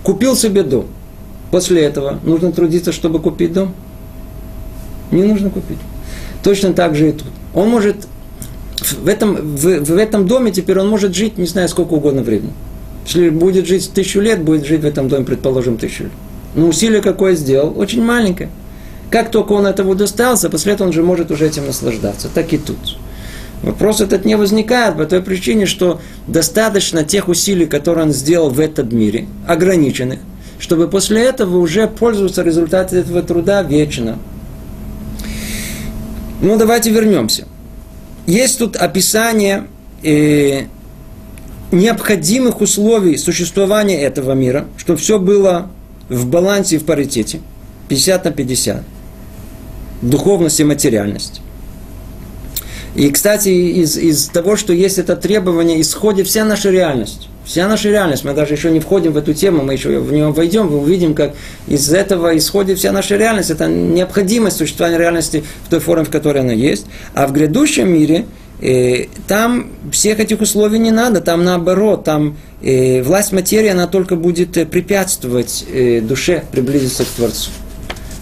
Купил 0.03 0.35
себе 0.35 0.63
дом. 0.63 0.87
После 1.55 1.83
этого 1.83 2.19
нужно 2.25 2.51
трудиться, 2.51 2.91
чтобы 2.91 3.21
купить 3.21 3.53
дом? 3.53 3.73
Не 5.09 5.23
нужно 5.23 5.49
купить. 5.49 5.77
Точно 6.43 6.73
так 6.73 6.95
же 6.95 7.07
и 7.07 7.11
тут. 7.13 7.29
Он 7.53 7.69
может 7.69 7.95
в 8.81 9.07
этом, 9.07 9.35
в, 9.35 9.63
в 9.63 9.97
этом 9.97 10.27
доме 10.27 10.51
теперь 10.51 10.77
он 10.79 10.89
может 10.89 11.15
жить, 11.15 11.37
не 11.37 11.45
знаю, 11.45 11.69
сколько 11.69 11.93
угодно 11.93 12.23
времени. 12.23 12.51
Если 13.05 13.29
будет 13.29 13.67
жить 13.67 13.89
тысячу 13.93 14.19
лет, 14.19 14.43
будет 14.43 14.65
жить 14.65 14.81
в 14.81 14.85
этом 14.85 15.07
доме, 15.07 15.23
предположим, 15.23 15.77
тысячу 15.77 16.03
лет. 16.03 16.11
Но 16.55 16.67
усилие 16.67 17.01
какое 17.01 17.35
сделал? 17.35 17.73
Очень 17.79 18.03
маленькое. 18.03 18.49
Как 19.09 19.31
только 19.31 19.53
он 19.53 19.65
этого 19.65 19.95
достался, 19.95 20.49
после 20.49 20.73
этого 20.73 20.89
он 20.89 20.93
же 20.93 21.03
может 21.03 21.31
уже 21.31 21.47
этим 21.47 21.67
наслаждаться. 21.67 22.27
Так 22.35 22.51
и 22.51 22.57
тут. 22.57 22.97
Вопрос 23.61 24.01
этот 24.01 24.25
не 24.25 24.35
возникает 24.35 24.97
по 24.97 25.05
той 25.05 25.21
причине, 25.21 25.67
что 25.67 26.01
достаточно 26.27 27.05
тех 27.05 27.29
усилий, 27.29 27.65
которые 27.65 28.07
он 28.07 28.11
сделал 28.11 28.49
в 28.49 28.59
этом 28.59 28.93
мире, 28.93 29.27
ограниченных, 29.47 30.19
чтобы 30.59 30.87
после 30.87 31.23
этого 31.23 31.57
уже 31.57 31.87
пользоваться 31.87 32.41
результатами 32.43 32.99
этого 32.99 33.21
труда 33.21 33.61
вечно. 33.63 34.17
Ну, 36.41 36.57
давайте 36.57 36.91
вернемся. 36.91 37.45
Есть 38.27 38.59
тут 38.59 38.75
описание 38.75 39.67
э, 40.03 40.63
необходимых 41.71 42.61
условий 42.61 43.17
существования 43.17 44.01
этого 44.01 44.33
мира, 44.33 44.65
чтобы 44.77 44.99
все 44.99 45.19
было 45.19 45.69
в 46.09 46.27
балансе 46.27 46.77
и 46.77 46.79
в 46.79 46.85
паритете. 46.85 47.39
50 47.89 48.25
на 48.25 48.31
50. 48.31 48.83
Духовность 50.01 50.59
и 50.59 50.63
материальность. 50.63 51.41
И, 52.95 53.09
кстати, 53.09 53.49
из, 53.49 53.97
из 53.97 54.27
того, 54.27 54.55
что 54.55 54.73
есть 54.73 54.97
это 54.97 55.15
требование, 55.15 55.81
исходит 55.81 56.27
вся 56.27 56.45
наша 56.45 56.71
реальность. 56.71 57.27
Вся 57.45 57.67
наша 57.67 57.89
реальность, 57.89 58.23
мы 58.23 58.33
даже 58.33 58.55
еще 58.55 58.71
не 58.71 58.79
входим 58.79 59.13
в 59.13 59.17
эту 59.17 59.35
тему, 59.35 59.63
мы 59.63 59.73
еще 59.73 59.99
в 59.99 60.11
нее 60.11 60.31
войдем, 60.31 60.67
мы 60.67 60.79
увидим, 60.79 61.13
как 61.13 61.33
из 61.67 61.93
этого 61.93 62.35
исходит 62.35 62.79
вся 62.79 62.91
наша 62.91 63.17
реальность. 63.17 63.51
Это 63.51 63.67
необходимость 63.67 64.57
существования 64.57 64.97
реальности 64.97 65.43
в 65.67 65.69
той 65.69 65.79
форме, 65.79 66.05
в 66.05 66.09
которой 66.09 66.39
она 66.39 66.53
есть. 66.53 66.87
А 67.13 67.27
в 67.27 67.33
грядущем 67.33 67.93
мире 67.93 68.25
э, 68.61 69.05
там 69.27 69.67
всех 69.91 70.19
этих 70.19 70.41
условий 70.41 70.79
не 70.79 70.89
надо, 70.89 71.21
там 71.21 71.43
наоборот, 71.43 72.03
там 72.03 72.35
э, 72.63 73.03
власть 73.03 73.31
материи, 73.31 73.69
она 73.69 73.85
только 73.85 74.15
будет 74.15 74.57
э, 74.57 74.65
препятствовать 74.65 75.65
э, 75.71 76.01
душе 76.01 76.43
приблизиться 76.51 77.03
к 77.03 77.09
Творцу. 77.09 77.51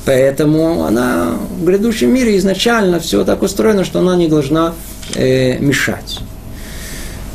Поэтому 0.05 0.83
она 0.83 1.37
в 1.61 1.63
грядущем 1.63 2.13
мире 2.13 2.37
изначально 2.37 2.99
все 2.99 3.23
так 3.23 3.41
устроено, 3.41 3.85
что 3.85 3.99
она 3.99 4.17
не 4.17 4.27
должна 4.27 4.73
э, 5.15 5.59
мешать. 5.59 6.19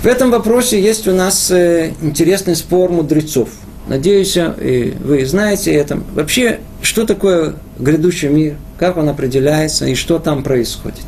В 0.02 0.06
этом 0.06 0.30
вопросе 0.30 0.80
есть 0.80 1.08
у 1.08 1.12
нас 1.12 1.50
э, 1.50 1.90
интересный 2.00 2.54
спор 2.54 2.92
мудрецов. 2.92 3.48
Надеюсь, 3.88 4.36
э, 4.36 4.92
вы 5.00 5.26
знаете 5.26 5.72
это. 5.72 5.98
Вообще, 6.14 6.60
что 6.82 7.04
такое 7.04 7.56
грядущий 7.80 8.28
мир, 8.28 8.54
как 8.78 8.96
он 8.96 9.08
определяется 9.08 9.86
и 9.86 9.96
что 9.96 10.20
там 10.20 10.44
происходит. 10.44 11.04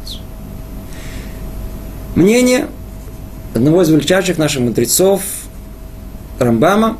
Мнение 2.16 2.66
одного 3.54 3.82
из 3.82 3.90
величайших 3.90 4.38
наших 4.38 4.62
мудрецов, 4.62 5.22
Рамбама, 6.40 6.98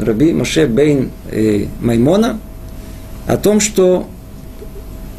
Раби 0.00 0.32
Моше 0.32 0.66
Бейн 0.66 1.12
э, 1.30 1.66
Маймона, 1.80 2.40
о 3.28 3.36
том, 3.36 3.60
что 3.60 4.08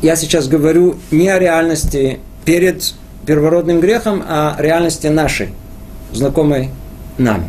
я 0.01 0.17
сейчас 0.17 0.49
говорю 0.49 0.97
не 1.09 1.29
о 1.29 1.39
реальности 1.39 2.19
перед 2.43 2.95
первородным 3.25 3.79
грехом, 3.79 4.21
а 4.27 4.55
о 4.57 4.61
реальности 4.61 5.07
нашей– 5.07 5.51
знакомой 6.13 6.69
нам. 7.17 7.47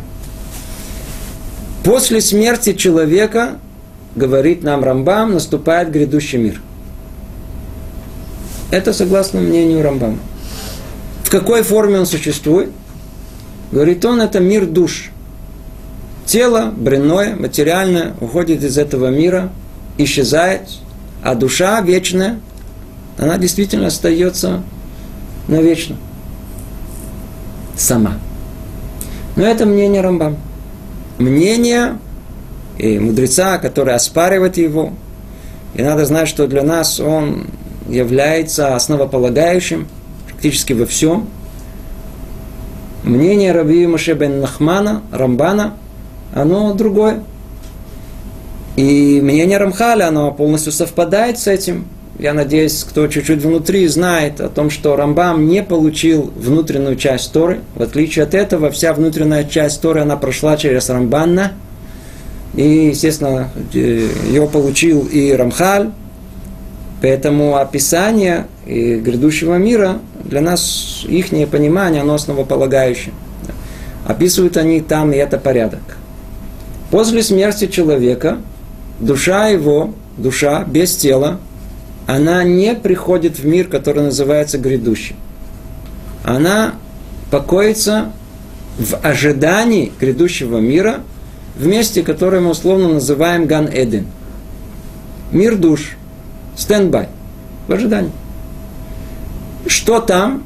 После 1.83 2.21
смерти 2.21 2.73
человека, 2.73 3.57
говорит 4.15 4.63
нам 4.63 4.83
Рамбам, 4.83 5.33
наступает 5.33 5.91
грядущий 5.91 6.37
мир. 6.39 6.61
Это 8.71 8.93
согласно 8.93 9.41
мнению 9.41 9.83
Рамбама. 9.83 10.17
В 11.23 11.29
какой 11.29 11.63
форме 11.63 11.99
он 11.99 12.05
существует? 12.05 12.69
Говорит 13.71 14.05
он, 14.05 14.21
это 14.21 14.39
мир 14.39 14.65
душ. 14.65 15.11
Тело, 16.25 16.73
бренное, 16.75 17.35
материальное, 17.35 18.13
уходит 18.21 18.63
из 18.63 18.77
этого 18.77 19.07
мира, 19.07 19.51
исчезает, 19.97 20.61
а 21.21 21.35
душа 21.35 21.81
вечная, 21.81 22.39
она 23.17 23.37
действительно 23.37 23.87
остается 23.87 24.63
навечно. 25.47 25.97
Сама. 27.75 28.17
Но 29.35 29.43
это 29.43 29.65
мнение 29.65 30.01
Рамбам. 30.01 30.37
Мнение 31.17 31.97
и 32.77 32.99
мудреца, 32.99 33.57
который 33.57 33.93
оспаривает 33.93 34.57
его. 34.57 34.93
И 35.73 35.81
надо 35.81 36.05
знать, 36.05 36.27
что 36.27 36.47
для 36.47 36.63
нас 36.63 36.99
он 36.99 37.47
является 37.89 38.75
основополагающим 38.75 39.87
практически 40.27 40.73
во 40.73 40.85
всем. 40.85 41.27
Мнение 43.03 43.51
Раби 43.51 43.85
Маше 43.87 44.13
бен 44.13 44.39
Нахмана, 44.39 45.01
Рамбана, 45.11 45.73
оно 46.33 46.73
другое. 46.73 47.23
И 48.75 49.19
мнение 49.21 49.57
Рамхаля, 49.57 50.07
оно 50.07 50.31
полностью 50.31 50.71
совпадает 50.71 51.37
с 51.37 51.47
этим 51.47 51.85
я 52.19 52.33
надеюсь, 52.33 52.83
кто 52.83 53.07
чуть-чуть 53.07 53.41
внутри 53.41 53.87
знает 53.87 54.39
о 54.39 54.49
том, 54.49 54.69
что 54.69 54.95
Рамбам 54.95 55.47
не 55.47 55.63
получил 55.63 56.31
внутреннюю 56.35 56.95
часть 56.95 57.31
Торы. 57.33 57.61
В 57.75 57.81
отличие 57.81 58.23
от 58.23 58.33
этого, 58.35 58.69
вся 58.69 58.93
внутренняя 58.93 59.43
часть 59.43 59.81
Торы, 59.81 60.01
она 60.01 60.15
прошла 60.15 60.55
через 60.55 60.89
Рамбанна. 60.89 61.53
И, 62.55 62.89
естественно, 62.89 63.49
ее 63.73 64.47
получил 64.47 65.07
и 65.07 65.31
Рамхаль. 65.31 65.89
Поэтому 67.01 67.57
описание 67.57 68.45
грядущего 68.65 69.55
мира 69.55 69.97
для 70.23 70.39
нас, 70.39 71.03
их 71.07 71.29
понимание, 71.49 72.01
оно 72.01 72.13
основополагающее. 72.13 73.13
Описывают 74.05 74.55
они 74.55 74.81
там, 74.81 75.11
и 75.13 75.17
это 75.17 75.37
порядок. 75.37 75.81
После 76.91 77.23
смерти 77.23 77.67
человека 77.67 78.37
душа 78.99 79.47
его, 79.47 79.93
душа 80.17 80.63
без 80.63 80.95
тела, 80.95 81.39
она 82.07 82.43
не 82.43 82.75
приходит 82.75 83.39
в 83.39 83.45
мир, 83.45 83.67
который 83.67 84.03
называется 84.03 84.57
грядущий. 84.57 85.15
Она 86.23 86.75
покоится 87.31 88.11
в 88.77 88.95
ожидании 88.97 89.91
грядущего 89.99 90.57
мира 90.57 91.01
в 91.55 91.65
месте, 91.67 92.01
которое 92.03 92.41
мы 92.41 92.51
условно 92.51 92.89
называем 92.89 93.45
Ган-Эден. 93.45 94.07
Мир 95.31 95.55
душ. 95.55 95.97
Standby. 96.55 97.09
В 97.67 97.73
ожидании. 97.73 98.11
Что 99.67 99.99
там? 99.99 100.43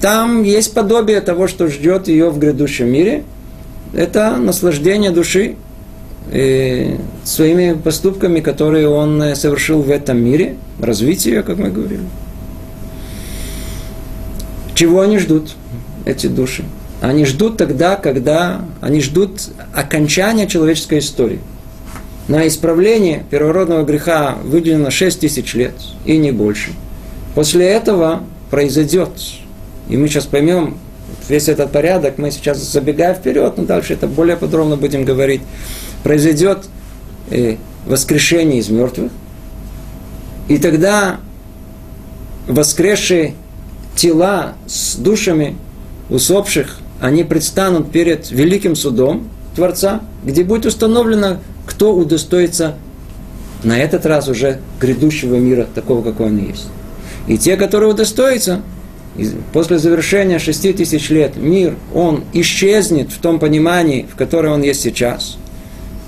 Там 0.00 0.42
есть 0.42 0.74
подобие 0.74 1.20
того, 1.20 1.48
что 1.48 1.68
ждет 1.68 2.08
ее 2.08 2.30
в 2.30 2.38
грядущем 2.38 2.88
мире. 2.88 3.24
Это 3.94 4.36
наслаждение 4.36 5.10
души 5.10 5.56
своими 6.30 7.74
поступками, 7.74 8.40
которые 8.40 8.88
он 8.88 9.22
э, 9.22 9.34
совершил 9.34 9.82
в 9.82 9.90
этом 9.90 10.18
мире, 10.22 10.56
развитие, 10.80 11.42
как 11.42 11.58
мы 11.58 11.70
говорили. 11.70 12.02
Чего 14.74 15.00
они 15.00 15.18
ждут, 15.18 15.54
эти 16.04 16.26
души? 16.26 16.64
Они 17.00 17.24
ждут 17.24 17.58
тогда, 17.58 17.96
когда 17.96 18.62
они 18.80 19.00
ждут 19.00 19.42
окончания 19.74 20.46
человеческой 20.46 20.98
истории. 21.00 21.40
На 22.26 22.46
исправление 22.48 23.24
первородного 23.30 23.84
греха 23.84 24.38
выделено 24.42 24.90
6 24.90 25.20
тысяч 25.20 25.54
лет 25.54 25.74
и 26.06 26.16
не 26.16 26.32
больше. 26.32 26.70
После 27.34 27.66
этого 27.66 28.22
произойдет, 28.50 29.10
и 29.88 29.96
мы 29.96 30.08
сейчас 30.08 30.24
поймем 30.24 30.78
весь 31.28 31.48
этот 31.48 31.70
порядок, 31.70 32.16
мы 32.16 32.30
сейчас 32.30 32.58
забегаем 32.58 33.14
вперед, 33.14 33.54
но 33.56 33.64
дальше 33.64 33.92
это 33.92 34.06
более 34.06 34.36
подробно 34.36 34.76
будем 34.76 35.04
говорить, 35.04 35.42
произойдет 36.04 36.66
э, 37.30 37.56
воскрешение 37.86 38.60
из 38.60 38.68
мертвых, 38.68 39.10
и 40.46 40.58
тогда 40.58 41.18
воскресшие 42.46 43.34
тела 43.96 44.52
с 44.66 44.94
душами 44.96 45.56
усопших, 46.10 46.78
они 47.00 47.24
предстанут 47.24 47.90
перед 47.90 48.30
великим 48.30 48.76
судом 48.76 49.28
Творца, 49.56 50.02
где 50.24 50.44
будет 50.44 50.66
установлено, 50.66 51.38
кто 51.66 51.94
удостоится 51.94 52.74
на 53.62 53.78
этот 53.78 54.04
раз 54.04 54.28
уже 54.28 54.60
грядущего 54.80 55.36
мира, 55.36 55.66
такого, 55.74 56.02
какой 56.02 56.26
он 56.26 56.38
есть. 56.38 56.66
И 57.26 57.38
те, 57.38 57.56
которые 57.56 57.90
удостоятся, 57.90 58.60
после 59.52 59.78
завершения 59.78 60.38
шести 60.38 60.72
тысяч 60.72 61.08
лет 61.08 61.36
мир, 61.36 61.76
он 61.94 62.24
исчезнет 62.32 63.12
в 63.12 63.18
том 63.18 63.38
понимании, 63.38 64.06
в 64.10 64.16
котором 64.16 64.54
он 64.54 64.62
есть 64.62 64.82
сейчас. 64.82 65.38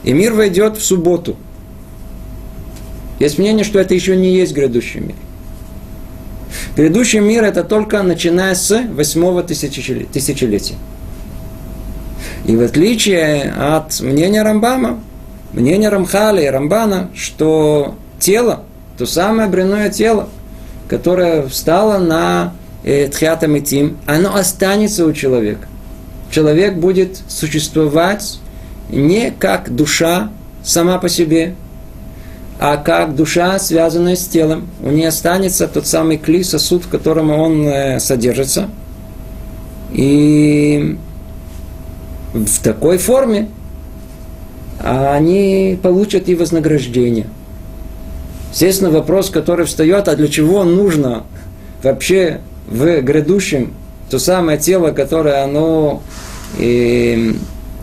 И 0.06 0.12
мир 0.12 0.32
войдет 0.32 0.78
в 0.78 0.84
субботу. 0.84 1.36
Есть 3.18 3.38
мнение, 3.38 3.64
что 3.64 3.80
это 3.80 3.92
еще 3.92 4.16
не 4.16 4.34
есть 4.34 4.54
грядущий 4.54 5.00
мир. 5.00 5.16
Грядущий 6.76 7.18
мир 7.18 7.42
это 7.42 7.64
только 7.64 8.02
начиная 8.02 8.54
с 8.54 8.82
восьмого 8.92 9.42
тысячелетия. 9.42 10.76
И 12.44 12.54
в 12.54 12.62
отличие 12.62 13.52
от 13.52 14.00
мнения 14.00 14.42
Рамбама, 14.42 15.00
мнения 15.52 15.88
Рамхали 15.88 16.44
и 16.44 16.48
Рамбана, 16.48 17.10
что 17.14 17.96
тело, 18.20 18.62
то 18.96 19.06
самое 19.06 19.48
бренное 19.48 19.90
тело, 19.90 20.28
которое 20.88 21.48
встало 21.48 21.98
на 21.98 22.52
э, 22.84 23.08
Тхиатам 23.08 23.56
и 23.56 23.60
Тим, 23.60 23.96
оно 24.06 24.36
останется 24.36 25.04
у 25.04 25.12
человека. 25.12 25.66
Человек 26.30 26.76
будет 26.76 27.18
существовать 27.26 28.38
не 28.88 29.30
как 29.30 29.74
душа 29.74 30.30
сама 30.62 30.98
по 30.98 31.08
себе, 31.08 31.54
а 32.58 32.76
как 32.76 33.14
душа, 33.14 33.58
связанная 33.58 34.16
с 34.16 34.26
телом. 34.26 34.68
У 34.82 34.90
нее 34.90 35.08
останется 35.08 35.68
тот 35.68 35.86
самый 35.86 36.16
кли, 36.16 36.42
сосуд, 36.42 36.84
в 36.84 36.88
котором 36.88 37.30
он 37.30 37.66
э, 37.66 38.00
содержится. 38.00 38.68
И 39.92 40.96
в 42.32 42.62
такой 42.62 42.98
форме 42.98 43.48
они 44.82 45.78
получат 45.82 46.28
и 46.28 46.34
вознаграждение. 46.34 47.26
Естественно, 48.52 48.90
вопрос, 48.90 49.30
который 49.30 49.66
встает, 49.66 50.08
а 50.08 50.16
для 50.16 50.28
чего 50.28 50.64
нужно 50.64 51.24
вообще 51.82 52.40
в 52.66 53.00
грядущем 53.02 53.74
то 54.10 54.18
самое 54.18 54.58
тело, 54.58 54.92
которое 54.92 55.44
оно, 55.44 56.02
и, 56.58 57.36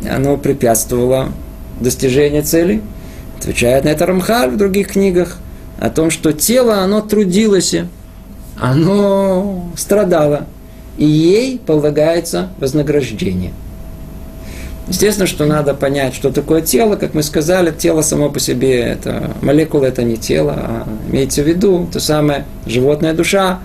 оно 0.10 0.38
препятствовало 0.38 1.30
достижению 1.80 2.44
цели– 2.44 2.82
Отвечает 3.44 3.84
на 3.84 3.90
это 3.90 4.06
Рамхаль 4.06 4.52
в 4.52 4.58
других 4.58 4.94
книгах 4.94 5.38
о 5.78 5.90
том, 5.90 6.12
что 6.12 6.32
тело, 6.32 6.78
оно 6.78 7.02
трудилось, 7.02 7.76
оно 8.58 9.70
страдало, 9.76 10.46
и 10.98 11.04
ей 11.04 11.60
полагается 11.60 12.48
вознаграждение. 12.58 13.52
Естественно, 14.88 15.28
что 15.28 15.46
надо 15.46 15.74
понять, 15.74 16.16
что 16.16 16.32
такое 16.32 16.62
тело, 16.62 16.96
как 16.96 17.14
мы 17.14 17.22
сказали, 17.22 17.72
тело 17.78 18.02
само 18.02 18.30
по 18.30 18.40
себе, 18.40 18.80
это 18.80 19.32
молекула, 19.42 19.88
это 19.88 20.04
не 20.04 20.16
тело, 20.16 20.54
а 20.56 20.88
имеется 21.10 21.44
в 21.44 21.46
виду 21.46 21.90
то 21.92 22.00
самое 22.00 22.46
животная 22.66 23.14
душа, 23.14 23.60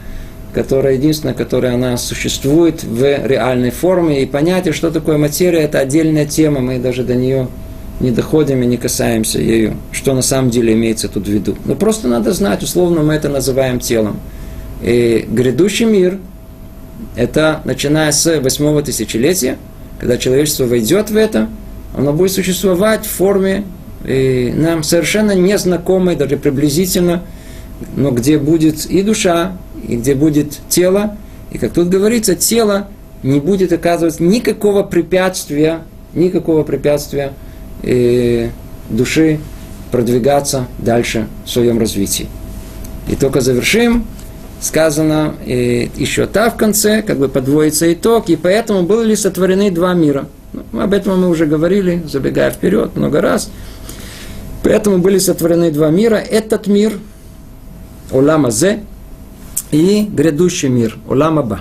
которая 0.59 0.94
единственная, 0.94 1.34
которая 1.34 1.74
она 1.74 1.96
существует 1.96 2.82
в 2.82 3.00
реальной 3.24 3.70
форме, 3.70 4.24
и 4.24 4.26
понятие, 4.26 4.72
что 4.72 4.90
такое 4.90 5.16
материя, 5.16 5.61
это 5.61 5.78
отдельная 5.78 6.26
тема, 6.26 6.59
мы 6.59 6.80
даже 6.80 7.04
до 7.04 7.14
нее 7.14 7.46
не 8.00 8.11
доходим 8.11 8.61
и 8.64 8.66
не 8.66 8.76
касаемся 8.76 9.38
ею, 9.38 9.76
что 9.92 10.14
на 10.14 10.22
самом 10.22 10.50
деле 10.50 10.72
имеется 10.72 11.09
тут 11.09 11.28
в 11.28 11.30
виду. 11.30 11.54
Но 11.64 11.76
просто 11.76 12.09
надо 12.09 12.32
знать, 12.32 12.64
условно 12.64 13.04
мы 13.04 13.14
это 13.14 13.28
называем 13.28 13.78
телом. 13.78 14.18
И 14.82 15.28
грядущий 15.30 15.86
мир, 15.86 16.18
это 17.14 17.61
начиная 17.64 18.11
с 18.11 18.40
восьмого 18.40 18.82
тысячелетия, 18.82 19.59
когда 20.00 20.18
человечество 20.18 20.64
войдет 20.64 21.11
в 21.11 21.16
это, 21.16 21.48
оно 21.96 22.12
будет 22.12 22.32
существовать 22.32 23.06
в 23.06 23.11
форме 23.11 23.62
нам 24.02 24.82
совершенно 24.82 25.36
незнакомой, 25.36 26.16
даже 26.16 26.36
приблизительно, 26.36 27.22
но 27.94 28.11
где 28.11 28.38
будет 28.38 28.86
и 28.86 29.02
душа, 29.02 29.52
и 29.86 29.96
где 29.96 30.14
будет 30.14 30.58
тело, 30.68 31.16
и 31.50 31.58
как 31.58 31.72
тут 31.72 31.88
говорится, 31.88 32.34
тело 32.34 32.88
не 33.22 33.40
будет 33.40 33.72
оказывать 33.72 34.20
никакого 34.20 34.82
препятствия, 34.82 35.80
никакого 36.14 36.62
препятствия 36.62 37.32
э, 37.82 38.50
души 38.90 39.40
продвигаться 39.90 40.66
дальше 40.78 41.26
в 41.44 41.50
своем 41.50 41.78
развитии. 41.78 42.28
И 43.08 43.16
только 43.16 43.40
завершим, 43.40 44.06
сказано 44.60 45.34
э, 45.46 45.88
еще 45.96 46.26
та 46.26 46.50
в 46.50 46.56
конце, 46.56 47.02
как 47.02 47.18
бы 47.18 47.28
подводится 47.28 47.92
итог, 47.92 48.28
и 48.28 48.36
поэтому 48.36 48.82
были 48.82 49.14
сотворены 49.14 49.70
два 49.70 49.94
мира. 49.94 50.26
Ну, 50.52 50.80
об 50.80 50.92
этом 50.92 51.20
мы 51.20 51.28
уже 51.28 51.46
говорили, 51.46 52.02
забегая 52.06 52.50
вперед 52.50 52.96
много 52.96 53.20
раз. 53.20 53.50
Поэтому 54.62 54.98
были 54.98 55.18
сотворены 55.18 55.70
два 55.70 55.90
мира. 55.90 56.16
Этот 56.16 56.66
мир, 56.66 56.94
Олама 58.10 58.50
Зе, 58.50 58.80
и 59.70 60.02
грядущий 60.02 60.68
мир, 60.68 60.96
Олама 61.08 61.42
Ба. 61.42 61.60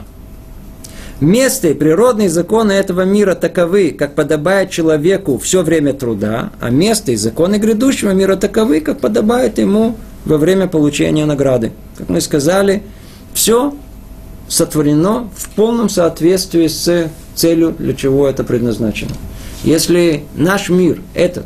Место 1.20 1.70
и 1.70 1.74
природные 1.74 2.30
законы 2.30 2.74
этого 2.74 3.02
мира 3.02 3.34
таковы, 3.34 3.90
как 3.90 4.14
подобает 4.14 4.70
человеку 4.70 5.40
все 5.40 5.64
время 5.64 5.94
труда, 5.94 6.52
а 6.60 6.70
место 6.70 7.12
и 7.12 7.16
законы 7.16 7.56
грядущего 7.56 8.12
мира 8.12 8.36
таковы, 8.36 8.82
как 8.82 9.00
подобает 9.00 9.58
ему 9.58 9.96
во 10.26 10.38
время 10.38 10.68
получения 10.68 11.26
награды. 11.26 11.72
Как 11.98 12.10
мы 12.10 12.22
сказали, 12.22 12.84
все 13.34 13.74
сотворено 14.48 15.30
в 15.36 15.50
полном 15.50 15.90
соответствии 15.90 16.68
с 16.68 17.10
целью, 17.34 17.76
для 17.78 17.94
чего 17.94 18.28
это 18.28 18.44
предназначено. 18.44 19.12
Если 19.64 20.24
наш 20.36 20.70
мир, 20.70 21.02
этот, 21.16 21.46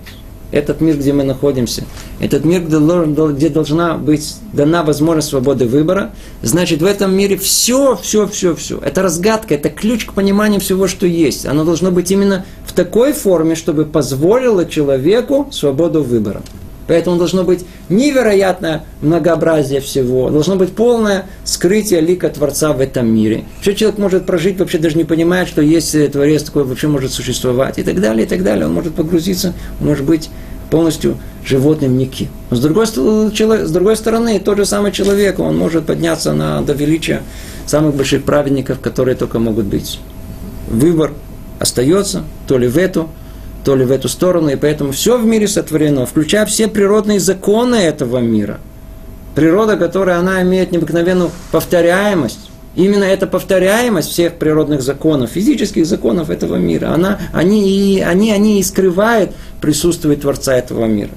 этот 0.51 0.81
мир, 0.81 0.97
где 0.97 1.13
мы 1.13 1.23
находимся, 1.23 1.83
этот 2.19 2.45
мир, 2.45 2.61
где 2.63 3.49
должна 3.49 3.97
быть 3.97 4.35
дана 4.53 4.83
возможность 4.83 5.29
свободы 5.29 5.65
выбора, 5.65 6.11
значит, 6.41 6.81
в 6.81 6.85
этом 6.85 7.13
мире 7.15 7.37
все, 7.37 7.97
все, 8.01 8.27
все, 8.27 8.55
все. 8.55 8.79
Это 8.79 9.01
разгадка, 9.01 9.55
это 9.55 9.69
ключ 9.69 10.05
к 10.05 10.13
пониманию 10.13 10.59
всего, 10.59 10.87
что 10.87 11.05
есть. 11.05 11.45
Оно 11.45 11.63
должно 11.63 11.91
быть 11.91 12.11
именно 12.11 12.45
в 12.65 12.73
такой 12.73 13.13
форме, 13.13 13.55
чтобы 13.55 13.85
позволило 13.85 14.65
человеку 14.65 15.47
свободу 15.51 16.03
выбора. 16.03 16.41
Поэтому 16.87 17.17
должно 17.17 17.43
быть 17.43 17.65
невероятное 17.89 18.85
многообразие 19.01 19.81
всего, 19.81 20.29
должно 20.29 20.55
быть 20.55 20.73
полное 20.73 21.25
скрытие 21.43 22.01
лика 22.01 22.29
Творца 22.29 22.73
в 22.73 22.79
этом 22.79 23.07
мире. 23.07 23.45
Что 23.61 23.73
человек 23.73 23.99
может 23.99 24.25
прожить, 24.25 24.59
вообще 24.59 24.77
даже 24.77 24.97
не 24.97 25.03
понимая, 25.03 25.45
что 25.45 25.61
есть 25.61 25.95
Творец 26.11 26.43
такой, 26.43 26.63
вообще 26.63 26.87
может 26.87 27.13
существовать, 27.13 27.79
и 27.79 27.83
так 27.83 28.01
далее, 28.01 28.25
и 28.25 28.29
так 28.29 28.43
далее. 28.43 28.65
Он 28.65 28.73
может 28.73 28.95
погрузиться, 28.95 29.53
он 29.79 29.87
может 29.87 30.05
быть 30.05 30.29
полностью 30.69 31.17
животным 31.45 31.97
никаким. 31.97 32.29
Но 32.49 32.57
с 32.57 32.59
другой, 32.61 32.87
с 32.87 33.71
другой 33.71 33.95
стороны, 33.95 34.39
тот 34.39 34.57
же 34.57 34.65
самый 34.65 34.91
человек, 34.91 35.39
он 35.39 35.57
может 35.57 35.85
подняться 35.85 36.33
на, 36.33 36.61
до 36.61 36.73
величия 36.73 37.21
самых 37.65 37.95
больших 37.95 38.23
праведников, 38.23 38.79
которые 38.79 39.15
только 39.15 39.39
могут 39.39 39.65
быть. 39.65 39.99
Выбор 40.69 41.11
остается, 41.59 42.23
то 42.47 42.57
ли 42.57 42.67
в 42.67 42.77
эту 42.77 43.09
то 43.63 43.75
ли 43.75 43.85
в 43.85 43.91
эту 43.91 44.09
сторону, 44.09 44.49
и 44.49 44.55
поэтому 44.55 44.91
все 44.91 45.17
в 45.17 45.25
мире 45.25 45.47
сотворено, 45.47 46.05
включая 46.05 46.45
все 46.45 46.67
природные 46.67 47.19
законы 47.19 47.75
этого 47.75 48.17
мира. 48.19 48.59
Природа, 49.35 49.77
которая 49.77 50.19
она 50.19 50.41
имеет 50.41 50.71
необыкновенную 50.71 51.31
повторяемость, 51.51 52.51
Именно 52.73 53.03
эта 53.03 53.27
повторяемость 53.27 54.09
всех 54.09 54.35
природных 54.35 54.81
законов, 54.81 55.31
физических 55.31 55.85
законов 55.85 56.29
этого 56.29 56.55
мира, 56.55 56.93
она, 56.93 57.19
они, 57.33 58.01
они, 58.05 58.31
они 58.31 58.59
и 58.61 58.63
скрывают 58.63 59.31
присутствие 59.59 60.15
Творца 60.15 60.55
этого 60.55 60.85
мира. 60.85 61.11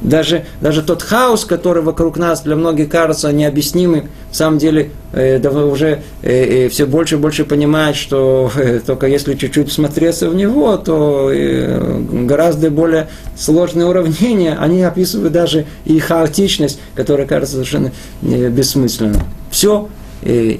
Даже, 0.00 0.44
даже 0.60 0.82
тот 0.82 1.02
хаос, 1.02 1.44
который 1.44 1.82
вокруг 1.82 2.18
нас 2.18 2.42
для 2.42 2.54
многих 2.54 2.88
кажется 2.88 3.32
необъяснимым, 3.32 4.08
в 4.30 4.36
самом 4.36 4.58
деле 4.58 4.90
э, 5.12 5.38
уже 5.48 6.02
э, 6.22 6.66
э, 6.66 6.68
все 6.68 6.86
больше 6.86 7.16
и 7.16 7.18
больше 7.18 7.44
понимают, 7.44 7.96
что 7.96 8.50
э, 8.54 8.80
только 8.84 9.06
если 9.06 9.34
чуть-чуть 9.34 9.72
смотреться 9.72 10.30
в 10.30 10.36
него, 10.36 10.76
то 10.76 11.30
э, 11.32 12.00
гораздо 12.24 12.70
более 12.70 13.08
сложные 13.36 13.86
уравнения, 13.86 14.56
они 14.60 14.82
описывают 14.82 15.32
даже 15.32 15.66
и 15.84 15.98
хаотичность, 15.98 16.78
которая 16.94 17.26
кажется 17.26 17.54
совершенно 17.54 17.90
э, 18.22 18.48
бессмысленной. 18.50 19.20
Все 19.50 19.88
э, 20.22 20.58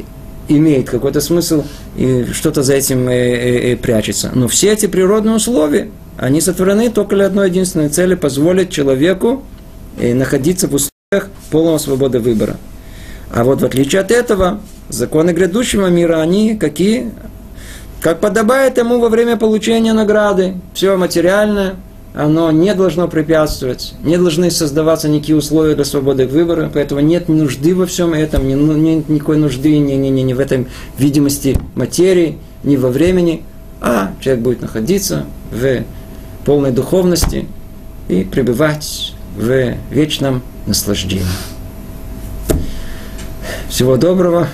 имеет 0.48 0.88
какой-то 0.88 1.20
смысл, 1.20 1.64
и 1.96 2.26
что-то 2.32 2.62
за 2.62 2.74
этим 2.74 3.08
э, 3.08 3.14
э, 3.14 3.72
э, 3.72 3.76
прячется. 3.76 4.30
Но 4.34 4.48
все 4.48 4.72
эти 4.72 4.86
природные 4.86 5.36
условия, 5.36 5.90
они 6.16 6.40
сотворены 6.40 6.90
только 6.90 7.16
для 7.16 7.26
одной 7.26 7.48
единственной 7.48 7.88
цели– 7.88 8.14
позволить 8.16 8.70
человеку 8.70 9.42
э, 9.98 10.14
находиться 10.14 10.66
в 10.66 10.74
условиях 10.74 11.30
полного 11.50 11.78
свободы 11.78 12.18
выбора. 12.18 12.56
А 13.30 13.44
вот 13.44 13.60
в 13.60 13.64
отличие 13.64 14.00
от 14.00 14.10
этого, 14.10 14.60
законы 14.88 15.30
грядущего 15.30 15.88
мира, 15.88 16.20
они 16.20 16.56
какие? 16.56 17.10
Как 18.00 18.20
подобает 18.20 18.78
ему 18.78 19.00
во 19.00 19.08
время 19.08 19.36
получения 19.36 19.92
награды. 19.92 20.54
Все 20.72 20.96
материальное, 20.96 21.76
оно 22.14 22.50
не 22.50 22.74
должно 22.74 23.08
препятствовать, 23.08 23.94
не 24.02 24.16
должны 24.16 24.50
создаваться 24.50 25.08
никакие 25.08 25.36
условия 25.36 25.74
для 25.74 25.84
свободы 25.84 26.26
выбора, 26.26 26.70
поэтому 26.72 27.00
нет 27.00 27.28
нужды 27.28 27.74
во 27.74 27.86
всем 27.86 28.14
этом, 28.14 28.48
ну, 28.48 28.76
нет 28.76 29.08
никакой 29.08 29.36
нужды 29.36 29.78
ни, 29.78 29.92
ни, 29.92 30.08
ни, 30.08 30.20
ни 30.22 30.32
в 30.32 30.40
этом 30.40 30.66
видимости 30.98 31.58
материи, 31.74 32.38
ни 32.64 32.76
во 32.76 32.90
времени, 32.90 33.42
а 33.80 34.12
человек 34.20 34.42
будет 34.42 34.62
находиться 34.62 35.26
в 35.50 35.84
полной 36.44 36.72
духовности 36.72 37.46
и 38.08 38.24
пребывать 38.24 39.12
в 39.36 39.74
вечном 39.90 40.42
наслаждении. 40.66 41.24
Всего 43.68 43.96
доброго. 43.96 44.48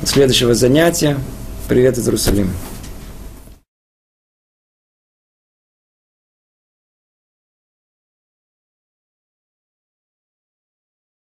До 0.00 0.06
следующего 0.06 0.54
занятия. 0.54 1.16
Привет 1.68 1.98
из 1.98 2.06
Иерусалима. 2.06 2.50